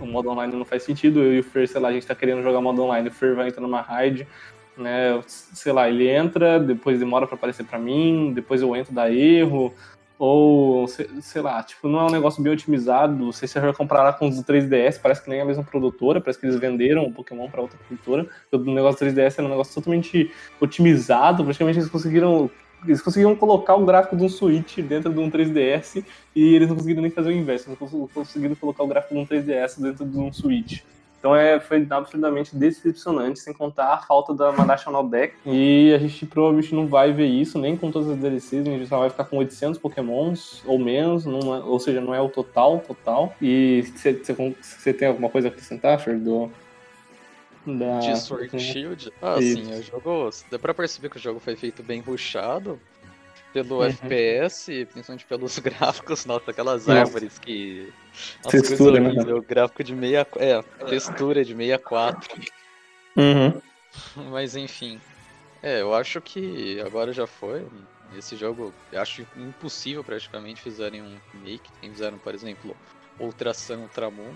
o 0.00 0.06
modo 0.06 0.30
online 0.30 0.54
não 0.54 0.64
faz 0.64 0.82
sentido. 0.82 1.20
Eu 1.20 1.34
e 1.34 1.40
o 1.40 1.44
Fer, 1.44 1.68
sei 1.68 1.80
lá, 1.80 1.88
a 1.88 1.92
gente 1.92 2.06
tá 2.06 2.14
querendo 2.14 2.42
jogar 2.42 2.60
modo 2.60 2.82
online, 2.82 3.08
o 3.08 3.12
Fer 3.12 3.34
vai 3.34 3.48
entrar 3.48 3.62
numa 3.62 3.80
raid, 3.80 4.26
né? 4.76 5.20
Sei 5.26 5.72
lá, 5.72 5.88
ele 5.88 6.08
entra, 6.08 6.58
depois 6.58 6.98
demora 6.98 7.26
pra 7.26 7.36
aparecer 7.36 7.64
pra 7.64 7.78
mim, 7.78 8.32
depois 8.34 8.62
eu 8.62 8.74
entro, 8.74 8.92
dá 8.92 9.10
erro. 9.10 9.72
Ou, 10.16 10.86
sei, 10.86 11.08
sei 11.20 11.42
lá, 11.42 11.60
tipo, 11.62 11.88
não 11.88 11.98
é 11.98 12.04
um 12.04 12.10
negócio 12.10 12.42
bem 12.42 12.52
otimizado. 12.52 13.32
Sei 13.32 13.48
se 13.48 13.54
você 13.54 13.60
vai 13.60 13.72
comparar 13.72 14.12
com 14.12 14.28
os 14.28 14.36
do 14.36 14.44
3DS, 14.44 15.00
parece 15.00 15.22
que 15.22 15.28
nem 15.28 15.40
a 15.40 15.44
mesma 15.44 15.64
produtora, 15.64 16.20
parece 16.20 16.38
que 16.38 16.46
eles 16.46 16.58
venderam 16.58 17.04
o 17.04 17.12
Pokémon 17.12 17.50
pra 17.50 17.60
outra 17.60 17.76
produtora. 17.78 18.26
O 18.52 18.58
negócio 18.58 19.04
do 19.04 19.12
3DS 19.12 19.38
era 19.38 19.46
um 19.46 19.50
negócio 19.50 19.74
totalmente 19.74 20.30
otimizado, 20.60 21.44
praticamente 21.44 21.78
eles 21.80 21.90
conseguiram. 21.90 22.50
Eles 22.86 23.00
conseguiram 23.02 23.34
colocar 23.34 23.74
o 23.74 23.84
gráfico 23.84 24.16
de 24.16 24.24
um 24.24 24.28
Switch 24.28 24.78
dentro 24.78 25.12
de 25.12 25.18
um 25.18 25.30
3DS 25.30 26.04
e 26.34 26.54
eles 26.54 26.68
não 26.68 26.76
conseguiram 26.76 27.02
nem 27.02 27.10
fazer 27.10 27.30
o 27.30 27.32
inverso, 27.32 27.68
não 27.70 27.76
cons- 27.76 28.10
conseguiram 28.12 28.54
colocar 28.54 28.82
o 28.82 28.86
gráfico 28.86 29.14
de 29.14 29.20
um 29.20 29.26
3DS 29.26 29.80
dentro 29.80 30.04
de 30.04 30.18
um 30.18 30.32
Switch. 30.32 30.80
Então 31.18 31.34
é, 31.34 31.58
foi 31.58 31.86
absolutamente 31.88 32.54
decepcionante, 32.54 33.38
sem 33.38 33.54
contar 33.54 33.94
a 33.94 33.98
falta 33.98 34.34
da 34.34 34.52
National 34.66 35.08
Deck. 35.08 35.34
E 35.46 35.90
a 35.94 35.98
gente 35.98 36.26
provavelmente 36.26 36.74
não 36.74 36.86
vai 36.86 37.14
ver 37.14 37.24
isso, 37.24 37.58
nem 37.58 37.74
com 37.78 37.90
todas 37.90 38.10
as 38.10 38.18
DLCs, 38.18 38.60
a 38.60 38.70
gente 38.70 38.86
só 38.86 38.98
vai 38.98 39.08
ficar 39.08 39.24
com 39.24 39.38
800 39.38 39.78
Pokémons 39.80 40.62
ou 40.66 40.78
menos, 40.78 41.24
não 41.24 41.54
é- 41.54 41.60
ou 41.64 41.80
seja, 41.80 41.98
não 42.02 42.14
é 42.14 42.20
o 42.20 42.28
total, 42.28 42.78
total. 42.86 43.34
E 43.40 43.84
você 43.94 44.92
tem 44.92 45.08
alguma 45.08 45.30
coisa 45.30 45.48
a 45.48 45.50
acrescentar, 45.50 45.98
Fer, 45.98 46.18
do... 46.18 46.50
Da... 47.66 47.98
De 48.00 48.18
Sword 48.20 48.60
Shield? 48.60 49.12
Ah, 49.22 49.36
sim, 49.40 49.72
o 49.72 49.82
jogo. 49.82 50.30
Dá 50.50 50.58
pra 50.58 50.74
perceber 50.74 51.08
que 51.08 51.16
o 51.16 51.20
jogo 51.20 51.40
foi 51.40 51.56
feito 51.56 51.82
bem 51.82 52.00
rushado 52.00 52.78
pelo 53.52 53.76
Uhum. 53.78 53.84
FPS, 53.84 54.86
principalmente 54.92 55.24
pelos 55.26 55.58
gráficos, 55.60 56.26
nossa, 56.26 56.50
aquelas 56.50 56.86
Nossa. 56.86 57.00
árvores 57.00 57.38
que. 57.38 57.92
Nossa, 58.44 58.58
Textura, 58.60 59.00
né? 59.00 59.08
horrível, 59.08 59.40
gráfico 59.42 59.82
de 59.84 59.94
meia. 59.94 60.26
É, 60.36 60.60
textura 60.86 61.44
de 61.44 61.54
64. 61.54 62.40
Uhum. 63.16 63.60
Mas 64.30 64.56
enfim. 64.56 65.00
É, 65.62 65.80
eu 65.80 65.94
acho 65.94 66.20
que 66.20 66.80
agora 66.80 67.12
já 67.12 67.26
foi. 67.26 67.66
Esse 68.18 68.36
jogo, 68.36 68.72
eu 68.92 69.00
acho 69.00 69.26
impossível 69.36 70.04
praticamente 70.04 70.60
fizerem 70.60 71.00
um 71.02 71.16
remake. 71.32 71.70
Fizeram, 71.80 72.18
por 72.18 72.34
exemplo, 72.34 72.76
Ultra 73.18 73.54
Sun, 73.54 73.78
Ultramoon. 73.78 74.34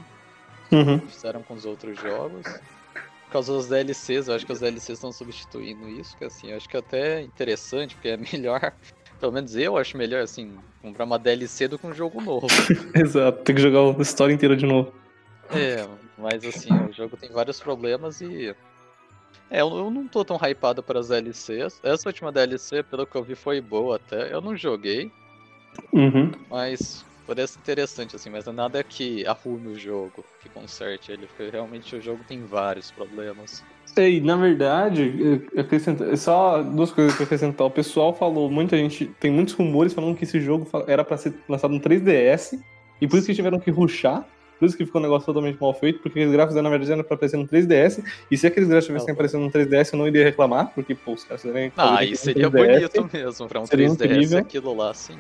Uhum. 0.71 1.01
fizeram 1.09 1.43
com 1.43 1.55
os 1.55 1.65
outros 1.65 1.99
jogos. 1.99 2.47
Por 3.29 3.33
causa 3.33 3.53
dos 3.53 3.69
DLCs, 3.69 4.27
eu 4.29 4.35
acho 4.35 4.47
que 4.47 4.53
os 4.53 4.61
DLCs 4.61 4.89
estão 4.89 5.13
substituindo 5.13 5.87
isso, 5.87 6.17
que 6.17 6.25
assim, 6.25 6.51
eu 6.51 6.57
acho 6.57 6.67
que 6.67 6.75
é 6.77 6.81
até 6.81 7.21
interessante, 7.21 7.95
porque 7.95 8.09
é 8.09 8.17
melhor, 8.17 8.73
pelo 9.21 9.33
menos 9.33 9.55
eu 9.55 9.77
acho 9.77 9.99
melhor, 9.99 10.23
assim, 10.23 10.57
comprar 10.81 11.05
uma 11.05 11.19
DLC 11.19 11.69
do 11.69 11.79
que 11.79 11.87
um 11.87 11.93
jogo 11.93 12.23
novo. 12.23 12.47
Exato, 12.97 13.43
tem 13.45 13.55
que 13.55 13.61
jogar 13.61 13.81
a 13.99 14.03
história 14.03 14.33
inteira 14.33 14.57
de 14.57 14.65
novo. 14.65 14.95
É, 15.51 15.87
mas 16.17 16.43
assim, 16.45 16.73
o 16.89 16.93
jogo 16.93 17.19
tem 17.19 17.31
vários 17.31 17.61
problemas 17.61 18.21
e. 18.23 18.55
É, 19.51 19.61
eu 19.61 19.77
eu 19.77 19.91
não 19.91 20.09
tô 20.09 20.25
tão 20.25 20.37
hypado 20.39 20.83
para 20.83 20.99
as 20.99 21.09
DLCs. 21.09 21.81
Essa 21.83 22.09
última 22.09 22.33
DLC, 22.33 22.83
pelo 22.83 23.07
que 23.07 23.15
eu 23.17 23.23
vi, 23.23 23.35
foi 23.35 23.61
boa 23.61 23.97
até. 23.97 24.33
Eu 24.33 24.41
não 24.41 24.57
joguei, 24.57 25.11
Uhum. 25.93 26.33
mas 26.51 27.05
parece 27.29 27.59
interessante, 27.59 28.17
assim, 28.17 28.31
mas 28.31 28.47
nada 28.47 28.83
que 28.83 29.25
arrume 29.27 29.69
o 29.69 29.79
jogo, 29.79 30.25
que 30.43 30.49
conserte 30.49 31.13
ele, 31.13 31.27
porque 31.27 31.51
realmente 31.51 31.95
o 31.95 32.01
jogo 32.01 32.25
tem 32.27 32.43
vários 32.47 32.91
problemas. 32.91 33.63
Sei, 33.85 34.19
na 34.21 34.35
verdade, 34.37 35.13
só 36.17 36.63
duas 36.63 36.91
coisas 36.91 37.15
que 37.15 37.23
eu 37.23 37.27
acrescentar. 37.27 37.67
O 37.67 37.71
pessoal 37.71 38.15
falou, 38.15 38.51
muita 38.51 38.77
gente, 38.79 39.07
tem 39.21 39.31
muitos 39.31 39.53
rumores 39.55 39.93
falando 39.93 40.17
que 40.17 40.25
esse 40.25 40.41
jogo 40.41 40.67
era 40.87 41.05
pra 41.05 41.19
ser 41.19 41.35
lançado 41.47 41.73
no 41.75 41.81
3DS, 41.81 42.59
e 43.01 43.07
por 43.07 43.19
isso 43.19 43.27
que 43.27 43.35
tiveram 43.35 43.61
que 43.61 43.71
ruxar, 43.71 44.27
por 44.59 44.65
isso 44.67 44.77
que 44.77 44.87
ficou 44.87 45.01
um 45.01 45.05
negócio 45.05 45.27
totalmente 45.27 45.61
mal 45.61 45.73
feito, 45.75 46.01
porque 46.01 46.25
os 46.25 46.33
gráficos 46.33 46.61
na 46.61 46.69
verdade 46.71 46.93
eram 46.93 47.05
pra 47.05 47.15
aparecer 47.15 47.37
no 47.37 47.47
3DS, 47.47 48.03
e 48.31 48.37
se 48.39 48.47
aqueles 48.47 48.69
gráficos 48.69 48.87
tivessem 48.87 49.11
Ah, 49.11 49.13
aparecendo 49.13 49.43
no 49.45 49.51
3DS, 49.51 49.93
eu 49.93 49.99
não 49.99 50.09
iria 50.09 50.25
reclamar, 50.25 50.73
porque, 50.75 50.95
pô, 50.95 51.13
os 51.13 51.25
caras 51.25 51.45
Ah, 51.77 52.03
no 52.05 52.17
seria 52.17 52.51
3DS. 52.51 52.91
bonito 52.97 53.11
mesmo, 53.13 53.49
pra 53.49 53.61
um 53.61 53.67
Seria 53.67 53.87
3DS 53.89 53.95
incrível. 54.15 54.39
aquilo 54.39 54.75
lá, 54.75 54.95
sim. 54.95 55.19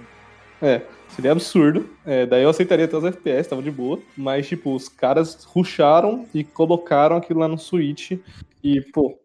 É, 0.60 0.82
seria 1.08 1.32
absurdo. 1.32 1.88
É, 2.04 2.26
daí 2.26 2.42
eu 2.42 2.50
aceitaria 2.50 2.84
até 2.84 2.96
os 2.96 3.04
FPS, 3.04 3.48
tava 3.48 3.62
de 3.62 3.70
boa. 3.70 3.98
Mas, 4.16 4.48
tipo, 4.48 4.74
os 4.74 4.88
caras 4.88 5.44
ruxaram 5.44 6.26
e 6.34 6.42
colocaram 6.44 7.16
aquilo 7.16 7.40
lá 7.40 7.48
no 7.48 7.58
Switch. 7.58 8.12
E, 8.62 8.80
pô, 8.92 9.18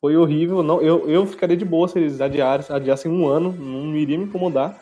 foi 0.00 0.16
horrível. 0.16 0.62
Não, 0.62 0.80
eu, 0.80 1.08
eu 1.08 1.26
ficaria 1.26 1.56
de 1.56 1.64
boa 1.64 1.88
se 1.88 1.98
eles 1.98 2.20
adiassem, 2.20 2.74
adiassem 2.74 3.10
um 3.10 3.26
ano, 3.26 3.52
não 3.52 3.96
iria 3.96 4.18
me 4.18 4.24
incomodar. 4.24 4.80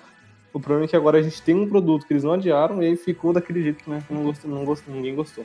O 0.52 0.60
problema 0.60 0.84
é 0.84 0.88
que 0.88 0.96
agora 0.96 1.18
a 1.18 1.22
gente 1.22 1.42
tem 1.42 1.54
um 1.54 1.68
produto 1.68 2.06
que 2.06 2.12
eles 2.12 2.22
não 2.22 2.32
adiaram 2.32 2.80
e 2.80 2.86
aí 2.86 2.96
ficou 2.96 3.32
daquele 3.32 3.60
jeito, 3.60 3.90
né? 3.90 4.04
Que 4.06 4.14
não 4.14 4.22
gostou, 4.22 4.48
não 4.48 4.64
gostou, 4.64 4.94
ninguém 4.94 5.14
gostou. 5.14 5.44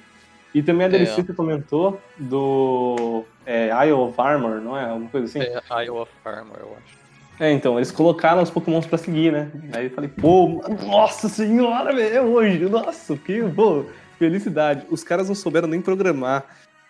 E 0.53 0.61
também 0.61 0.85
a 0.85 0.89
DLC 0.89 1.21
É. 1.21 1.23
que 1.23 1.33
comentou 1.33 1.99
do 2.17 3.23
é, 3.45 3.69
Isle 3.85 3.93
of 3.93 4.19
Armor, 4.19 4.61
não 4.61 4.77
é? 4.77 4.85
Alguma 4.85 5.09
coisa 5.09 5.25
assim? 5.25 5.39
É 5.39 5.83
Isle 5.83 5.97
of 5.97 6.11
Armor, 6.23 6.57
eu 6.59 6.77
acho. 6.77 6.98
É, 7.39 7.51
então, 7.51 7.77
eles 7.77 7.89
colocaram 7.89 8.41
os 8.41 8.49
pokémons 8.49 8.85
pra 8.85 8.97
seguir, 8.97 9.31
né? 9.31 9.49
Aí 9.71 9.85
eu 9.85 9.91
falei, 9.91 10.09
pô, 10.09 10.61
nossa 10.85 11.29
senhora, 11.29 11.95
velho, 11.95 12.15
é 12.15 12.21
hoje, 12.21 12.65
nossa, 12.65 13.15
que, 13.15 13.41
pô, 13.55 13.85
felicidade. 14.17 14.85
Os 14.89 15.03
caras 15.03 15.29
não 15.29 15.35
souberam 15.35 15.67
nem 15.67 15.79
programar, 15.79 16.45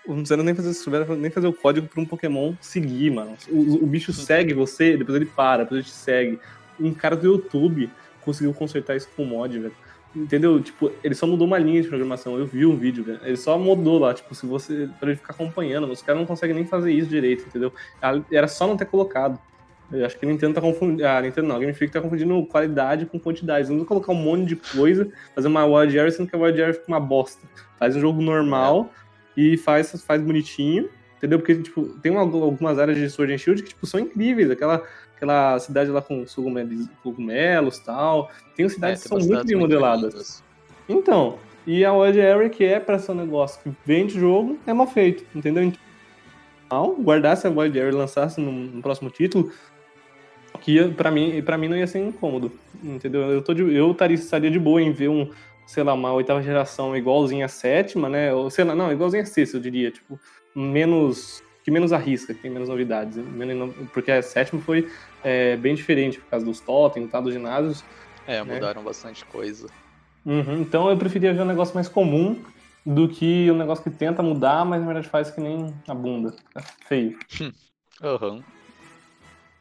não 0.07 0.25
souberam 0.25 0.43
nem 0.43 0.55
fazer, 0.55 0.73
souberam 0.73 1.15
nem 1.15 1.29
fazer 1.29 1.47
o 1.47 1.53
código 1.53 1.87
pra 1.87 2.01
um 2.01 2.05
pokémon 2.05 2.55
seguir, 2.59 3.11
mano. 3.11 3.35
O, 3.47 3.83
o 3.83 3.85
bicho 3.85 4.11
segue 4.11 4.55
você, 4.55 4.97
depois 4.97 5.15
ele 5.15 5.27
para, 5.27 5.63
depois 5.63 5.81
ele 5.81 5.87
te 5.87 5.93
segue. 5.93 6.39
Um 6.79 6.95
cara 6.95 7.15
do 7.15 7.27
YouTube 7.27 7.87
conseguiu 8.21 8.51
consertar 8.53 8.95
isso 8.95 9.09
com 9.15 9.25
mod, 9.25 9.59
velho. 9.59 9.75
Entendeu? 10.15 10.59
Tipo, 10.59 10.91
ele 11.03 11.13
só 11.13 11.27
mudou 11.27 11.45
uma 11.45 11.59
linha 11.59 11.83
de 11.83 11.87
programação. 11.87 12.39
Eu 12.39 12.47
vi 12.47 12.65
um 12.65 12.75
vídeo, 12.75 13.03
velho. 13.03 13.19
Ele 13.23 13.37
só 13.37 13.59
mudou 13.59 13.99
lá, 13.99 14.11
tipo, 14.15 14.33
se 14.33 14.47
você. 14.47 14.89
pra 14.99 15.09
ele 15.09 15.17
ficar 15.17 15.33
acompanhando. 15.33 15.85
Os 15.91 16.01
caras 16.01 16.19
não 16.19 16.25
conseguem 16.25 16.55
nem 16.55 16.65
fazer 16.65 16.91
isso 16.91 17.07
direito, 17.07 17.45
entendeu? 17.45 17.71
Era 18.31 18.47
só 18.47 18.65
não 18.65 18.75
ter 18.75 18.85
colocado. 18.85 19.39
Eu 19.91 20.05
acho 20.05 20.17
que 20.19 20.25
a 20.25 20.29
Nintendo 20.29 20.53
tá 20.55 20.61
confundindo. 20.61 21.05
Ah, 21.07 21.21
Nintendo 21.21 21.47
não, 21.47 21.55
a 21.55 21.59
Game 21.59 21.73
Freak 21.73 21.91
tá 21.91 21.99
confundindo 22.01 22.45
qualidade 22.45 23.05
com 23.05 23.19
quantidade. 23.19 23.69
Não 23.69 23.77
vou 23.77 23.85
colocar 23.85 24.11
um 24.11 24.15
monte 24.15 24.47
de 24.49 24.55
coisa, 24.55 25.11
fazer 25.33 25.47
uma 25.47 25.65
Wild 25.65 25.97
Area, 25.97 26.11
sendo 26.11 26.29
que 26.29 26.35
a 26.35 26.39
Wild 26.39 26.61
Area 26.61 26.73
fica 26.73 26.85
uma 26.87 26.99
bosta. 26.99 27.47
Faz 27.77 27.95
um 27.95 27.99
jogo 27.99 28.21
normal 28.21 28.91
e 29.35 29.57
faz, 29.57 30.03
faz 30.03 30.21
bonitinho 30.21 30.89
Entendeu? 31.19 31.37
Porque, 31.37 31.53
tipo, 31.55 31.83
tem 32.01 32.13
uma- 32.13 32.21
algumas 32.21 32.79
áreas 32.79 32.97
de 32.97 33.09
Sword 33.09 33.33
and 33.33 33.37
Shield 33.37 33.61
que, 33.61 33.69
tipo, 33.69 33.85
são 33.85 33.99
incríveis. 33.99 34.49
Aquela, 34.49 34.81
aquela 35.17 35.59
cidade 35.59 35.91
lá 35.91 36.01
com 36.01 36.23
cogumelos, 37.03 37.77
e 37.77 37.83
tal. 37.83 38.31
Tem 38.55 38.65
É, 38.65 38.69
cidades 38.69 39.03
tem 39.03 39.17
que 39.17 39.21
são 39.23 39.29
muito 39.29 39.45
bem 39.45 39.57
modeladas. 39.57 40.41
Então, 40.87 41.37
e 41.67 41.83
a 41.83 41.93
Wild 41.93 42.21
Area, 42.21 42.49
que 42.49 42.63
é 42.63 42.79
pra 42.79 42.97
ser 42.97 43.11
um 43.11 43.15
negócio 43.15 43.61
que 43.61 43.69
vende 43.85 44.17
jogo, 44.17 44.57
é 44.65 44.71
mal 44.71 44.87
feito, 44.87 45.25
entendeu? 45.35 45.61
Então, 46.65 46.95
guardasse 47.01 47.45
a 47.45 47.49
Wild 47.49 47.77
Area 47.77 47.91
e 47.91 47.95
lançasse 47.95 48.39
no, 48.39 48.49
no 48.51 48.81
próximo 48.81 49.09
título, 49.09 49.51
que 50.61 50.73
ia, 50.73 50.89
pra, 50.89 51.11
mim, 51.11 51.41
pra 51.41 51.57
mim 51.57 51.67
não 51.67 51.77
ia 51.77 51.87
ser 51.87 51.99
incômodo, 51.99 52.51
entendeu? 52.83 53.21
Eu, 53.21 53.41
tô 53.41 53.53
de, 53.53 53.61
eu 53.61 53.91
estaria, 53.91 54.15
estaria 54.15 54.51
de 54.51 54.59
boa 54.59 54.81
em 54.81 54.91
ver 54.91 55.09
um, 55.09 55.29
sei 55.67 55.83
lá, 55.83 55.93
uma 55.93 56.11
oitava 56.13 56.41
geração 56.41 56.95
igualzinha 56.95 57.45
à 57.45 57.49
sétima, 57.49 58.09
né? 58.09 58.33
Ou 58.33 58.49
sei 58.49 58.65
lá, 58.65 58.75
não, 58.75 58.91
igualzinha 58.91 59.23
à 59.23 59.25
sexta, 59.25 59.57
eu 59.57 59.61
diria, 59.61 59.91
tipo, 59.91 60.19
menos. 60.55 61.41
que 61.63 61.71
menos 61.71 61.93
arrisca, 61.93 62.33
que 62.33 62.41
tem 62.41 62.51
menos 62.51 62.69
novidades. 62.69 63.17
menos 63.17 63.75
porque 63.93 64.11
a 64.11 64.21
sétima 64.21 64.61
foi 64.61 64.87
é, 65.23 65.55
bem 65.57 65.75
diferente, 65.75 66.19
por 66.19 66.29
causa 66.29 66.45
dos 66.45 66.59
totens, 66.61 67.09
tá, 67.09 67.21
dos 67.21 67.33
ginásios. 67.33 67.83
É, 68.25 68.43
Né? 68.43 68.55
mudaram 68.55 68.83
bastante 68.83 69.25
coisa. 69.25 69.67
Uhum, 70.25 70.61
então 70.61 70.89
eu 70.89 70.97
preferia 70.97 71.33
ver 71.33 71.41
um 71.41 71.45
negócio 71.45 71.73
mais 71.73 71.87
comum 71.87 72.43
do 72.85 73.07
que 73.07 73.49
um 73.51 73.57
negócio 73.57 73.83
que 73.83 73.89
tenta 73.89 74.21
mudar, 74.21 74.65
mas 74.65 74.79
na 74.81 74.87
verdade 74.87 75.09
faz 75.09 75.31
que 75.31 75.41
nem 75.41 75.73
a 75.87 75.93
bunda. 75.93 76.33
É 76.55 76.61
feio. 76.87 77.17
Aham. 78.01 78.43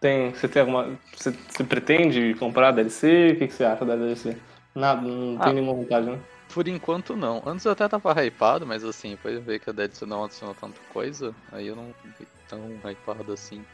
Tem, 0.01 0.31
você 0.33 0.47
tem 0.47 0.61
alguma. 0.61 0.99
Você, 1.17 1.31
você 1.33 1.65
pretende 1.65 2.35
comprar 2.35 2.69
a 2.69 2.73
DLC? 2.73 3.33
O 3.33 3.39
que, 3.39 3.49
que 3.49 3.55
você 3.55 3.65
acha 3.65 3.85
da 3.85 3.97
DLC? 3.97 4.37
Nada, 4.75 5.03
não 5.03 5.39
tem 5.39 5.49
Ah. 5.49 5.53
nenhuma 5.53 5.75
vontade, 5.75 6.07
né? 6.07 6.21
Por 6.53 6.67
enquanto 6.69 7.17
não. 7.17 7.43
Antes 7.45 7.65
eu 7.65 7.73
até 7.73 7.87
tava 7.89 8.13
hypado, 8.25 8.67
mas 8.67 8.85
assim, 8.85 9.11
depois 9.11 9.35
eu 9.35 9.43
ver 9.43 9.59
que 9.59 9.69
a 9.69 9.73
DLC 9.73 10.07
não 10.07 10.25
adicionou 10.25 10.55
tanta 10.55 10.81
coisa, 10.89 11.35
aí 11.53 11.67
eu 11.67 11.77
não 11.77 11.93
fiquei 12.03 12.27
tão 12.47 12.81
hypado 12.89 13.33
assim. 13.33 13.65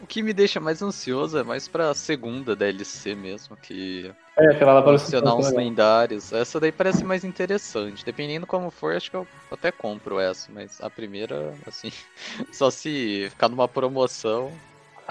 O 0.00 0.06
que 0.06 0.22
me 0.22 0.32
deixa 0.32 0.58
mais 0.60 0.80
ansioso 0.80 1.38
é 1.38 1.42
mais 1.42 1.68
pra 1.68 1.92
segunda 1.92 2.56
DLC 2.56 3.14
mesmo, 3.14 3.56
que 3.56 4.10
É, 4.38 4.52
aquela 4.52 4.74
lá 4.74 4.82
parece 4.82 5.04
adicionar 5.04 5.34
uns 5.36 5.46
legal. 5.46 5.58
lendários. 5.64 6.32
Essa 6.32 6.58
daí 6.58 6.72
parece 6.72 7.04
mais 7.04 7.24
interessante. 7.24 8.04
Dependendo 8.04 8.46
como 8.46 8.70
for, 8.70 8.96
acho 8.96 9.10
que 9.10 9.16
eu 9.16 9.26
até 9.50 9.70
compro 9.70 10.18
essa, 10.18 10.50
mas 10.52 10.80
a 10.80 10.88
primeira, 10.88 11.54
assim, 11.66 11.90
só 12.52 12.70
se 12.70 13.26
ficar 13.30 13.48
numa 13.48 13.68
promoção, 13.68 14.52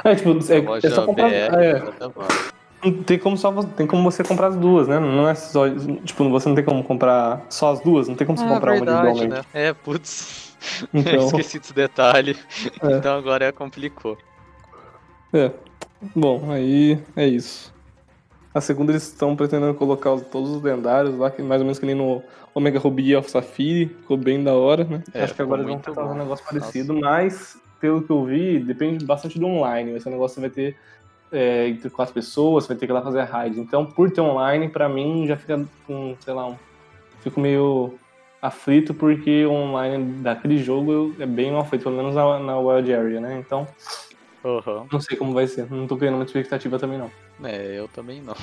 É, 0.04 0.16
tipo, 0.16 0.30
é, 0.32 0.78
é 0.86 0.90
só 0.90 1.06
comprar. 1.06 1.30
BR, 1.30 1.34
é, 1.36 1.72
até 1.78 2.08
vale. 2.08 3.04
tem, 3.06 3.18
como 3.20 3.38
só, 3.38 3.52
tem 3.64 3.88
como 3.88 4.04
você 4.04 4.24
comprar 4.24 4.48
as 4.48 4.56
duas, 4.56 4.88
né? 4.88 5.00
Não 5.00 5.28
é 5.28 5.34
só. 5.36 5.64
Tipo, 6.06 6.30
você 6.30 6.48
não 6.50 6.56
tem 6.56 6.64
como 6.64 6.84
comprar 6.84 7.46
só 7.50 7.72
as 7.72 7.80
duas, 7.82 8.08
não 8.08 8.16
tem 8.16 8.26
como 8.28 8.38
você 8.38 8.46
Ah, 8.46 8.50
comprar 8.50 8.74
uma 8.74 8.86
verdade, 8.86 9.08
individualmente. 9.10 9.48
né? 9.54 9.68
É, 9.68 9.74
putz. 9.74 10.46
Então, 10.94 11.28
Esqueci 11.28 11.60
desse 11.60 11.74
detalhe. 11.74 12.36
É. 12.84 12.98
Então 12.98 13.16
agora 13.18 13.52
complicou. 13.54 14.18
É. 15.32 15.52
Bom, 16.16 16.52
aí 16.52 17.00
é 17.16 17.28
isso. 17.28 17.74
A 18.54 18.60
segunda 18.60 18.92
eles 18.92 19.04
estão 19.04 19.36
pretendendo 19.36 19.74
colocar 19.76 20.12
os- 20.14 20.24
todos 20.24 20.50
os 20.50 20.62
lendários 20.62 21.16
lá, 21.18 21.30
que 21.30 21.42
mais 21.44 21.62
ou 21.62 21.66
menos 21.66 21.78
que 21.80 21.86
nem 21.86 21.94
no 21.96 22.24
Omega 22.56 22.80
Ruby 22.80 23.16
of 23.16 23.30
Safiri, 23.30 23.86
ficou 23.88 24.18
bem 24.18 24.44
da 24.44 24.54
hora, 24.56 24.84
né? 24.84 25.04
É, 25.14 25.24
Acho 25.24 25.36
que 25.36 25.42
agora 25.44 25.62
vão 25.64 25.78
tentar 25.78 25.94
fazer 26.02 26.14
um 26.14 26.18
negócio 26.18 26.44
parecido, 26.44 26.94
mas 26.96 27.56
pelo 27.80 28.02
que 28.02 28.10
eu 28.10 28.24
vi, 28.26 28.60
depende 28.60 29.06
bastante 29.06 29.40
do 29.40 29.46
online. 29.46 29.92
Esse 29.92 30.10
negócio 30.10 30.36
você 30.36 30.42
vai 30.42 30.50
ter 30.50 30.78
é, 31.32 31.68
entre 31.68 31.90
quatro 31.90 32.14
pessoas, 32.14 32.64
você 32.64 32.70
vai 32.70 32.78
ter 32.78 32.86
que 32.86 32.92
ir 32.92 32.96
lá 32.96 33.02
fazer 33.02 33.20
a 33.20 33.26
raid. 33.26 33.60
Então, 33.60 33.86
por 33.86 34.12
ter 34.12 34.22
online, 34.22 34.70
pra 34.70 34.88
mim 34.88 35.26
já 35.28 35.38
fica 35.38 35.66
com, 35.86 36.16
sei 36.20 36.34
lá, 36.34 36.48
um, 36.48 36.56
fico 37.22 37.40
meio 37.40 37.98
aflito 38.42 38.94
porque 38.94 39.46
o 39.46 39.52
online 39.52 40.22
daquele 40.22 40.58
jogo 40.58 41.16
é 41.20 41.26
bem 41.26 41.52
mal 41.52 41.66
feito, 41.66 41.84
pelo 41.84 41.98
menos 41.98 42.16
na, 42.16 42.40
na 42.40 42.60
Wild 42.60 42.94
Area, 42.94 43.20
né? 43.20 43.38
Então, 43.40 43.68
Aham. 44.44 44.86
não 44.92 45.00
sei 45.00 45.18
como 45.18 45.34
vai 45.34 45.48
ser. 45.48 45.70
Não 45.72 45.88
tô 45.88 45.98
criando 45.98 46.16
muita 46.16 46.30
expectativa 46.30 46.80
também, 46.80 46.98
não. 46.98 47.12
É, 47.44 47.80
eu 47.80 47.88
também 47.88 48.22
não. 48.22 48.36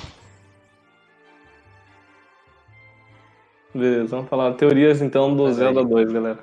Beleza, 3.74 4.14
vamos 4.16 4.30
falar 4.30 4.54
teorias 4.54 5.02
então 5.02 5.34
do 5.34 5.44
Mas 5.44 5.56
Zelda 5.56 5.80
aí- 5.80 5.86
2, 5.86 6.12
galera. 6.12 6.38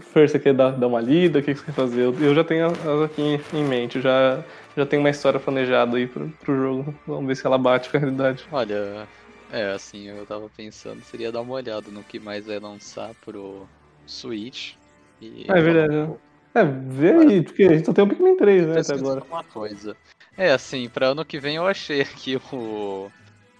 Fer, 0.00 0.28
você 0.28 0.38
quer 0.38 0.54
dar, 0.54 0.70
dar 0.70 0.86
uma 0.86 1.00
lida? 1.00 1.38
O 1.38 1.42
que 1.42 1.54
você 1.54 1.64
quer 1.64 1.72
fazer? 1.74 2.02
Eu, 2.04 2.34
já 2.34 2.42
tenho 2.42 2.64
elas 2.64 3.02
aqui 3.02 3.20
em, 3.54 3.64
mente, 3.64 4.00
já, 4.00 4.42
já 4.76 4.86
tenho 4.86 5.02
uma 5.02 5.10
história 5.10 5.38
planejada 5.38 5.96
aí 5.98 6.06
pro, 6.06 6.28
pro 6.40 6.56
jogo. 6.56 6.94
Vamos 7.06 7.26
ver 7.26 7.36
se 7.36 7.46
ela 7.46 7.58
bate 7.58 7.90
com 7.90 7.98
a 7.98 8.00
realidade. 8.00 8.46
Olha, 8.50 9.06
é 9.52 9.72
assim, 9.72 10.08
eu 10.08 10.24
tava 10.24 10.48
pensando, 10.56 11.04
seria 11.04 11.30
dar 11.30 11.42
uma 11.42 11.52
olhada 11.54 11.90
no 11.90 12.02
que 12.02 12.18
mais 12.18 12.46
vai 12.46 12.58
lançar 12.58 13.10
pro 13.26 13.66
Switch. 14.06 14.72
E 15.20 15.44
Ah, 15.48 15.58
é 15.58 15.60
verdade, 15.62 15.94
né? 15.94 16.16
É, 16.54 16.64
vê 16.64 17.12
aí, 17.12 17.42
porque 17.42 17.64
a 17.64 17.74
gente 17.74 17.86
só 17.86 17.92
tem 17.92 18.02
o 18.04 18.08
Pikmin 18.08 18.36
3, 18.36 18.66
né, 18.66 18.80
até 18.80 18.94
agora. 18.94 19.22
uma 19.24 19.44
coisa. 19.44 19.94
É 20.36 20.50
assim, 20.50 20.88
pra 20.88 21.08
ano 21.08 21.24
que 21.24 21.38
vem 21.38 21.56
eu 21.56 21.66
achei 21.66 22.00
aqui 22.00 22.40
o 22.52 23.10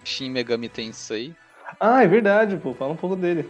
Shin 0.03 0.29
Megami 0.31 0.67
Tensei. 0.67 1.33
Ah, 1.79 2.03
é 2.03 2.07
verdade, 2.07 2.57
pô, 2.57 2.73
fala 2.73 2.93
um 2.93 2.97
pouco 2.97 3.15
dele. 3.15 3.49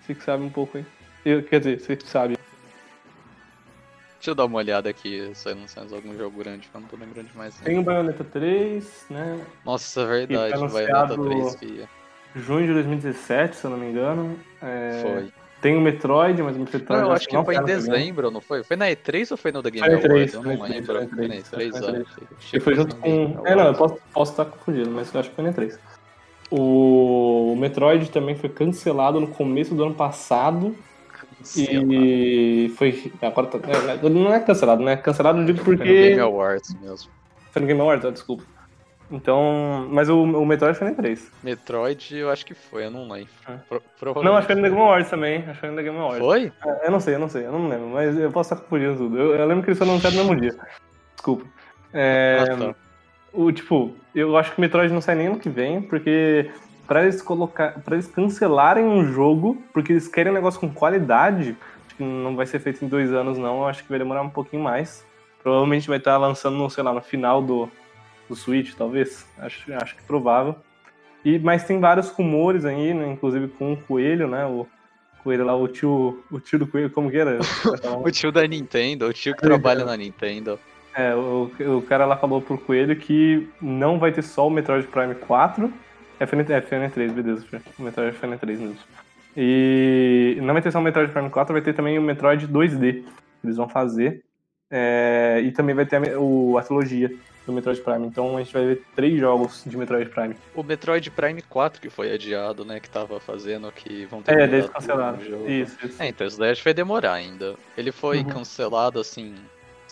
Você 0.00 0.14
que 0.14 0.22
sabe 0.22 0.42
um 0.44 0.50
pouco 0.50 0.76
aí. 0.78 0.84
Eu, 1.24 1.42
quer 1.42 1.58
dizer, 1.60 1.80
você 1.80 1.96
que 1.96 2.06
sabe. 2.06 2.34
Deixa 4.18 4.30
eu 4.30 4.34
dar 4.34 4.46
uma 4.46 4.58
olhada 4.58 4.88
aqui 4.88 5.30
se 5.34 5.52
lançar 5.52 5.80
mais 5.82 5.92
algum 5.92 6.16
jogo 6.16 6.38
grande, 6.38 6.68
que 6.68 6.74
eu 6.76 6.80
não 6.80 6.88
tô 6.88 6.96
lembrando 6.96 7.28
de 7.28 7.36
mais. 7.36 7.54
Tem 7.60 7.78
o 7.78 7.82
Bayonetta 7.82 8.24
3, 8.24 9.06
né? 9.10 9.38
Nossa, 9.64 10.00
é 10.00 10.06
verdade, 10.06 10.56
o 10.56 10.68
Bayonetta 10.68 11.14
anunciado- 11.14 11.24
3 11.24 11.54
que 11.56 11.88
Junho 12.36 12.66
de 12.66 12.72
2017, 12.72 13.56
se 13.56 13.64
eu 13.64 13.70
não 13.70 13.78
me 13.78 13.86
engano. 13.86 14.38
É, 14.60 15.00
foi. 15.02 15.32
Tem 15.60 15.76
o 15.76 15.80
Metroid, 15.80 16.42
mas 16.42 16.56
o 16.56 16.58
Metroid 16.58 16.84
Não, 16.90 16.98
eu 17.00 17.12
acho 17.12 17.28
que 17.28 17.34
não 17.34 17.44
foi 17.44 17.54
em 17.54 17.58
jogar. 17.58 17.72
dezembro, 17.72 18.30
não 18.30 18.40
foi? 18.40 18.64
Foi 18.64 18.76
na 18.76 18.86
E3 18.90 19.30
ou 19.30 19.36
foi 19.36 19.52
no 19.52 19.62
The 19.62 19.70
Game 19.70 19.86
Foi 19.86 19.94
na 19.94 20.00
E3, 20.00 20.10
Awards? 20.10 20.34
Eu 20.34 20.42
foi 20.42 20.52
não 20.56 20.58
na 20.58 20.68
E3, 20.68 20.74
lembro. 20.74 20.94
foi 20.94 20.94
na 20.94 21.08
Foi 21.16 21.28
na 21.28 21.34
E3, 21.36 21.44
E3, 21.44 21.70
foi 21.70 21.80
na 21.80 21.86
ó. 21.86 21.90
E3. 21.90 22.06
Achei 22.36 22.58
E 22.58 22.60
foi 22.60 22.74
junto 22.74 22.96
com. 22.96 23.08
Game 23.08 23.34
É, 23.46 23.54
não, 23.54 23.62
eu 23.66 23.74
Awards. 23.74 23.78
posso, 23.78 24.02
posso 24.12 24.30
estar 24.32 24.44
confundindo, 24.46 24.90
mas 24.90 25.14
eu 25.14 25.20
acho 25.20 25.28
que 25.30 25.34
foi 25.36 25.44
na 25.44 25.52
3. 25.52 25.76
O... 25.76 25.80
o 26.56 27.56
Metroid 27.56 28.10
também 28.10 28.34
foi 28.34 28.48
cancelado 28.48 29.20
no 29.20 29.26
começo 29.28 29.74
do 29.74 29.84
ano 29.84 29.94
passado. 29.94 30.68
Lá. 30.68 31.54
E 31.56 32.72
foi. 32.76 33.12
Agora 33.20 33.46
tá... 33.48 33.58
é, 34.02 34.08
não 34.08 34.32
é 34.32 34.40
cancelado, 34.40 34.82
né? 34.82 34.96
Cancelado 34.96 35.40
eu 35.40 35.44
digo 35.44 35.58
Foi 35.64 35.72
no 35.74 35.78
porque. 35.78 35.92
Game 36.10 36.20
Awards 36.20 36.74
mesmo. 36.80 37.10
Foi 37.50 37.60
no 37.60 37.68
Game 37.68 37.80
Awards, 37.80 38.04
ah, 38.06 38.10
desculpa. 38.10 38.44
Então. 39.10 39.86
Mas 39.90 40.08
o, 40.08 40.22
o 40.22 40.46
Metroid 40.46 40.76
foi 40.78 40.88
na 40.88 40.94
3. 40.94 41.30
Metroid, 41.42 42.16
eu 42.16 42.30
acho 42.30 42.46
que 42.46 42.54
foi, 42.54 42.86
eu 42.86 42.90
não 42.90 43.06
lembro. 43.08 43.28
É. 43.46 43.52
Pro- 43.68 43.82
provavelmente 44.00 44.24
Não, 44.32 44.36
acho 44.38 44.46
que 44.46 44.52
foi 44.54 44.62
no 44.62 44.68
Game 44.68 44.80
Awards 44.82 45.10
também. 45.10 45.36
Acho 45.42 45.52
que 45.52 45.60
foi 45.60 45.70
no 45.70 45.76
Game 45.82 45.98
Awards. 45.98 46.18
Foi? 46.20 46.52
É, 46.64 46.86
Eu 46.86 46.90
não 46.90 47.00
sei, 47.00 47.14
eu 47.14 47.18
não 47.18 47.28
sei, 47.28 47.46
eu 47.46 47.52
não 47.52 47.68
lembro, 47.68 47.88
mas 47.88 48.18
eu 48.18 48.30
posso 48.32 48.54
estar 48.54 48.64
confundindo 48.64 48.96
tudo. 48.96 49.18
Eu, 49.18 49.34
eu 49.34 49.46
lembro 49.46 49.62
que 49.62 49.68
eles 49.70 49.78
foram 49.78 49.92
anunciados 49.92 50.18
no 50.18 50.24
mesmo 50.24 50.40
dia. 50.40 50.56
Desculpa. 51.14 51.44
É, 51.92 52.38
Ah, 52.50 52.56
tá. 52.56 52.74
o, 53.32 53.52
tipo, 53.52 53.94
eu 54.14 54.36
acho 54.36 54.52
que 54.52 54.58
o 54.58 54.60
Metroid 54.60 54.92
não 54.92 55.00
sai 55.00 55.14
nem 55.14 55.26
ano 55.26 55.38
que 55.38 55.48
vem, 55.48 55.82
porque 55.82 56.50
pra 56.86 57.02
eles 57.02 57.20
colocar. 57.20 57.80
para 57.80 57.96
eles 57.96 58.06
cancelarem 58.06 58.84
um 58.84 59.12
jogo, 59.12 59.62
porque 59.72 59.92
eles 59.92 60.08
querem 60.08 60.30
um 60.32 60.34
negócio 60.34 60.60
com 60.60 60.70
qualidade, 60.70 61.56
acho 61.86 61.96
que 61.96 62.02
não 62.02 62.36
vai 62.36 62.46
ser 62.46 62.60
feito 62.60 62.84
em 62.84 62.88
dois 62.88 63.12
anos, 63.12 63.38
não. 63.38 63.58
Eu 63.58 63.66
acho 63.66 63.82
que 63.82 63.88
vai 63.88 63.98
demorar 63.98 64.22
um 64.22 64.30
pouquinho 64.30 64.62
mais. 64.62 65.04
Provavelmente 65.42 65.88
vai 65.88 65.98
estar 65.98 66.16
lançando, 66.16 66.56
no, 66.56 66.70
sei 66.70 66.82
lá, 66.82 66.92
no 66.92 67.02
final 67.02 67.42
do, 67.42 67.68
do 68.28 68.36
Switch, 68.36 68.74
talvez. 68.74 69.26
Acho, 69.38 69.72
acho 69.74 69.96
que 69.96 70.02
provável. 70.02 70.56
E, 71.24 71.38
mas 71.38 71.64
tem 71.64 71.80
vários 71.80 72.10
rumores 72.10 72.64
aí, 72.64 72.94
né? 72.94 73.08
Inclusive 73.08 73.48
com 73.48 73.72
o 73.72 73.76
Coelho, 73.76 74.28
né? 74.28 74.44
O 74.46 74.66
Coelho 75.22 75.44
lá, 75.44 75.56
o 75.56 75.66
tio, 75.66 76.22
o 76.30 76.38
tio 76.38 76.58
do 76.58 76.66
Coelho, 76.66 76.90
como 76.90 77.10
que 77.10 77.16
era? 77.16 77.38
O 78.04 78.10
tio 78.10 78.30
da 78.30 78.46
Nintendo, 78.46 79.06
o 79.06 79.12
tio 79.12 79.34
que 79.34 79.40
trabalha 79.40 79.84
na 79.84 79.96
Nintendo. 79.96 80.58
É, 80.96 81.14
o, 81.14 81.50
o 81.78 81.82
cara 81.82 82.04
lá 82.06 82.16
falou 82.16 82.40
pro 82.40 82.56
Coelho 82.58 82.94
que 82.96 83.48
não 83.60 83.98
vai 83.98 84.12
ter 84.12 84.22
só 84.22 84.46
o 84.46 84.50
Metroid 84.50 84.86
Prime 84.86 85.14
4. 85.14 85.72
É 86.20 86.24
FN, 86.26 86.40
é 86.48 86.60
FN3, 86.60 87.10
beleza, 87.12 87.44
Fê. 87.46 87.60
o 87.78 87.82
Metroid 87.82 88.14
é 88.16 88.18
FN3 88.26 88.46
mesmo. 88.58 88.78
E 89.36 90.38
não 90.40 90.52
vai 90.54 90.62
ter 90.62 90.70
só 90.70 90.78
o 90.78 90.82
Metroid 90.82 91.12
Prime 91.12 91.28
4, 91.30 91.52
vai 91.52 91.62
ter 91.62 91.72
também 91.74 91.98
o 91.98 92.02
Metroid 92.02 92.46
2D 92.46 93.02
que 93.02 93.46
eles 93.46 93.56
vão 93.56 93.68
fazer. 93.68 94.22
É, 94.70 95.40
e 95.44 95.52
também 95.52 95.74
vai 95.74 95.84
ter 95.84 95.96
a, 95.96 96.18
o, 96.20 96.56
a 96.56 96.62
trilogia 96.62 97.10
do 97.46 97.52
Metroid 97.52 97.80
Prime. 97.80 98.06
Então 98.06 98.36
a 98.36 98.42
gente 98.42 98.52
vai 98.52 98.64
ver 98.64 98.82
três 98.96 99.18
jogos 99.18 99.62
de 99.66 99.76
Metroid 99.76 100.08
Prime. 100.10 100.34
O 100.54 100.62
Metroid 100.62 101.10
Prime 101.10 101.42
4 101.42 101.80
que 101.80 101.90
foi 101.90 102.12
adiado, 102.12 102.64
né? 102.64 102.80
Que 102.80 102.88
tava 102.88 103.20
fazendo, 103.20 103.70
que 103.70 104.06
vão 104.06 104.22
ter 104.22 104.32
É, 104.32 104.46
no 104.46 105.24
jogo. 105.24 105.50
Isso, 105.50 105.76
isso. 105.84 106.02
É, 106.02 106.08
então 106.08 106.26
isso 106.26 106.38
daí 106.38 106.50
acho 106.52 106.60
que 106.62 106.64
vai 106.64 106.74
demorar 106.74 107.12
ainda. 107.12 107.54
Ele 107.76 107.92
foi 107.92 108.18
Uhum. 108.18 108.24
cancelado 108.24 108.98
assim. 108.98 109.34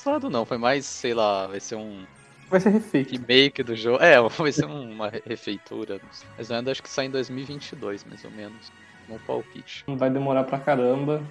Cancelado 0.03 0.29
não, 0.29 0.45
foi 0.45 0.59
mais, 0.59 0.85
sei 0.85 1.15
lá, 1.15 1.47
vai 1.47 1.61
ser 1.61 1.77
um 1.77 2.05
Vai 2.51 2.59
ser 2.61 2.71
refeito. 2.71 3.13
remake 3.13 3.63
do 3.63 3.75
jogo. 3.77 4.03
É, 4.03 4.21
vai 4.29 4.53
ser 4.53 4.65
uma 4.67 5.09
re- 5.09 5.23
refeitura. 5.25 6.01
Mas 6.37 6.51
eu 6.51 6.57
ainda 6.57 6.71
acho 6.73 6.83
que 6.83 6.89
sai 6.89 7.07
em 7.07 7.11
2022, 7.11 8.05
mais 8.05 8.25
ou 8.25 8.31
menos. 8.33 8.73
No 9.09 9.19
palpite. 9.21 9.85
Vai 9.89 10.11
demorar 10.11 10.45
pra 10.45 10.59
caramba. 10.59 11.23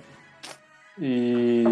E. 0.99 1.63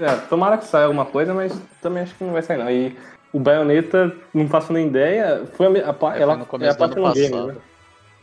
É, 0.00 0.16
tomara 0.28 0.58
que 0.58 0.64
saia 0.64 0.84
alguma 0.86 1.06
coisa, 1.06 1.32
mas 1.32 1.58
também 1.80 2.02
acho 2.02 2.14
que 2.14 2.24
não 2.24 2.32
vai 2.32 2.42
sair 2.42 2.58
não. 2.58 2.70
E 2.70 2.96
o 3.32 3.38
Bayonetta, 3.38 4.14
não 4.34 4.46
faço 4.48 4.72
nem 4.72 4.86
ideia. 4.88 5.46
Foi 5.54 5.66
a, 5.66 5.70
a, 5.90 6.16
É, 6.16 6.22
ela 6.22 6.32
foi 6.34 6.40
no 6.40 6.46
começo 6.46 6.78
é 6.80 6.84
a 6.84 6.86
do 6.86 6.92
ano 6.92 7.02
passado. 7.02 7.46
né? 7.46 7.56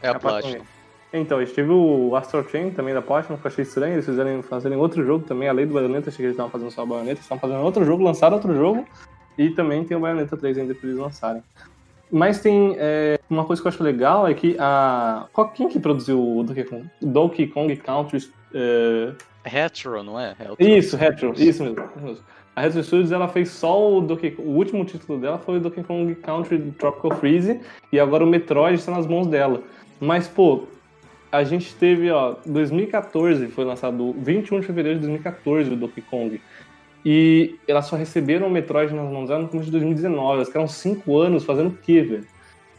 É 0.02 0.08
a 0.08 0.12
É 0.12 0.16
a 0.16 0.20
Platinum 0.20 0.42
Platinum. 0.52 0.79
Então, 1.12 1.44
teve 1.44 1.72
o 1.72 2.16
Astral 2.16 2.48
Chain 2.48 2.70
também 2.72 2.94
da 2.94 3.02
Platinum, 3.02 3.38
que 3.38 3.46
eu 3.46 3.52
achei 3.52 3.64
estranho, 3.64 3.94
eles 3.96 4.06
fizerem, 4.06 4.42
fazerem 4.44 4.78
outro 4.78 5.04
jogo 5.04 5.26
também, 5.26 5.50
além 5.50 5.66
do 5.66 5.74
Bayonetta, 5.74 6.10
achei 6.10 6.18
que 6.18 6.24
eles 6.24 6.34
estavam 6.34 6.52
fazendo 6.52 6.70
só 6.70 6.84
o 6.84 6.86
Bayonetta, 6.86 7.14
eles 7.14 7.24
estavam 7.24 7.40
fazendo 7.40 7.64
outro 7.64 7.84
jogo, 7.84 8.04
lançaram 8.04 8.36
outro 8.36 8.54
jogo, 8.56 8.86
e 9.38 9.50
também 9.50 9.84
tem 9.84 9.98
o 9.98 10.00
Bayonetta 10.00 10.38
3 10.38 10.60
ainda 10.60 10.76
pra 10.76 10.88
eles 10.88 11.00
lançarem. 11.00 11.42
Mas 12.12 12.42
tem 12.42 12.76
é, 12.78 13.20
uma 13.30 13.46
coisa 13.46 13.62
que 13.62 13.68
eu 13.68 13.70
acho 13.70 13.84
legal 13.84 14.28
é 14.28 14.34
que 14.34 14.56
a. 14.60 15.28
Qual, 15.32 15.50
quem 15.50 15.70
que 15.70 15.80
produziu 15.80 16.20
o 16.20 16.44
Donkey 16.44 16.64
Kong? 16.64 16.90
Donkey 17.02 17.48
Kong 17.48 17.76
Country. 17.76 18.32
É... 18.54 19.14
Retro, 19.44 20.04
não 20.04 20.20
é? 20.20 20.36
Retro 20.38 20.56
isso, 20.60 20.98
Retro, 20.98 21.34
isso 21.38 21.64
mesmo. 21.64 22.18
A 22.56 22.62
Retro 22.62 22.84
Studios 22.84 23.12
ela 23.12 23.28
fez 23.28 23.50
só 23.50 23.98
o 23.98 24.02
Donkey 24.02 24.36
O 24.40 24.50
último 24.50 24.84
título 24.84 25.20
dela 25.20 25.38
foi 25.38 25.58
o 25.58 25.60
Donkey 25.62 25.84
Kong 25.84 26.14
Country 26.16 26.60
Tropical 26.78 27.12
Freeze, 27.18 27.62
e 27.92 28.00
agora 28.00 28.24
o 28.24 28.28
Metroid 28.28 28.80
está 28.80 28.92
nas 28.92 29.06
mãos 29.06 29.28
dela. 29.28 29.62
Mas, 30.00 30.28
pô, 30.28 30.64
a 31.32 31.44
gente 31.44 31.76
teve, 31.76 32.10
ó, 32.10 32.36
2014 32.46 33.48
foi 33.48 33.66
lançado, 33.66 34.14
21 34.18 34.62
de 34.62 34.66
fevereiro 34.66 35.00
de 35.00 35.06
2014 35.06 35.72
o 35.72 35.76
Donkey 35.76 36.02
Kong. 36.02 36.42
E 37.06 37.56
elas 37.68 37.86
só 37.86 37.96
receberam 37.96 38.48
o 38.48 38.50
Metroid 38.50 38.94
nas 38.94 39.10
mãos 39.10 39.30
dela 39.30 39.44
no 39.44 39.48
começo 39.48 39.68
de 39.68 39.72
2019. 39.72 40.36
Elas 40.36 40.48
ficaram 40.48 40.68
5 40.68 41.18
anos 41.18 41.46
fazendo 41.46 41.70
o 41.70 41.78
quê, 41.78 42.02
velho? 42.02 42.28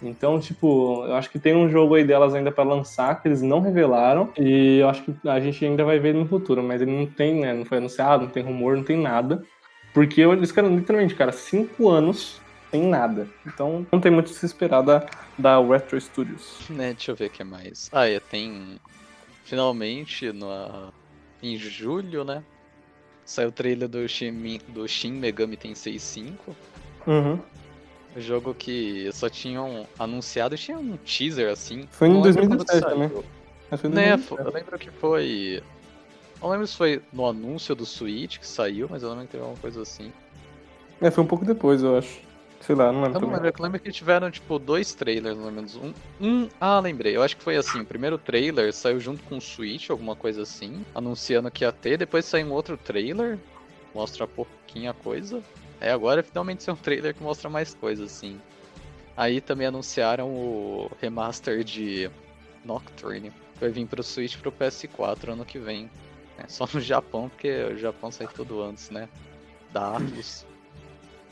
Então, 0.02 0.38
tipo, 0.40 1.04
eu 1.06 1.14
acho 1.14 1.30
que 1.30 1.38
tem 1.38 1.54
um 1.54 1.68
jogo 1.68 1.94
aí 1.94 2.04
delas 2.04 2.34
ainda 2.34 2.50
para 2.50 2.64
lançar 2.64 3.20
que 3.20 3.28
eles 3.28 3.42
não 3.42 3.60
revelaram 3.60 4.30
e 4.38 4.78
eu 4.78 4.88
acho 4.88 5.02
que 5.02 5.28
a 5.28 5.38
gente 5.40 5.62
ainda 5.64 5.84
vai 5.84 5.98
ver 5.98 6.14
no 6.14 6.26
futuro, 6.26 6.62
mas 6.62 6.80
ele 6.80 6.90
não 6.90 7.06
tem, 7.06 7.40
né? 7.40 7.52
Não 7.52 7.66
foi 7.66 7.78
anunciado, 7.78 8.24
não 8.24 8.30
tem 8.30 8.42
rumor, 8.42 8.76
não 8.76 8.84
tem 8.84 8.96
nada. 8.96 9.42
Porque 9.92 10.22
eles 10.22 10.50
ficaram 10.50 10.74
literalmente, 10.74 11.14
cara, 11.14 11.32
5 11.32 11.88
anos 11.88 12.40
sem 12.70 12.86
nada. 12.86 13.28
Então, 13.46 13.86
não 13.90 14.00
tem 14.00 14.10
muito 14.10 14.28
o 14.28 14.30
que 14.30 14.38
se 14.38 14.46
esperar 14.46 14.82
da, 14.82 15.06
da 15.36 15.60
Retro 15.60 16.00
Studios. 16.00 16.68
Né, 16.70 16.92
deixa 16.92 17.10
eu 17.10 17.16
ver 17.16 17.26
o 17.26 17.30
que 17.30 17.44
mais. 17.44 17.90
Ah, 17.92 18.08
é, 18.08 18.20
tem. 18.20 18.78
Finalmente, 19.44 20.32
no... 20.32 20.92
em 21.42 21.56
julho, 21.56 22.24
né? 22.24 22.42
Saiu 23.24 23.48
o 23.48 23.52
trailer 23.52 23.88
do 23.88 24.08
Shin, 24.08 24.60
do 24.68 24.86
Shin 24.88 25.12
Megami 25.12 25.56
Tensei 25.56 25.98
5. 25.98 26.56
Uhum. 27.06 27.38
O 28.16 28.20
jogo 28.20 28.54
que 28.54 29.08
só 29.12 29.28
tinham 29.28 29.86
anunciado, 29.98 30.56
tinha 30.56 30.78
um 30.78 30.96
teaser 30.96 31.50
assim. 31.50 31.86
Foi 31.90 32.08
em 32.08 32.20
2017 32.20 32.80
também. 32.80 33.08
Né, 33.08 34.20
eu 34.36 34.52
lembro 34.52 34.78
que 34.78 34.90
foi. 34.90 35.62
Não 36.42 36.48
lembro 36.50 36.66
se 36.66 36.76
foi 36.76 37.02
no 37.12 37.26
anúncio 37.26 37.74
do 37.74 37.86
Switch 37.86 38.38
que 38.38 38.46
saiu, 38.46 38.88
mas 38.90 39.02
eu 39.02 39.10
lembro 39.10 39.26
que 39.26 39.32
teve 39.32 39.44
alguma 39.44 39.60
coisa 39.60 39.82
assim. 39.82 40.12
É, 41.00 41.10
foi 41.10 41.22
um 41.22 41.26
pouco 41.26 41.44
depois, 41.44 41.82
eu 41.82 41.98
acho. 41.98 42.20
Sei 42.60 42.74
lá, 42.74 42.92
não 42.92 43.02
lembro. 43.02 43.16
Eu 43.16 43.20
não 43.22 43.32
lembro, 43.32 43.48
eu 43.48 43.64
lembro 43.64 43.80
que 43.80 43.90
tiveram, 43.90 44.30
tipo, 44.30 44.58
dois 44.58 44.94
trailers, 44.94 45.36
pelo 45.36 45.50
menos. 45.50 45.76
Um, 45.76 45.94
um. 46.20 46.48
Ah, 46.60 46.78
lembrei. 46.78 47.16
Eu 47.16 47.22
acho 47.22 47.36
que 47.36 47.42
foi 47.42 47.56
assim: 47.56 47.80
o 47.80 47.86
primeiro 47.86 48.18
trailer 48.18 48.72
saiu 48.72 49.00
junto 49.00 49.22
com 49.24 49.38
o 49.38 49.40
Switch, 49.40 49.88
alguma 49.88 50.14
coisa 50.14 50.42
assim, 50.42 50.84
anunciando 50.94 51.50
que 51.50 51.64
ia 51.64 51.72
ter. 51.72 51.96
Depois 51.96 52.26
saiu 52.26 52.46
um 52.46 52.52
outro 52.52 52.76
trailer, 52.76 53.38
mostra 53.94 54.26
pouquinho 54.26 54.90
a 54.90 54.94
coisa. 54.94 55.42
É, 55.80 55.90
agora 55.90 56.22
finalmente 56.22 56.62
saiu 56.62 56.74
um 56.74 56.78
trailer 56.78 57.14
que 57.14 57.22
mostra 57.22 57.48
mais 57.48 57.72
coisa, 57.72 58.04
assim. 58.04 58.38
Aí 59.16 59.40
também 59.40 59.66
anunciaram 59.66 60.28
o 60.28 60.90
remaster 61.00 61.64
de 61.64 62.10
Nocturne. 62.62 63.30
Que 63.54 63.60
vai 63.60 63.70
vir 63.70 63.86
pro 63.86 64.02
Switch 64.02 64.34
e 64.34 64.38
pro 64.38 64.52
PS4 64.52 65.30
ano 65.32 65.46
que 65.46 65.58
vem. 65.58 65.90
É, 66.36 66.46
só 66.46 66.68
no 66.72 66.80
Japão, 66.80 67.30
porque 67.30 67.64
o 67.64 67.78
Japão 67.78 68.10
sai 68.10 68.28
tudo 68.28 68.62
antes, 68.62 68.90
né? 68.90 69.08
Da 69.72 69.96
Atlus. 69.96 70.44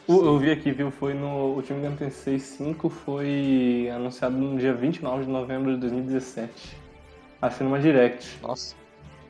Eu 0.08 0.38
vi 0.38 0.50
aqui, 0.50 0.72
viu? 0.72 0.90
Foi 0.90 1.12
no. 1.12 1.56
O 1.56 1.62
time 1.62 1.80
Game 1.82 2.40
5 2.40 2.88
foi 2.88 3.90
anunciado 3.94 4.38
no 4.38 4.58
dia 4.58 4.72
29 4.72 5.26
de 5.26 5.30
novembro 5.30 5.74
de 5.74 5.80
2017. 5.80 6.50
Assim 7.42 7.64
numa 7.64 7.78
direct. 7.78 8.38
Nossa. 8.42 8.74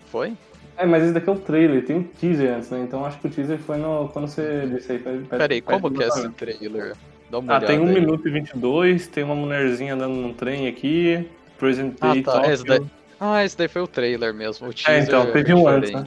Foi? 0.07 0.35
É, 0.77 0.87
mas 0.87 1.03
esse 1.03 1.13
daqui 1.13 1.29
é 1.29 1.33
o 1.33 1.37
trailer, 1.37 1.85
tem 1.85 1.97
um 1.97 2.03
teaser 2.05 2.55
antes, 2.55 2.71
né? 2.71 2.81
Então 2.81 3.05
acho 3.05 3.19
que 3.19 3.27
o 3.27 3.31
teaser 3.31 3.59
foi 3.59 3.77
no, 3.77 4.09
quando 4.13 4.29
você 4.29 4.69
disse 4.73 4.93
aí. 4.93 4.99
Peraí, 5.29 5.61
como 5.61 5.91
que 5.91 6.05
é 6.05 6.07
esse 6.07 6.29
trailer? 6.31 6.95
Dá 7.29 7.41
uma 7.41 7.57
ah, 7.57 7.61
tem 7.61 7.81
1 7.81 7.83
um 7.83 7.93
minuto 7.93 8.27
e 8.29 8.31
22, 8.31 9.09
tem 9.09 9.25
uma 9.25 9.35
mulherzinha 9.35 9.95
andando 9.95 10.15
num 10.15 10.33
trem 10.33 10.69
aqui. 10.69 11.29
Presentei 11.59 12.21
ah, 12.21 12.23
tá. 12.23 12.53
Esse 12.53 12.65
daí... 12.65 12.81
Ah, 13.19 13.45
esse 13.45 13.59
daí 13.59 13.67
foi 13.67 13.83
o 13.83 13.89
trailer 13.89 14.33
mesmo. 14.33 14.69
O 14.69 14.73
teaser 14.73 14.95
é, 14.95 15.03
então, 15.03 15.31
teve 15.33 15.53
um 15.53 15.67
antes, 15.67 15.91
né? 15.91 16.05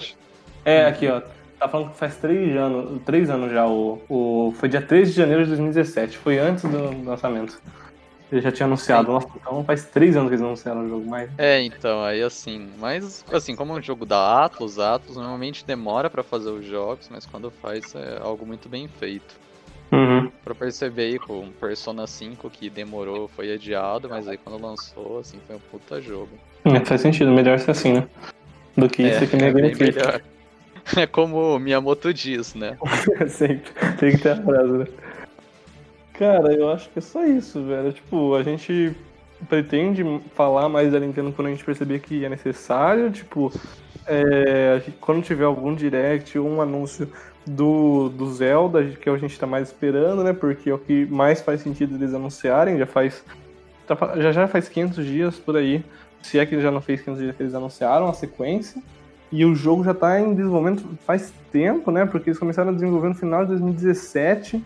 É, 0.63 0.85
aqui, 0.85 1.07
ó. 1.09 1.21
Tá 1.61 1.67
falando 1.67 1.91
que 1.91 1.97
faz 1.97 2.15
três 2.15 2.57
anos, 2.57 3.03
três 3.05 3.29
anos 3.29 3.51
já. 3.51 3.67
O, 3.67 4.01
o, 4.09 4.51
foi 4.57 4.67
dia 4.67 4.81
13 4.81 5.11
de 5.11 5.17
janeiro 5.17 5.43
de 5.43 5.49
2017. 5.49 6.17
Foi 6.17 6.39
antes 6.39 6.63
do 6.63 7.05
lançamento. 7.05 7.61
Ele 8.31 8.41
já 8.41 8.51
tinha 8.51 8.65
anunciado. 8.65 9.11
Nossa, 9.11 9.27
então 9.35 9.63
faz 9.63 9.85
três 9.85 10.17
anos 10.17 10.29
que 10.29 10.33
eles 10.33 10.43
anunciaram 10.43 10.83
o 10.83 10.89
jogo, 10.89 11.07
mas. 11.07 11.29
É, 11.37 11.61
então, 11.61 12.03
aí 12.03 12.23
assim. 12.23 12.67
Mas, 12.79 13.23
assim, 13.31 13.55
como 13.55 13.73
é 13.73 13.75
um 13.75 13.81
jogo 13.81 14.07
da 14.07 14.43
Atlas, 14.43 14.79
a 14.79 14.95
Atlas 14.95 15.17
normalmente 15.17 15.63
demora 15.63 16.09
para 16.09 16.23
fazer 16.23 16.49
os 16.49 16.65
jogos, 16.65 17.07
mas 17.11 17.27
quando 17.27 17.51
faz 17.51 17.93
é 17.93 18.17
algo 18.19 18.43
muito 18.43 18.67
bem 18.67 18.87
feito. 18.87 19.39
Uhum. 19.91 20.31
Pra 20.43 20.55
perceber 20.55 21.03
aí 21.03 21.19
com 21.19 21.51
Persona 21.59 22.07
5 22.07 22.49
que 22.49 22.71
demorou, 22.71 23.27
foi 23.27 23.53
adiado, 23.53 24.09
mas 24.09 24.27
aí 24.27 24.37
quando 24.37 24.59
lançou, 24.59 25.19
assim, 25.19 25.37
foi 25.45 25.57
um 25.57 25.61
puta 25.69 26.01
jogo. 26.01 26.31
É, 26.65 26.79
faz 26.79 27.01
sentido, 27.01 27.29
melhor 27.29 27.59
ser 27.59 27.69
assim, 27.69 27.93
né? 27.93 28.07
Do 28.75 28.89
que 28.89 29.03
é, 29.03 29.15
isso 29.15 29.27
que 29.27 29.35
nem 29.37 29.49
é 29.49 29.53
melhor. 29.53 30.21
É 30.97 31.05
como 31.05 31.57
Miyamoto 31.59 32.13
diz, 32.13 32.53
né? 32.55 32.77
Sempre. 33.29 33.71
Tem 33.97 34.11
que 34.11 34.17
ter 34.17 34.31
a 34.31 34.41
frase, 34.41 34.71
né? 34.71 34.87
Cara, 36.13 36.53
eu 36.53 36.69
acho 36.71 36.89
que 36.89 36.99
é 36.99 37.01
só 37.01 37.25
isso, 37.25 37.63
velho. 37.63 37.91
Tipo, 37.93 38.35
a 38.35 38.43
gente 38.43 38.95
pretende 39.49 40.03
falar 40.35 40.69
mais 40.69 40.91
da 40.91 40.99
Nintendo 40.99 41.31
quando 41.31 41.47
a 41.47 41.51
gente 41.51 41.63
perceber 41.63 41.99
que 41.99 42.23
é 42.23 42.29
necessário. 42.29 43.09
Tipo, 43.11 43.51
é, 44.05 44.81
quando 44.99 45.23
tiver 45.23 45.45
algum 45.45 45.73
direct 45.73 46.37
ou 46.37 46.47
um 46.47 46.61
anúncio 46.61 47.09
do, 47.45 48.09
do 48.09 48.31
Zelda, 48.31 48.83
que 48.83 49.09
a 49.09 49.17
gente 49.17 49.39
tá 49.39 49.47
mais 49.47 49.69
esperando, 49.69 50.23
né? 50.23 50.33
Porque 50.33 50.69
é 50.69 50.73
o 50.73 50.77
que 50.77 51.05
mais 51.05 51.41
faz 51.41 51.61
sentido 51.61 51.95
eles 51.95 52.13
anunciarem. 52.13 52.77
Já 52.77 52.85
faz. 52.85 53.23
Tá 53.87 53.95
já, 54.17 54.31
já 54.31 54.47
faz 54.47 54.69
500 54.69 55.05
dias 55.05 55.39
por 55.39 55.57
aí. 55.57 55.83
Se 56.21 56.37
é 56.37 56.45
que 56.45 56.59
já 56.61 56.69
não 56.69 56.81
fez 56.81 57.01
500 57.01 57.21
dias 57.23 57.35
que 57.35 57.41
eles 57.41 57.55
anunciaram 57.55 58.07
a 58.07 58.13
sequência. 58.13 58.81
E 59.31 59.45
o 59.45 59.55
jogo 59.55 59.83
já 59.83 59.91
está 59.91 60.19
em 60.19 60.35
desenvolvimento 60.35 60.83
faz 61.05 61.33
tempo, 61.51 61.89
né? 61.89 62.05
Porque 62.05 62.29
eles 62.29 62.39
começaram 62.39 62.69
a 62.69 62.73
desenvolver 62.73 63.07
no 63.07 63.15
final 63.15 63.43
de 63.43 63.49
2017. 63.51 64.61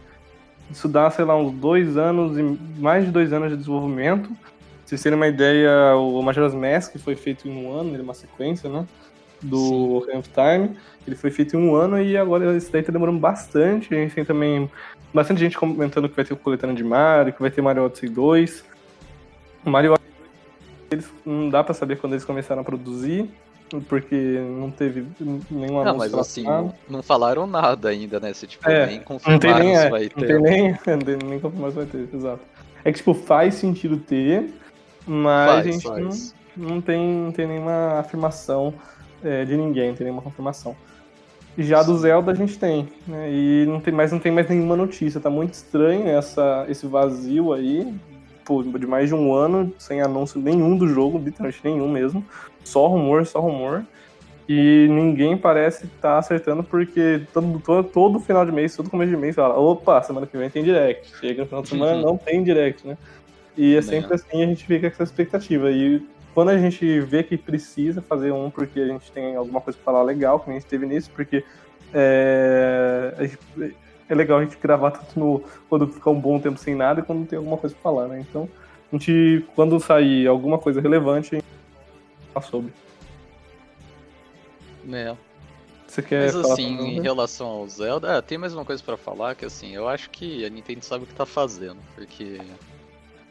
Isso 0.71 0.87
dá, 0.87 1.09
sei 1.11 1.23
lá, 1.23 1.37
uns 1.37 1.51
dois 1.53 1.97
anos 1.97 2.37
e 2.37 2.41
mais 2.79 3.05
de 3.05 3.11
dois 3.11 3.31
anos 3.31 3.51
de 3.51 3.57
desenvolvimento. 3.57 4.29
Pra 4.29 4.37
vocês 4.83 5.03
terem 5.03 5.15
uma 5.15 5.27
ideia, 5.27 5.95
o 5.95 6.19
Majora's 6.21 6.55
Mask 6.55 6.97
foi 6.97 7.15
feito 7.15 7.47
em 7.47 7.51
um 7.51 7.71
ano, 7.71 7.89
ele 7.89 7.99
é 7.99 8.01
uma 8.01 8.15
sequência, 8.15 8.67
né? 8.67 8.87
Do 9.39 9.97
Ocarina 9.97 10.19
of 10.19 10.29
Time. 10.29 10.75
Ele 11.05 11.15
foi 11.15 11.29
feito 11.29 11.55
em 11.55 11.59
um 11.59 11.75
ano 11.75 12.01
e 12.01 12.17
agora 12.17 12.55
esse 12.57 12.71
daí 12.71 12.81
tá 12.81 12.91
demorando 12.91 13.19
bastante. 13.19 13.93
A 13.93 13.97
gente 13.97 14.15
tem 14.15 14.25
também 14.25 14.69
bastante 15.13 15.39
gente 15.39 15.55
comentando 15.55 16.09
que 16.09 16.15
vai 16.15 16.25
ter 16.25 16.33
o 16.33 16.37
Coletânea 16.37 16.75
de 16.75 16.83
Mario, 16.83 17.33
que 17.33 17.41
vai 17.41 17.51
ter 17.51 17.61
Mario 17.61 17.83
Odyssey 17.83 18.09
2. 18.09 18.65
O 19.63 19.69
Mario 19.69 19.93
Odyssey, 19.93 20.11
eles, 20.89 21.11
não 21.23 21.49
dá 21.49 21.63
para 21.63 21.75
saber 21.75 21.97
quando 21.97 22.13
eles 22.13 22.25
começaram 22.25 22.61
a 22.61 22.65
produzir 22.65 23.29
porque 23.87 24.39
não 24.59 24.69
teve 24.69 25.05
nenhuma 25.49 25.83
Não, 25.83 25.97
mas 25.97 26.13
assim, 26.13 26.45
não 26.89 27.01
falaram 27.01 27.47
nada 27.47 27.89
ainda, 27.89 28.19
né? 28.19 28.33
Se 28.33 28.45
tipo, 28.45 28.69
é, 28.69 28.87
nem 28.87 28.99
confirmaram 28.99 29.59
nem, 29.59 29.75
é, 29.75 29.89
vai 29.89 30.09
ter. 30.09 30.39
Não 30.39 30.43
tem 30.43 30.97
nem, 30.97 31.29
nem 31.29 31.39
confirmaram 31.39 31.71
se 31.71 31.77
vai 31.77 31.85
ter, 31.85 32.07
exato. 32.13 32.41
É 32.83 32.91
que, 32.91 32.97
tipo, 32.99 33.13
faz 33.13 33.55
sentido 33.55 33.97
ter, 33.97 34.53
mas 35.07 35.49
faz, 35.49 35.67
a 35.67 35.71
gente 35.71 35.83
faz. 35.83 36.35
Não, 36.55 36.69
não, 36.69 36.81
tem, 36.81 37.07
não 37.07 37.31
tem 37.31 37.47
nenhuma 37.47 37.99
afirmação 37.99 38.73
é, 39.23 39.43
de 39.43 39.57
ninguém, 39.57 39.89
não 39.89 39.95
tem 39.95 40.05
nenhuma 40.05 40.21
confirmação. 40.21 40.75
Já 41.57 41.81
Sim. 41.83 41.91
do 41.91 41.97
Zelda 41.97 42.31
a 42.31 42.35
gente 42.35 42.59
tem, 42.59 42.87
né? 43.07 43.31
E 43.31 43.65
não 43.67 43.79
tem 43.79 43.93
mais, 43.93 44.11
não 44.11 44.19
tem 44.19 44.31
mais 44.31 44.47
nenhuma 44.49 44.75
notícia. 44.75 45.19
Tá 45.19 45.29
muito 45.29 45.53
estranho 45.53 46.07
essa, 46.07 46.65
esse 46.69 46.85
vazio 46.85 47.53
aí, 47.53 47.93
pô, 48.45 48.61
de 48.61 48.87
mais 48.87 49.09
de 49.09 49.15
um 49.15 49.33
ano, 49.33 49.73
sem 49.77 50.01
anúncio 50.01 50.39
nenhum 50.39 50.77
do 50.77 50.87
jogo, 50.87 51.17
literalmente 51.17 51.59
nenhum 51.63 51.89
mesmo. 51.89 52.23
Só 52.63 52.87
rumor, 52.87 53.25
só 53.25 53.39
rumor. 53.39 53.83
E 54.47 54.87
ninguém 54.89 55.35
parece 55.35 55.85
estar 55.85 56.13
tá 56.13 56.17
acertando, 56.19 56.63
porque 56.63 57.21
todo, 57.33 57.59
todo, 57.59 57.83
todo, 57.89 58.19
final 58.19 58.45
de 58.45 58.51
mês, 58.51 58.75
todo 58.75 58.89
começo 58.89 59.09
de 59.09 59.17
mês, 59.17 59.35
fala: 59.35 59.59
opa, 59.59 60.01
semana 60.03 60.27
que 60.27 60.37
vem 60.37 60.49
tem 60.49 60.63
direct. 60.63 61.17
Chega 61.19 61.41
no 61.41 61.47
final 61.47 61.63
de 61.63 61.69
semana, 61.69 62.01
não 62.01 62.15
tem 62.15 62.43
direct, 62.43 62.87
né? 62.87 62.95
E 63.57 63.75
é 63.75 63.81
sempre 63.81 64.13
assim, 64.13 64.43
a 64.43 64.45
gente 64.45 64.65
fica 64.65 64.89
com 64.89 64.93
essa 64.93 65.03
expectativa. 65.03 65.71
E 65.71 66.05
quando 66.33 66.49
a 66.49 66.57
gente 66.57 66.99
vê 66.99 67.23
que 67.23 67.37
precisa 67.37 68.01
fazer 68.01 68.31
um, 68.31 68.51
porque 68.51 68.79
a 68.79 68.87
gente 68.87 69.11
tem 69.11 69.35
alguma 69.35 69.61
coisa 69.61 69.79
para 69.81 69.93
falar 69.93 70.03
legal, 70.03 70.39
como 70.39 70.55
a 70.55 70.59
gente 70.59 70.69
teve 70.69 70.85
nisso, 70.85 71.09
porque 71.15 71.43
é, 71.93 73.29
é 74.09 74.15
legal 74.15 74.39
a 74.39 74.43
gente 74.43 74.57
gravar 74.57 74.91
tanto 74.91 75.19
no, 75.19 75.43
quando 75.69 75.87
ficar 75.87 76.11
um 76.11 76.19
bom 76.19 76.39
tempo 76.39 76.57
sem 76.59 76.75
nada 76.75 76.99
e 76.99 77.03
quando 77.03 77.27
tem 77.27 77.37
alguma 77.37 77.57
coisa 77.57 77.75
para 77.75 77.83
falar, 77.83 78.07
né? 78.07 78.19
Então, 78.19 78.49
a 78.91 78.95
gente, 78.95 79.45
quando 79.55 79.79
sair 79.79 80.27
alguma 80.27 80.57
coisa 80.57 80.79
relevante, 80.79 81.35
a 81.35 81.39
gente 81.39 81.47
fala 82.33 82.45
sobre. 82.45 82.73
É. 84.91 85.15
Você 85.87 86.01
quer 86.01 86.25
Mas 86.25 86.35
assim, 86.35 86.97
em 86.97 87.01
relação 87.01 87.47
ao 87.47 87.67
Zelda, 87.67 88.17
é, 88.17 88.21
tem 88.21 88.37
mais 88.37 88.53
uma 88.53 88.65
coisa 88.65 88.83
para 88.83 88.97
falar 88.97 89.33
que 89.33 89.45
assim, 89.45 89.73
eu 89.73 89.87
acho 89.87 90.09
que 90.09 90.45
a 90.45 90.49
Nintendo 90.49 90.83
sabe 90.83 91.05
o 91.05 91.07
que 91.07 91.13
tá 91.13 91.25
fazendo, 91.25 91.77
porque 91.95 92.39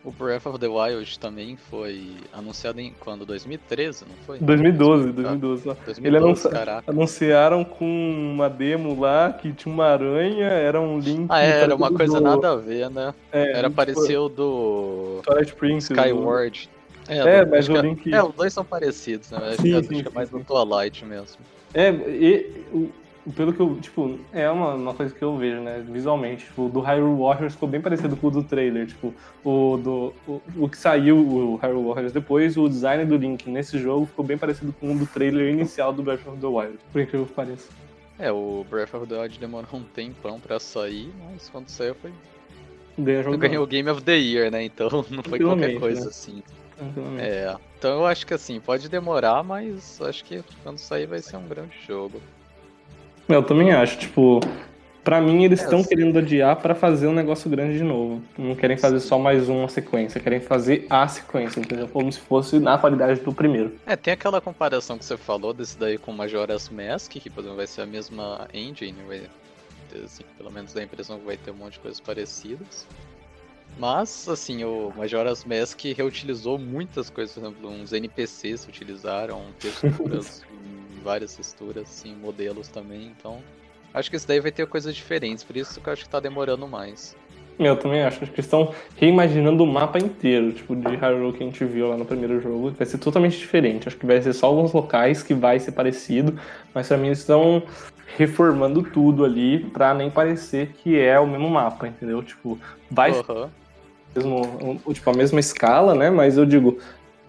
O 0.05 0.11
Breath 0.13 0.45
of 0.45 0.59
the 0.59 0.69
Wild 0.69 1.19
também 1.19 1.57
foi 1.57 2.13
anunciado 2.31 2.79
em 2.79 2.93
quando? 3.01 3.25
2013, 3.25 4.05
não 4.07 4.15
foi? 4.27 4.39
2012, 4.39 5.13
2012. 5.13 5.63
Ele 5.67 5.77
2012, 5.87 6.25
anuncia- 6.27 6.51
caraca. 6.51 6.91
Anunciaram 6.91 7.65
com 7.65 7.87
uma 8.35 8.51
demo 8.51 9.01
lá 9.01 9.33
que 9.33 9.51
tinha 9.55 9.73
uma 9.75 9.87
aranha, 9.87 10.45
era 10.45 10.79
um 10.79 10.99
link. 10.99 11.27
Ah, 11.31 11.41
é, 11.43 11.63
era 11.63 11.75
uma 11.75 11.91
coisa 11.91 12.19
do- 12.19 12.21
nada 12.21 12.53
a 12.53 12.57
ver, 12.57 12.91
né? 12.91 13.15
é, 13.33 13.53
Era 13.53 13.63
tipo, 13.69 13.77
parecido 13.77 14.29
do 14.29 15.21
Twilight 15.25 15.55
Princess. 15.55 15.97
Skyward. 15.97 16.69
É, 17.09 17.45
do- 17.45 17.51
mas 17.51 17.61
acho 17.61 17.73
o 17.73 17.77
é- 17.79 17.81
Link- 17.83 18.15
É, 18.15 18.23
os 18.23 18.35
dois 18.35 18.53
são 18.53 18.65
parecidos, 18.65 19.31
né? 19.31 19.39
Acho, 19.39 19.57
Sim, 19.57 19.63
que- 19.63 19.69
sim, 19.71 19.77
acho 19.95 20.03
que 20.03 20.09
é 20.09 20.11
mais 20.15 20.29
do 20.29 20.41
Twilight 20.45 21.05
mesmo. 21.07 21.39
É, 21.73 21.89
e, 21.91 22.63
o- 22.73 22.91
pelo 23.33 23.53
que 23.53 23.61
eu, 23.61 23.77
tipo, 23.81 24.19
é 24.33 24.51
uma, 24.51 24.75
uma 24.75 24.95
coisa 24.95 25.15
que 25.15 25.23
eu 25.23 25.37
vejo, 25.37 25.61
né, 25.61 25.83
visualmente, 25.89 26.45
tipo, 26.45 26.67
o 26.67 26.69
do 26.69 26.81
Hyrule 26.81 27.21
Warriors 27.21 27.55
ficou 27.55 27.69
bem 27.69 27.81
parecido 27.81 28.17
com 28.17 28.27
o 28.27 28.31
do 28.31 28.43
trailer, 28.43 28.87
tipo, 28.87 29.15
o 29.45 29.77
do, 29.77 30.15
o, 30.27 30.43
o 30.59 30.69
que 30.69 30.77
saiu, 30.77 31.17
o 31.17 31.57
Hyrule 31.57 31.87
Warriors 31.87 32.13
depois, 32.13 32.57
o 32.57 32.69
design 32.69 33.05
do 33.05 33.17
Link 33.17 33.49
nesse 33.49 33.79
jogo 33.79 34.07
ficou 34.07 34.25
bem 34.25 34.37
parecido 34.37 34.75
com 34.79 34.93
o 34.93 34.99
do 34.99 35.07
trailer 35.07 35.53
inicial 35.53 35.93
do 35.93 36.03
Breath 36.03 36.27
of 36.27 36.39
the 36.39 36.47
Wild, 36.47 36.79
por 36.93 37.01
incrível 37.01 37.27
que 37.27 37.33
pareça. 37.33 37.69
É, 38.19 38.31
o 38.31 38.65
Breath 38.71 38.95
of 38.95 39.07
the 39.07 39.21
Wild 39.21 39.39
demorou 39.39 39.69
um 39.75 39.83
tempão 39.83 40.39
pra 40.39 40.61
sair, 40.61 41.13
mas 41.33 41.49
quando 41.49 41.69
saiu 41.69 41.95
foi. 41.95 42.13
Jogo 42.97 43.39
Ganhou 43.39 43.65
o 43.65 43.67
Game 43.67 43.91
of 43.91 44.03
the 44.03 44.17
Year, 44.17 44.53
né? 44.53 44.63
Então 44.63 44.89
não 45.11 45.23
foi 45.23 45.41
qualquer 45.41 45.81
coisa 45.81 46.03
né? 46.03 46.07
assim. 46.07 46.43
É. 47.19 47.57
Então 47.79 47.99
eu 47.99 48.07
acho 48.07 48.27
que 48.27 48.35
assim, 48.35 48.61
pode 48.61 48.89
demorar, 48.89 49.43
mas 49.43 50.01
acho 50.01 50.25
que 50.25 50.45
quando 50.63 50.79
sair 50.79 51.07
vai 51.07 51.21
ser 51.21 51.37
um 51.37 51.47
grande 51.47 51.77
jogo. 51.87 52.21
Eu 53.29 53.43
também 53.43 53.73
acho, 53.73 53.99
tipo, 53.99 54.41
pra 55.03 55.21
mim 55.21 55.45
eles 55.45 55.61
É, 55.61 55.65
estão 55.65 55.81
eu- 55.81 56.13
de 56.13 56.19
adiar 56.19 56.57
pra 56.57 56.75
fazer 56.75 57.07
um 57.07 57.15
negócio 57.15 57.49
grande 57.51 57.79
de 57.79 57.85
novo. 57.85 58.23
Não 58.37 58.55
querem 58.55 58.77
fazer 58.77 59.01
só 59.01 59.19
mais 59.19 59.49
uma 59.49 59.69
sequência, 59.69 60.21
querem 60.21 60.41
fazer 60.41 60.87
a 60.91 61.07
sequência, 61.09 61.61
entendeu? 61.61 61.89
Como 61.89 62.11
se 62.13 62.21
fosse 62.21 62.59
na 62.59 62.77
qualidade 62.79 63.21
do 63.21 63.33
primeiro. 63.33 63.79
É, 63.87 63.97
tem 63.97 64.13
aquela 64.13 64.41
comparação 64.41 64.99
que 64.99 65.05
você 65.05 65.17
falou 65.17 65.53
desse 65.55 65.79
daí 65.79 65.97
com 65.99 66.13
Majora's 66.13 66.69
Mask, 66.69 67.13
que 67.13 67.31
por 67.31 67.41
exemplo, 67.41 67.57
vai 67.57 67.67
ser 67.67 67.83
a 67.83 67.87
mesma 67.87 68.47
engine, 68.53 68.97
vai 69.07 69.23
assim, 70.05 70.25
pelo 70.37 70.51
menos 70.51 70.73
dá 70.73 70.81
a 70.81 70.85
impressão 70.85 71.19
que 71.21 71.25
vai 71.25 71.37
ter 71.37 71.53
um 71.53 71.55
monte 71.55 71.75
de 71.75 71.79
coisas 71.81 72.01
parecidas. 72.01 72.85
Mas, 73.79 74.29
assim, 74.29 74.63
o 74.65 74.93
Majora's 74.97 75.45
Mask 75.45 75.81
reutilizou 75.97 76.59
muitas 76.59 77.11
coisas, 77.11 77.35
por 77.35 77.45
exemplo, 77.45 77.71
uns 77.71 77.93
NPCs 77.93 78.67
utilizaram, 78.69 79.47
texturas, 79.61 80.43
várias 81.05 81.37
texturas, 81.37 81.83
assim, 81.83 82.17
modelos 82.17 82.69
também, 82.69 83.13
então. 83.17 83.39
Acho 83.93 84.11
que 84.11 84.17
isso 84.17 84.27
daí 84.27 84.41
vai 84.41 84.51
ter 84.51 84.67
coisas 84.67 84.97
diferentes, 84.97 85.45
por 85.45 85.57
isso 85.57 85.81
que 85.81 85.89
eu 85.89 85.93
acho 85.93 86.03
que 86.03 86.09
tá 86.09 86.19
demorando 86.19 86.67
mais. 86.67 87.15
Eu 87.57 87.77
também 87.77 88.03
acho. 88.03 88.25
Acho 88.25 88.33
que 88.33 88.41
estão 88.41 88.75
reimaginando 88.97 89.63
o 89.63 89.67
mapa 89.67 89.99
inteiro, 89.99 90.53
tipo, 90.53 90.75
de 90.75 90.97
Hyrule 90.97 91.33
que 91.33 91.45
a 91.45 91.47
gente 91.47 91.65
viu 91.65 91.89
lá 91.89 91.97
no 91.97 92.05
primeiro 92.05 92.41
jogo. 92.41 92.73
Vai 92.73 92.85
ser 92.85 92.99
totalmente 92.99 93.39
diferente. 93.39 93.87
Acho 93.87 93.97
que 93.97 94.07
vai 94.07 94.21
ser 94.21 94.33
só 94.33 94.47
alguns 94.47 94.73
locais 94.73 95.23
que 95.23 95.35
vai 95.35 95.61
ser 95.61 95.71
parecido, 95.71 96.37
mas 96.75 96.89
pra 96.89 96.97
mim 96.97 97.07
eles 97.07 97.21
estão 97.21 97.63
reformando 98.17 98.83
tudo 98.83 99.25
ali 99.25 99.71
pra 99.71 99.95
nem 99.95 100.11
parecer 100.11 100.73
que 100.83 100.99
é 100.99 101.19
o 101.21 101.27
mesmo 101.27 101.49
mapa, 101.49 101.87
entendeu? 101.87 102.23
Tipo, 102.25 102.59
vai 102.91 103.13
ser 103.13 103.25
Aham. 103.31 103.51
mesmo, 104.17 104.83
tipo, 104.93 105.11
a 105.11 105.15
mesma 105.15 105.39
escala, 105.39 105.95
né? 105.95 106.11
Mas 106.11 106.37
eu 106.37 106.45
digo, 106.45 106.79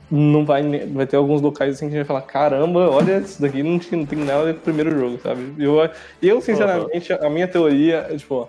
não 0.10 0.46
vai, 0.46 0.62
vai 0.88 1.08
ter 1.08 1.16
alguns 1.16 1.42
locais 1.42 1.76
assim 1.76 1.88
que 1.90 1.96
a 1.96 1.98
gente 1.98 2.08
vai 2.08 2.20
falar, 2.20 2.22
caramba, 2.22 2.90
olha, 2.90 3.18
isso 3.18 3.42
daqui 3.42 3.64
não, 3.64 3.80
tinha, 3.80 3.98
não 4.00 4.06
tem 4.06 4.20
nada 4.20 4.42
a 4.42 4.44
ver 4.46 4.54
com 4.54 4.60
o 4.60 4.64
primeiro 4.64 4.92
jogo, 4.92 5.20
sabe? 5.22 5.42
Eu, 5.58 5.78
eu 6.22 6.42
sinceramente, 6.42 7.12
a 7.14 7.30
minha 7.30 7.48
teoria 7.48 8.08
é, 8.10 8.16
tipo, 8.16 8.36
ó, 8.36 8.48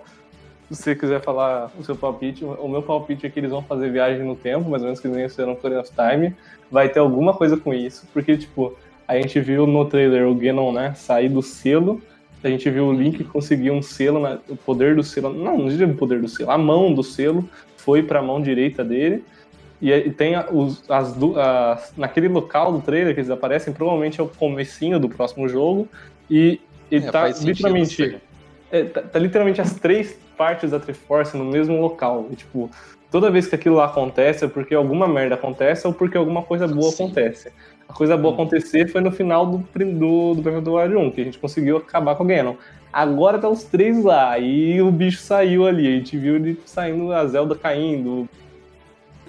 se 0.69 0.75
você 0.75 0.95
quiser 0.95 1.21
falar 1.21 1.71
o 1.79 1.83
seu 1.83 1.95
palpite, 1.95 2.43
o 2.43 2.67
meu 2.67 2.81
palpite 2.83 3.25
é 3.25 3.29
que 3.29 3.39
eles 3.39 3.51
vão 3.51 3.63
fazer 3.63 3.89
viagem 3.89 4.23
no 4.25 4.35
tempo, 4.35 4.69
mais 4.69 4.83
ou 4.83 4.87
menos 4.87 4.99
que 4.99 5.07
nem 5.07 5.25
no 5.25 5.51
Ocarina 5.53 5.81
of 5.81 5.91
Time, 5.91 6.35
vai 6.69 6.89
ter 6.89 6.99
alguma 6.99 7.33
coisa 7.33 7.55
com 7.57 7.73
isso, 7.73 8.05
porque, 8.13 8.37
tipo, 8.37 8.77
a 9.07 9.15
gente 9.15 9.39
viu 9.39 9.65
no 9.65 9.85
trailer 9.85 10.27
o 10.27 10.35
Ganon, 10.35 10.73
né, 10.73 10.93
sair 10.95 11.29
do 11.29 11.41
selo, 11.41 12.01
a 12.43 12.49
gente 12.49 12.69
viu 12.69 12.85
o 12.87 12.93
Link 12.93 13.23
conseguir 13.23 13.71
um 13.71 13.81
selo, 13.81 14.19
na- 14.19 14.37
o 14.49 14.55
poder 14.55 14.95
do 14.95 15.03
selo, 15.03 15.33
não, 15.33 15.57
não 15.57 15.67
diria 15.69 15.87
o 15.87 15.95
poder 15.95 16.19
do 16.21 16.27
selo, 16.27 16.51
a 16.51 16.57
mão 16.57 16.93
do 16.93 17.01
selo 17.01 17.47
foi 17.77 18.03
para 18.03 18.19
a 18.19 18.21
mão 18.21 18.41
direita 18.41 18.83
dele, 18.83 19.23
e 19.81 20.09
tem 20.11 20.33
os, 20.51 20.83
as, 20.89 21.15
as- 21.37 21.93
naquele 21.95 22.27
local 22.27 22.71
do 22.71 22.81
trailer 22.81 23.13
que 23.13 23.19
eles 23.19 23.29
aparecem, 23.29 23.73
provavelmente 23.73 24.19
é 24.19 24.23
o 24.23 24.27
comecinho 24.27 24.99
do 24.99 25.07
próximo 25.09 25.47
jogo, 25.47 25.87
e 26.29 26.59
ele 26.91 27.05
É, 27.07 27.11
tá 27.11 27.27
literalmente 27.27 28.17
é, 28.71 28.83
tá, 28.83 29.01
tá 29.01 29.19
literalmente 29.19 29.61
as 29.61 29.75
três 29.75 30.17
partes 30.37 30.71
da 30.71 30.79
Triforce 30.79 31.37
no 31.37 31.45
mesmo 31.45 31.79
local. 31.79 32.27
E, 32.31 32.35
tipo, 32.35 32.69
toda 33.09 33.31
vez 33.31 33.47
que 33.47 33.55
aquilo 33.55 33.75
lá 33.75 33.85
acontece 33.85 34.43
é 34.45 34.47
porque 34.47 34.75
alguma 34.75 35.07
merda 35.07 35.35
acontece 35.35 35.87
ou 35.87 35.93
porque 35.93 36.17
alguma 36.17 36.41
coisa 36.43 36.67
boa 36.67 36.91
Sim. 36.91 37.05
acontece. 37.05 37.51
A 37.87 37.93
coisa 37.93 38.17
boa 38.17 38.31
Hum. 38.31 38.35
acontecer 38.35 38.89
foi 38.89 38.99
no 38.99 39.11
final 39.11 39.45
do, 39.45 39.57
do, 39.73 40.61
do 40.61 40.73
Wild 40.75 40.95
1, 40.95 41.11
que 41.11 41.21
a 41.21 41.23
gente 41.23 41.39
conseguiu 41.39 41.77
acabar 41.77 42.15
com 42.15 42.23
o 42.23 42.27
Ganon. 42.27 42.55
Agora 42.91 43.39
tá 43.39 43.47
os 43.47 43.63
três 43.63 44.03
lá, 44.03 44.37
e 44.37 44.81
o 44.81 44.91
bicho 44.91 45.19
saiu 45.21 45.65
ali, 45.65 45.87
a 45.87 45.91
gente 45.91 46.17
viu 46.17 46.35
ele 46.35 46.59
saindo, 46.65 47.11
a 47.13 47.25
Zelda 47.25 47.55
caindo. 47.55 48.27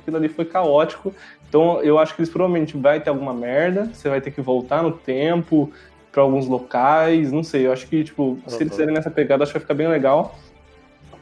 Aquilo 0.08 0.16
ali 0.16 0.28
foi 0.30 0.46
caótico. 0.46 1.14
Então 1.48 1.82
eu 1.82 1.98
acho 1.98 2.14
que 2.14 2.22
eles 2.22 2.30
provavelmente 2.30 2.76
vai 2.76 2.98
ter 2.98 3.10
alguma 3.10 3.34
merda, 3.34 3.90
você 3.92 4.08
vai 4.08 4.20
ter 4.22 4.30
que 4.30 4.40
voltar 4.40 4.82
no 4.82 4.90
tempo, 4.90 5.70
pra 6.10 6.22
alguns 6.22 6.46
locais, 6.48 7.30
não 7.30 7.44
sei, 7.44 7.66
eu 7.66 7.72
acho 7.72 7.86
que, 7.86 8.02
tipo, 8.02 8.38
se 8.46 8.56
eles 8.56 8.70
fizerem 8.70 8.94
nessa 8.94 9.10
pegada, 9.10 9.42
acho 9.42 9.52
que 9.52 9.58
vai 9.58 9.62
ficar 9.62 9.74
bem 9.74 9.86
legal, 9.86 10.34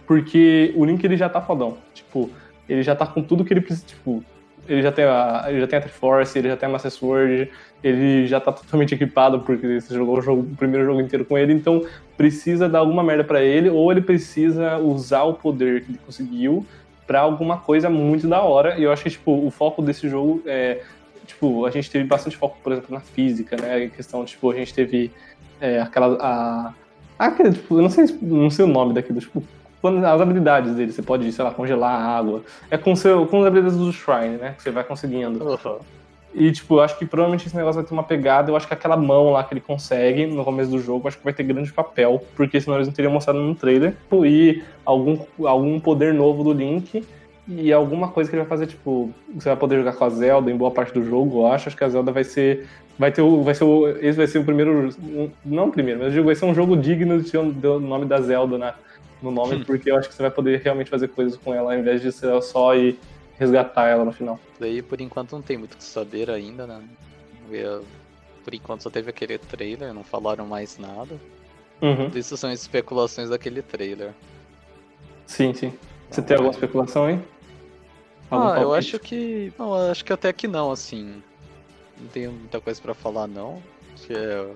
porque 0.06 0.72
o 0.76 0.84
Link, 0.84 1.02
ele 1.04 1.16
já 1.16 1.28
tá 1.28 1.40
fodão, 1.40 1.76
tipo, 1.92 2.30
ele 2.68 2.82
já 2.82 2.94
tá 2.94 3.06
com 3.06 3.20
tudo 3.22 3.44
que 3.44 3.52
ele 3.52 3.60
precisa, 3.60 3.84
tipo, 3.86 4.22
ele 4.68 4.82
já 4.82 4.92
tem 4.92 5.04
a, 5.04 5.44
ele 5.48 5.60
já 5.60 5.66
tem 5.66 5.78
a 5.78 5.82
Triforce, 5.82 6.38
ele 6.38 6.48
já 6.48 6.56
tem 6.56 6.68
a 6.68 6.72
Master 6.72 6.90
Sword, 6.90 7.50
ele 7.82 8.26
já 8.26 8.40
tá 8.40 8.52
totalmente 8.52 8.94
equipado, 8.94 9.40
porque 9.40 9.80
você 9.80 9.94
jogou 9.94 10.18
o, 10.18 10.22
jogo- 10.22 10.42
o 10.42 10.56
primeiro 10.56 10.86
jogo 10.86 11.00
inteiro 11.00 11.24
com 11.24 11.36
ele, 11.36 11.52
então 11.52 11.84
precisa 12.16 12.68
dar 12.68 12.78
alguma 12.78 13.02
merda 13.02 13.24
pra 13.24 13.42
ele, 13.42 13.68
ou 13.68 13.90
ele 13.90 14.00
precisa 14.00 14.78
usar 14.78 15.24
o 15.24 15.34
poder 15.34 15.82
que 15.84 15.90
ele 15.92 16.00
conseguiu 16.06 16.64
pra 17.06 17.20
alguma 17.20 17.58
coisa 17.58 17.88
muito 17.88 18.26
da 18.26 18.42
hora, 18.42 18.78
e 18.78 18.82
eu 18.82 18.92
acho 18.92 19.02
que, 19.02 19.10
tipo, 19.10 19.46
o 19.46 19.50
foco 19.50 19.80
desse 19.82 20.08
jogo 20.08 20.42
é 20.46 20.82
tipo, 21.26 21.66
a 21.66 21.70
gente 21.70 21.90
teve 21.90 22.04
bastante 22.04 22.36
foco, 22.36 22.56
por 22.62 22.72
exemplo, 22.72 22.94
na 22.94 23.00
física, 23.00 23.56
né? 23.60 23.84
Em 23.84 23.90
questão, 23.90 24.24
tipo, 24.24 24.50
a 24.50 24.54
gente 24.54 24.72
teve 24.72 25.10
é, 25.60 25.80
aquela. 25.80 26.16
A, 26.20 26.72
aquele, 27.18 27.52
tipo, 27.52 27.76
eu 27.76 27.82
não 27.82 27.90
sei, 27.90 28.06
não 28.22 28.50
sei 28.50 28.64
o 28.64 28.68
nome 28.68 28.94
daquilo, 28.94 29.20
tipo, 29.20 29.42
as 29.82 30.20
habilidades 30.20 30.74
dele, 30.74 30.92
você 30.92 31.02
pode, 31.02 31.30
sei 31.32 31.44
lá, 31.44 31.50
congelar 31.50 31.92
a 31.92 32.16
água. 32.16 32.42
É 32.70 32.78
com, 32.78 32.94
seu, 32.96 33.26
com 33.26 33.40
as 33.40 33.46
habilidades 33.46 33.78
do 33.78 33.92
Shrine, 33.92 34.36
né? 34.36 34.54
Que 34.56 34.62
você 34.62 34.70
vai 34.70 34.84
conseguindo. 34.84 35.46
Aham. 35.48 35.78
E, 36.38 36.52
tipo, 36.52 36.74
eu 36.74 36.80
acho 36.82 36.98
que 36.98 37.06
provavelmente 37.06 37.46
esse 37.46 37.56
negócio 37.56 37.80
vai 37.80 37.88
ter 37.88 37.94
uma 37.94 38.02
pegada. 38.02 38.50
Eu 38.50 38.56
acho 38.56 38.68
que 38.68 38.74
aquela 38.74 38.96
mão 38.96 39.30
lá 39.32 39.42
que 39.42 39.54
ele 39.54 39.60
consegue 39.60 40.26
no 40.26 40.44
começo 40.44 40.70
do 40.70 40.78
jogo, 40.78 41.08
acho 41.08 41.16
que 41.16 41.24
vai 41.24 41.32
ter 41.32 41.42
grande 41.42 41.72
papel, 41.72 42.22
porque 42.36 42.60
senão 42.60 42.76
eles 42.76 42.86
não 42.86 42.92
teriam 42.92 43.10
mostrado 43.10 43.40
no 43.40 43.54
trailer. 43.54 43.94
E 44.26 44.62
algum, 44.84 45.18
algum 45.46 45.80
poder 45.80 46.12
novo 46.12 46.44
do 46.44 46.52
Link 46.52 47.02
e 47.48 47.72
alguma 47.72 48.08
coisa 48.08 48.28
que 48.28 48.36
ele 48.36 48.42
vai 48.42 48.50
fazer, 48.50 48.66
tipo, 48.66 49.10
você 49.34 49.48
vai 49.48 49.56
poder 49.56 49.78
jogar 49.78 49.94
com 49.94 50.04
a 50.04 50.10
Zelda 50.10 50.50
em 50.50 50.56
boa 50.56 50.70
parte 50.70 50.92
do 50.92 51.02
jogo, 51.02 51.40
eu 51.40 51.46
acho. 51.46 51.68
Acho 51.68 51.76
que 51.76 51.84
a 51.84 51.88
Zelda 51.88 52.12
vai 52.12 52.22
ser. 52.22 52.66
Vai 52.98 53.10
ter 53.10 53.22
o. 53.22 53.42
Vai 53.42 53.54
ser 53.54 53.64
o 53.64 53.88
esse 53.88 54.18
vai 54.18 54.26
ser 54.26 54.38
o 54.38 54.44
primeiro. 54.44 54.90
Não 55.42 55.68
o 55.68 55.72
primeiro, 55.72 56.00
mas 56.00 56.08
eu 56.08 56.14
digo, 56.16 56.26
vai 56.26 56.34
ser 56.34 56.44
um 56.44 56.54
jogo 56.54 56.76
digno 56.76 57.18
de 57.18 57.30
ter 57.30 57.38
o 57.38 57.80
nome 57.80 58.04
da 58.04 58.20
Zelda 58.20 58.58
na, 58.58 58.74
no 59.22 59.30
nome, 59.30 59.64
porque 59.64 59.90
eu 59.90 59.96
acho 59.96 60.06
que 60.06 60.14
você 60.14 60.22
vai 60.22 60.30
poder 60.30 60.60
realmente 60.62 60.90
fazer 60.90 61.08
coisas 61.08 61.38
com 61.38 61.54
ela, 61.54 61.72
ao 61.72 61.78
invés 61.78 62.02
de 62.02 62.12
ser 62.12 62.42
só 62.42 62.76
e 62.76 62.98
resgatar 63.38 63.88
ela 63.88 64.04
no 64.04 64.12
final. 64.12 64.38
Daí 64.58 64.82
por 64.82 65.00
enquanto 65.00 65.32
não 65.32 65.42
tem 65.42 65.56
muito 65.58 65.74
o 65.74 65.76
que 65.76 65.84
saber 65.84 66.30
ainda, 66.30 66.66
né? 66.66 66.82
Eu- 67.50 67.84
Por 68.44 68.54
enquanto 68.54 68.82
só 68.82 68.90
teve 68.90 69.10
aquele 69.10 69.38
trailer, 69.38 69.92
não 69.92 70.04
falaram 70.04 70.46
mais 70.46 70.78
nada. 70.78 71.18
Uhum. 71.82 72.06
Isso 72.14 72.36
são 72.36 72.52
especulações 72.52 73.28
daquele 73.28 73.60
trailer. 73.60 74.14
Sim, 75.26 75.52
sim. 75.52 75.70
Você 76.08 76.20
Então, 76.20 76.24
tem 76.24 76.36
alguma 76.36 76.52
é- 76.52 76.54
especulação 76.54 77.04
aí? 77.06 77.20
Algum 78.30 78.46
Ah, 78.46 78.60
eu 78.60 78.68
palpite? 78.70 78.78
acho 78.96 78.98
que. 79.00 79.52
Não, 79.58 79.76
eu 79.76 79.90
acho 79.90 80.04
que 80.04 80.12
até 80.12 80.32
que 80.32 80.46
não, 80.46 80.70
assim. 80.70 81.20
Não 81.98 82.06
tenho 82.08 82.30
muita 82.32 82.60
coisa 82.60 82.80
pra 82.80 82.94
falar 82.94 83.26
não. 83.26 83.60
É, 84.08 84.46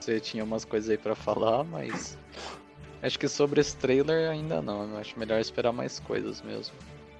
você 0.00 0.18
tinha 0.20 0.42
umas 0.42 0.64
coisas 0.64 0.88
aí 0.88 0.96
pra 0.98 1.14
falar, 1.14 1.64
mas. 1.64 2.16
Acho 3.02 3.18
que 3.18 3.28
sobre 3.28 3.60
esse 3.60 3.76
trailer 3.76 4.30
ainda 4.30 4.62
não. 4.62 4.88
Eu 4.90 4.96
acho 4.96 5.18
melhor 5.18 5.38
esperar 5.38 5.72
mais 5.72 6.00
coisas 6.00 6.40
mesmo. 6.40 6.74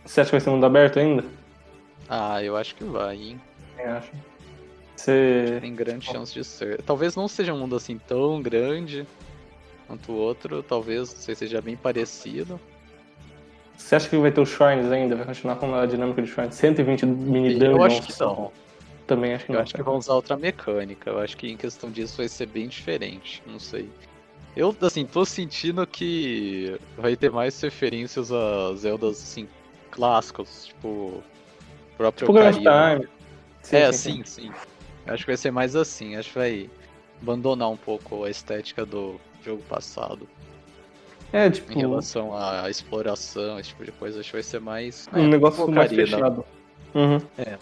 Você 0.05 0.21
acha 0.21 0.29
que 0.31 0.37
vai 0.37 0.41
ser 0.41 0.51
mundo 0.51 0.67
aberto 0.67 0.99
ainda? 0.99 1.25
Ah, 2.09 2.43
eu 2.43 2.57
acho 2.57 2.75
que 2.75 2.85
vai, 2.85 3.17
hein? 3.17 3.41
Eu 3.79 3.91
acho. 3.93 4.11
Você. 4.97 5.59
Tem 5.61 5.75
grande 5.75 6.05
chance 6.05 6.33
de 6.33 6.45
ser. 6.45 6.83
Talvez 6.83 7.17
não 7.17 7.27
seja 7.27 7.53
um 7.53 7.59
mundo 7.59 7.77
assim 7.77 7.99
tão 7.99 8.41
grande 8.41 9.07
quanto 9.87 10.13
o 10.13 10.17
outro, 10.17 10.63
talvez 10.63 11.13
não 11.13 11.21
sei, 11.21 11.35
seja 11.35 11.61
bem 11.61 11.77
parecido. 11.77 12.61
Você 13.77 13.97
acha 13.97 14.09
que 14.09 14.17
vai 14.17 14.31
ter 14.31 14.41
os 14.41 14.49
Shrines 14.51 14.91
ainda? 14.91 15.17
Vai 15.17 15.27
continuar 15.27 15.57
com 15.57 15.75
a 15.75 15.85
dinâmica 15.85 16.23
de 16.23 16.29
Shrines? 16.31 16.55
120 16.55 17.07
mini 17.07 17.53
Eu 17.55 17.73
dungeons? 17.79 17.85
acho 17.99 18.03
que 18.03 18.21
não. 18.21 18.53
Também 19.07 19.35
acho 19.35 19.45
que 19.45 19.51
Eu 19.53 19.57
não. 19.57 19.63
acho 19.63 19.75
que 19.75 19.83
vão 19.83 19.97
usar 19.97 20.15
outra 20.15 20.37
mecânica. 20.37 21.11
Eu 21.11 21.19
acho 21.19 21.37
que 21.37 21.51
em 21.51 21.57
questão 21.57 21.91
disso 21.91 22.19
vai 22.19 22.29
ser 22.29 22.47
bem 22.47 22.69
diferente. 22.69 23.43
Não 23.47 23.59
sei. 23.59 23.91
Eu, 24.57 24.75
assim, 24.83 25.05
tô 25.05 25.25
sentindo 25.25 25.85
que 25.87 26.79
vai 26.97 27.17
ter 27.17 27.31
mais 27.31 27.61
referências 27.61 28.31
a 28.31 28.73
Zeldas, 28.77 29.21
assim, 29.21 29.49
clássicos. 29.95 30.67
Tipo, 30.67 31.23
próprio 31.97 32.27
Tipo 32.27 32.39
Ocarina. 32.39 32.95
Time. 32.97 33.09
Sim, 33.63 33.77
é, 33.77 33.93
sim, 33.93 34.23
sim, 34.25 34.25
sim. 34.25 34.53
Acho 35.07 35.25
que 35.25 35.31
vai 35.31 35.37
ser 35.37 35.51
mais 35.51 35.75
assim. 35.75 36.17
Acho 36.17 36.31
que 36.31 36.39
vai 36.39 36.71
abandonar 37.23 37.71
um 37.71 37.77
pouco 37.77 38.25
a 38.25 38.31
estética 38.31 38.85
do 38.85 39.19
jogo 39.45 39.63
passado. 39.63 40.29
É, 41.33 41.51
tipo, 41.51 41.73
Em 41.73 41.79
relação 41.79 42.37
à 42.37 42.69
exploração, 42.71 43.59
esse 43.59 43.71
tipo 43.71 43.85
de 43.85 43.93
coisa. 43.93 44.21
Acho 44.21 44.31
que 44.31 44.37
vai 44.37 44.43
ser 44.43 44.61
mais. 44.61 45.09
um 45.13 45.27
negócio 45.29 45.71
mais 45.71 45.91
fechado. 45.91 46.45
Uhum. 46.95 47.21
É. 47.39 47.59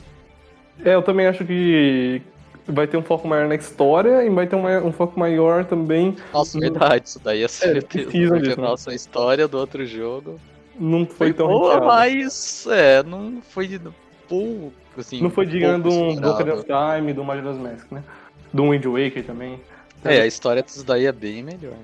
É, 0.85 0.95
eu 0.95 1.03
também 1.03 1.27
acho 1.27 1.45
que 1.45 2.21
vai 2.67 2.87
ter 2.87 2.97
um 2.97 3.03
foco 3.03 3.27
maior 3.27 3.49
na 3.49 3.55
história 3.55 4.25
e 4.25 4.31
vai 4.31 4.47
ter 4.47 4.57
um, 4.57 4.87
um 4.87 4.93
foco 4.93 5.19
maior 5.19 5.65
também. 5.65 6.17
Nossa, 6.33 6.59
verdade, 6.59 7.09
isso 7.09 7.21
daí 7.23 7.43
é 7.43 7.49
certeza. 7.49 7.87
precisa 7.87 8.29
Porque 8.35 8.49
disso, 8.49 8.61
né? 8.61 8.69
nossa, 8.69 8.91
a 8.91 8.95
história 8.95 9.49
do 9.49 9.59
outro 9.59 9.87
jogo 9.87 10.39
Não 10.83 11.07
foi, 11.07 11.29
foi 11.29 11.33
tão 11.33 11.47
boa, 11.47 11.75
recheado. 11.75 11.87
mas 11.87 12.67
é, 12.69 13.03
não 13.05 13.41
foi 13.41 13.81
pouco, 14.29 14.73
assim, 14.99 15.23
Não 15.23 15.31
foi 15.31 15.47
digno 15.47 15.77
de 15.77 15.83
pouco 15.89 15.97
um. 16.13 16.17
Broken 16.17 16.51
of 16.51 16.65
Time, 16.65 17.13
do 17.13 17.23
Majora's 17.23 17.57
Mask, 17.57 17.93
né? 17.93 18.03
Do 18.53 18.71
Wind 18.71 18.85
Waker 18.85 19.25
também. 19.25 19.61
É, 20.05 20.23
a 20.23 20.27
história 20.27 20.61
disso 20.61 20.85
daí 20.85 21.07
é 21.07 21.13
bem 21.13 21.43
melhor. 21.45 21.77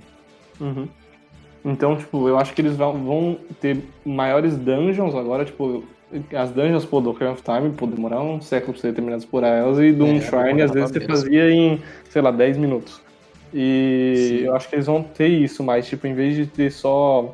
Uhum. 0.60 0.88
Então, 1.64 1.96
tipo, 1.96 2.28
eu 2.28 2.36
acho 2.38 2.52
que 2.52 2.60
eles 2.60 2.76
vão, 2.76 3.38
ter 3.60 3.78
maiores 4.04 4.56
dungeons 4.56 5.14
agora, 5.14 5.44
tipo, 5.44 5.84
as 6.36 6.50
dungeons, 6.50 6.84
pô, 6.84 7.00
do 7.00 7.10
Ocarina 7.10 7.32
of 7.34 7.42
Time, 7.42 7.70
pô, 7.70 7.86
demorar 7.86 8.20
um 8.20 8.40
século 8.40 8.72
pra 8.72 8.80
você 8.82 8.92
terminar 8.92 9.16
de 9.18 9.22
explorar 9.24 9.48
elas, 9.50 9.78
e 9.78 9.92
do 9.92 10.06
É, 10.06 10.10
um 10.10 10.20
Shrine, 10.20 10.62
às 10.62 10.72
vezes, 10.72 10.90
você 10.90 10.98
mesmo. 10.98 11.14
fazia 11.14 11.50
em, 11.52 11.80
sei 12.10 12.20
lá, 12.20 12.32
10 12.32 12.56
minutos. 12.56 13.00
E 13.54 14.14
Sim. 14.16 14.44
eu 14.46 14.56
acho 14.56 14.68
que 14.68 14.74
eles 14.74 14.86
vão 14.86 15.02
ter 15.02 15.28
isso, 15.28 15.62
mas, 15.62 15.86
tipo, 15.86 16.06
em 16.06 16.14
vez 16.14 16.34
de 16.34 16.46
ter 16.46 16.72
só 16.72 17.32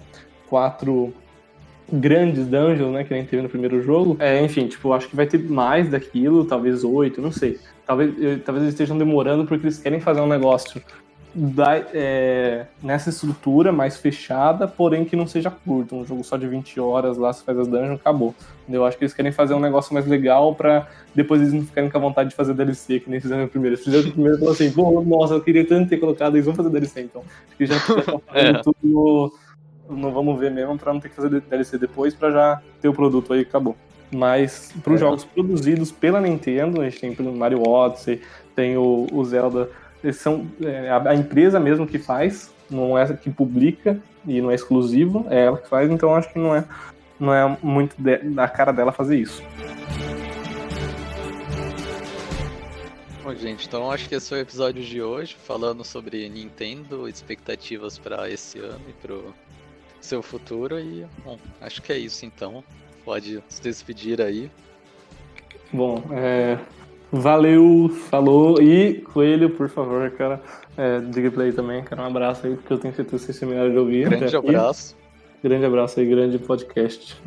quatro 0.49 1.13
grandes 1.93 2.47
dungeons, 2.47 2.93
né, 2.93 3.05
que 3.05 3.13
nem 3.13 3.25
teve 3.25 3.43
no 3.43 3.49
primeiro 3.49 3.83
jogo, 3.83 4.17
é, 4.19 4.43
enfim, 4.43 4.67
tipo, 4.67 4.89
eu 4.89 4.93
acho 4.95 5.09
que 5.09 5.17
vai 5.17 5.27
ter 5.27 5.39
mais 5.39 5.89
daquilo, 5.91 6.45
talvez 6.45 6.83
oito, 6.85 7.21
não 7.21 7.31
sei. 7.31 7.59
Talvez, 7.87 8.11
talvez 8.45 8.63
eles 8.65 8.69
estejam 8.75 8.97
demorando 8.97 9.45
porque 9.45 9.67
eles 9.67 9.79
querem 9.79 10.01
fazer 10.01 10.21
um 10.21 10.27
negócio 10.27 10.81
da- 11.37 11.77
é, 11.93 12.65
nessa 12.83 13.11
estrutura 13.11 13.73
mais 13.73 13.97
fechada, 13.97 14.69
porém 14.69 15.05
que 15.05 15.17
não 15.17 15.27
seja 15.27 15.51
curto. 15.51 15.97
Um 15.97 16.05
jogo 16.07 16.23
só 16.23 16.37
de 16.37 16.47
20 16.47 16.79
horas 16.79 17.19
lá, 17.19 17.33
você 17.33 17.43
faz 17.45 17.59
as 17.59 17.67
dungeons, 17.67 17.97
acabou. 18.01 18.33
Eu 18.69 18.85
acho 18.87 18.97
que 18.97 19.03
eles 19.05 19.13
querem 19.13 19.33
fazer 19.33 19.53
um 19.53 19.59
negócio 19.61 19.93
mais 19.93 20.07
legal 20.07 20.55
pra 20.55 20.87
depois 21.15 21.41
eles 21.41 21.53
não 21.53 21.63
ficarem 21.63 21.91
com 21.91 21.99
a 21.99 22.01
vontade 22.01 22.31
de 22.31 22.37
fazer 22.37 22.55
DLC, 22.55 23.01
que 23.01 23.11
nem 23.11 23.21
fizeram 23.21 23.43
no 23.43 23.49
primeiro. 23.49 23.75
Eles 23.75 23.85
fizeram 23.85 24.05
no 24.07 24.13
primeiro 24.13 24.37
e 24.37 24.39
falaram 24.39 24.55
assim, 24.55 24.71
pô, 24.71 25.03
nossa, 25.03 25.35
eu 25.35 25.41
queria 25.41 25.67
tanto 25.67 25.89
ter 25.91 25.99
colocado, 25.99 26.37
eles 26.37 26.47
vão 26.47 26.55
fazer 26.55 26.71
DLC 26.71 27.01
então. 27.03 27.23
Acho 27.49 27.57
que 27.59 27.67
já 27.67 27.75
já 27.79 27.99
estão 27.99 28.23
fazendo 28.27 28.59
É. 28.59 28.63
tudo 28.63 29.33
no 29.89 30.11
vamos 30.13 30.39
ver 30.39 30.51
mesmo, 30.51 30.79
pra 30.79 30.93
não 30.93 31.01
ter 31.01 31.09
que 31.11 31.15
fazer 31.17 31.41
DLC 31.41 31.79
depois, 31.79 32.15
pra 32.15 32.31
já 32.31 32.63
ter 32.81 32.89
o 32.89 32.93
produto 32.95 33.33
aí 33.33 33.41
acabou. 33.41 33.77
Mas 34.13 34.73
para 34.83 34.93
os 34.93 35.01
É. 35.01 35.05
jogos 35.05 35.25
produzidos 35.25 35.91
pela 35.91 36.21
Nintendo, 36.21 36.81
a 36.81 36.85
gente 36.89 37.01
tem 37.17 37.27
o 37.27 37.33
Mario 37.37 37.63
Odyssey, 37.67 38.21
tem 38.55 38.77
o, 38.77 39.07
o 39.13 39.25
Zelda, 39.25 39.69
eles 40.03 40.17
são 40.17 40.47
é, 40.63 40.89
a, 40.91 41.11
a 41.11 41.15
empresa 41.15 41.59
mesmo 41.59 41.87
que 41.87 41.99
faz, 41.99 42.53
não 42.71 42.97
é 42.97 43.03
essa 43.03 43.15
que 43.15 43.31
publica 43.31 43.99
e 44.27 44.41
não 44.41 44.51
é 44.51 44.55
exclusivo, 44.55 45.27
é 45.31 45.45
ela 45.47 45.59
que 45.59 45.69
faz, 45.69 45.91
então 45.91 46.15
acho 46.15 46.33
que 46.33 46.39
não 46.39 46.55
é, 46.55 46.65
não 47.19 47.35
é 47.35 47.59
muito 47.63 47.95
de- 47.99 48.19
da 48.19 48.47
cara 48.49 48.73
dela 48.73 48.93
fazer 48.93 49.17
isso. 49.19 49.43
Bom, 53.23 53.35
gente, 53.35 53.67
então 53.67 53.91
acho 53.91 54.09
que 54.09 54.15
esse 54.15 54.29
foi 54.29 54.39
o 54.39 54.43
episódio 54.43 54.83
de 54.85 55.01
hoje, 55.03 55.35
falando 55.47 55.83
sobre 55.83 56.29
Nintendo, 56.29 57.09
expectativas 57.09 57.99
pra 57.99 58.29
esse 58.29 58.59
ano 58.59 58.81
e 58.89 58.93
pro 58.93 59.35
seu 60.05 60.23
futuro. 60.23 60.79
E, 60.79 61.07
bom, 61.25 61.39
acho 61.61 61.83
que 61.83 61.93
é 61.93 61.99
isso 61.99 62.25
então. 62.25 62.63
Pode 63.05 63.43
se 63.49 63.63
despedir 63.63 64.21
aí. 64.21 64.51
Bom, 65.73 66.03
é, 66.13 66.59
valeu, 67.11 67.89
falou, 68.09 68.63
e 68.63 69.01
Coelho, 69.01 69.51
por 69.51 69.69
favor, 69.69 70.11
cara, 70.13 70.41
é, 70.77 71.01
diga 71.01 71.31
play 71.31 71.53
também, 71.53 71.83
cara, 71.83 72.03
um 72.03 72.07
abraço 72.07 72.47
aí, 72.47 72.55
porque 72.55 72.73
eu 72.73 72.79
tenho 72.79 72.95
certeza 72.95 73.19
que 73.19 73.27
vocês 73.27 73.39
terminaram 73.39 73.71
de 73.71 73.79
ouvir. 73.79 74.09
Grande 74.09 74.37
abraço. 74.37 74.97
Grande 75.43 75.65
abraço 75.67 76.01
aí, 76.01 76.07
grande 76.07 76.39
podcast. 76.39 77.21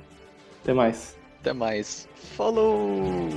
Até 0.63 0.73
mais. 0.73 1.17
Até 1.41 1.53
mais. 1.53 2.07
Falou! 2.15 3.29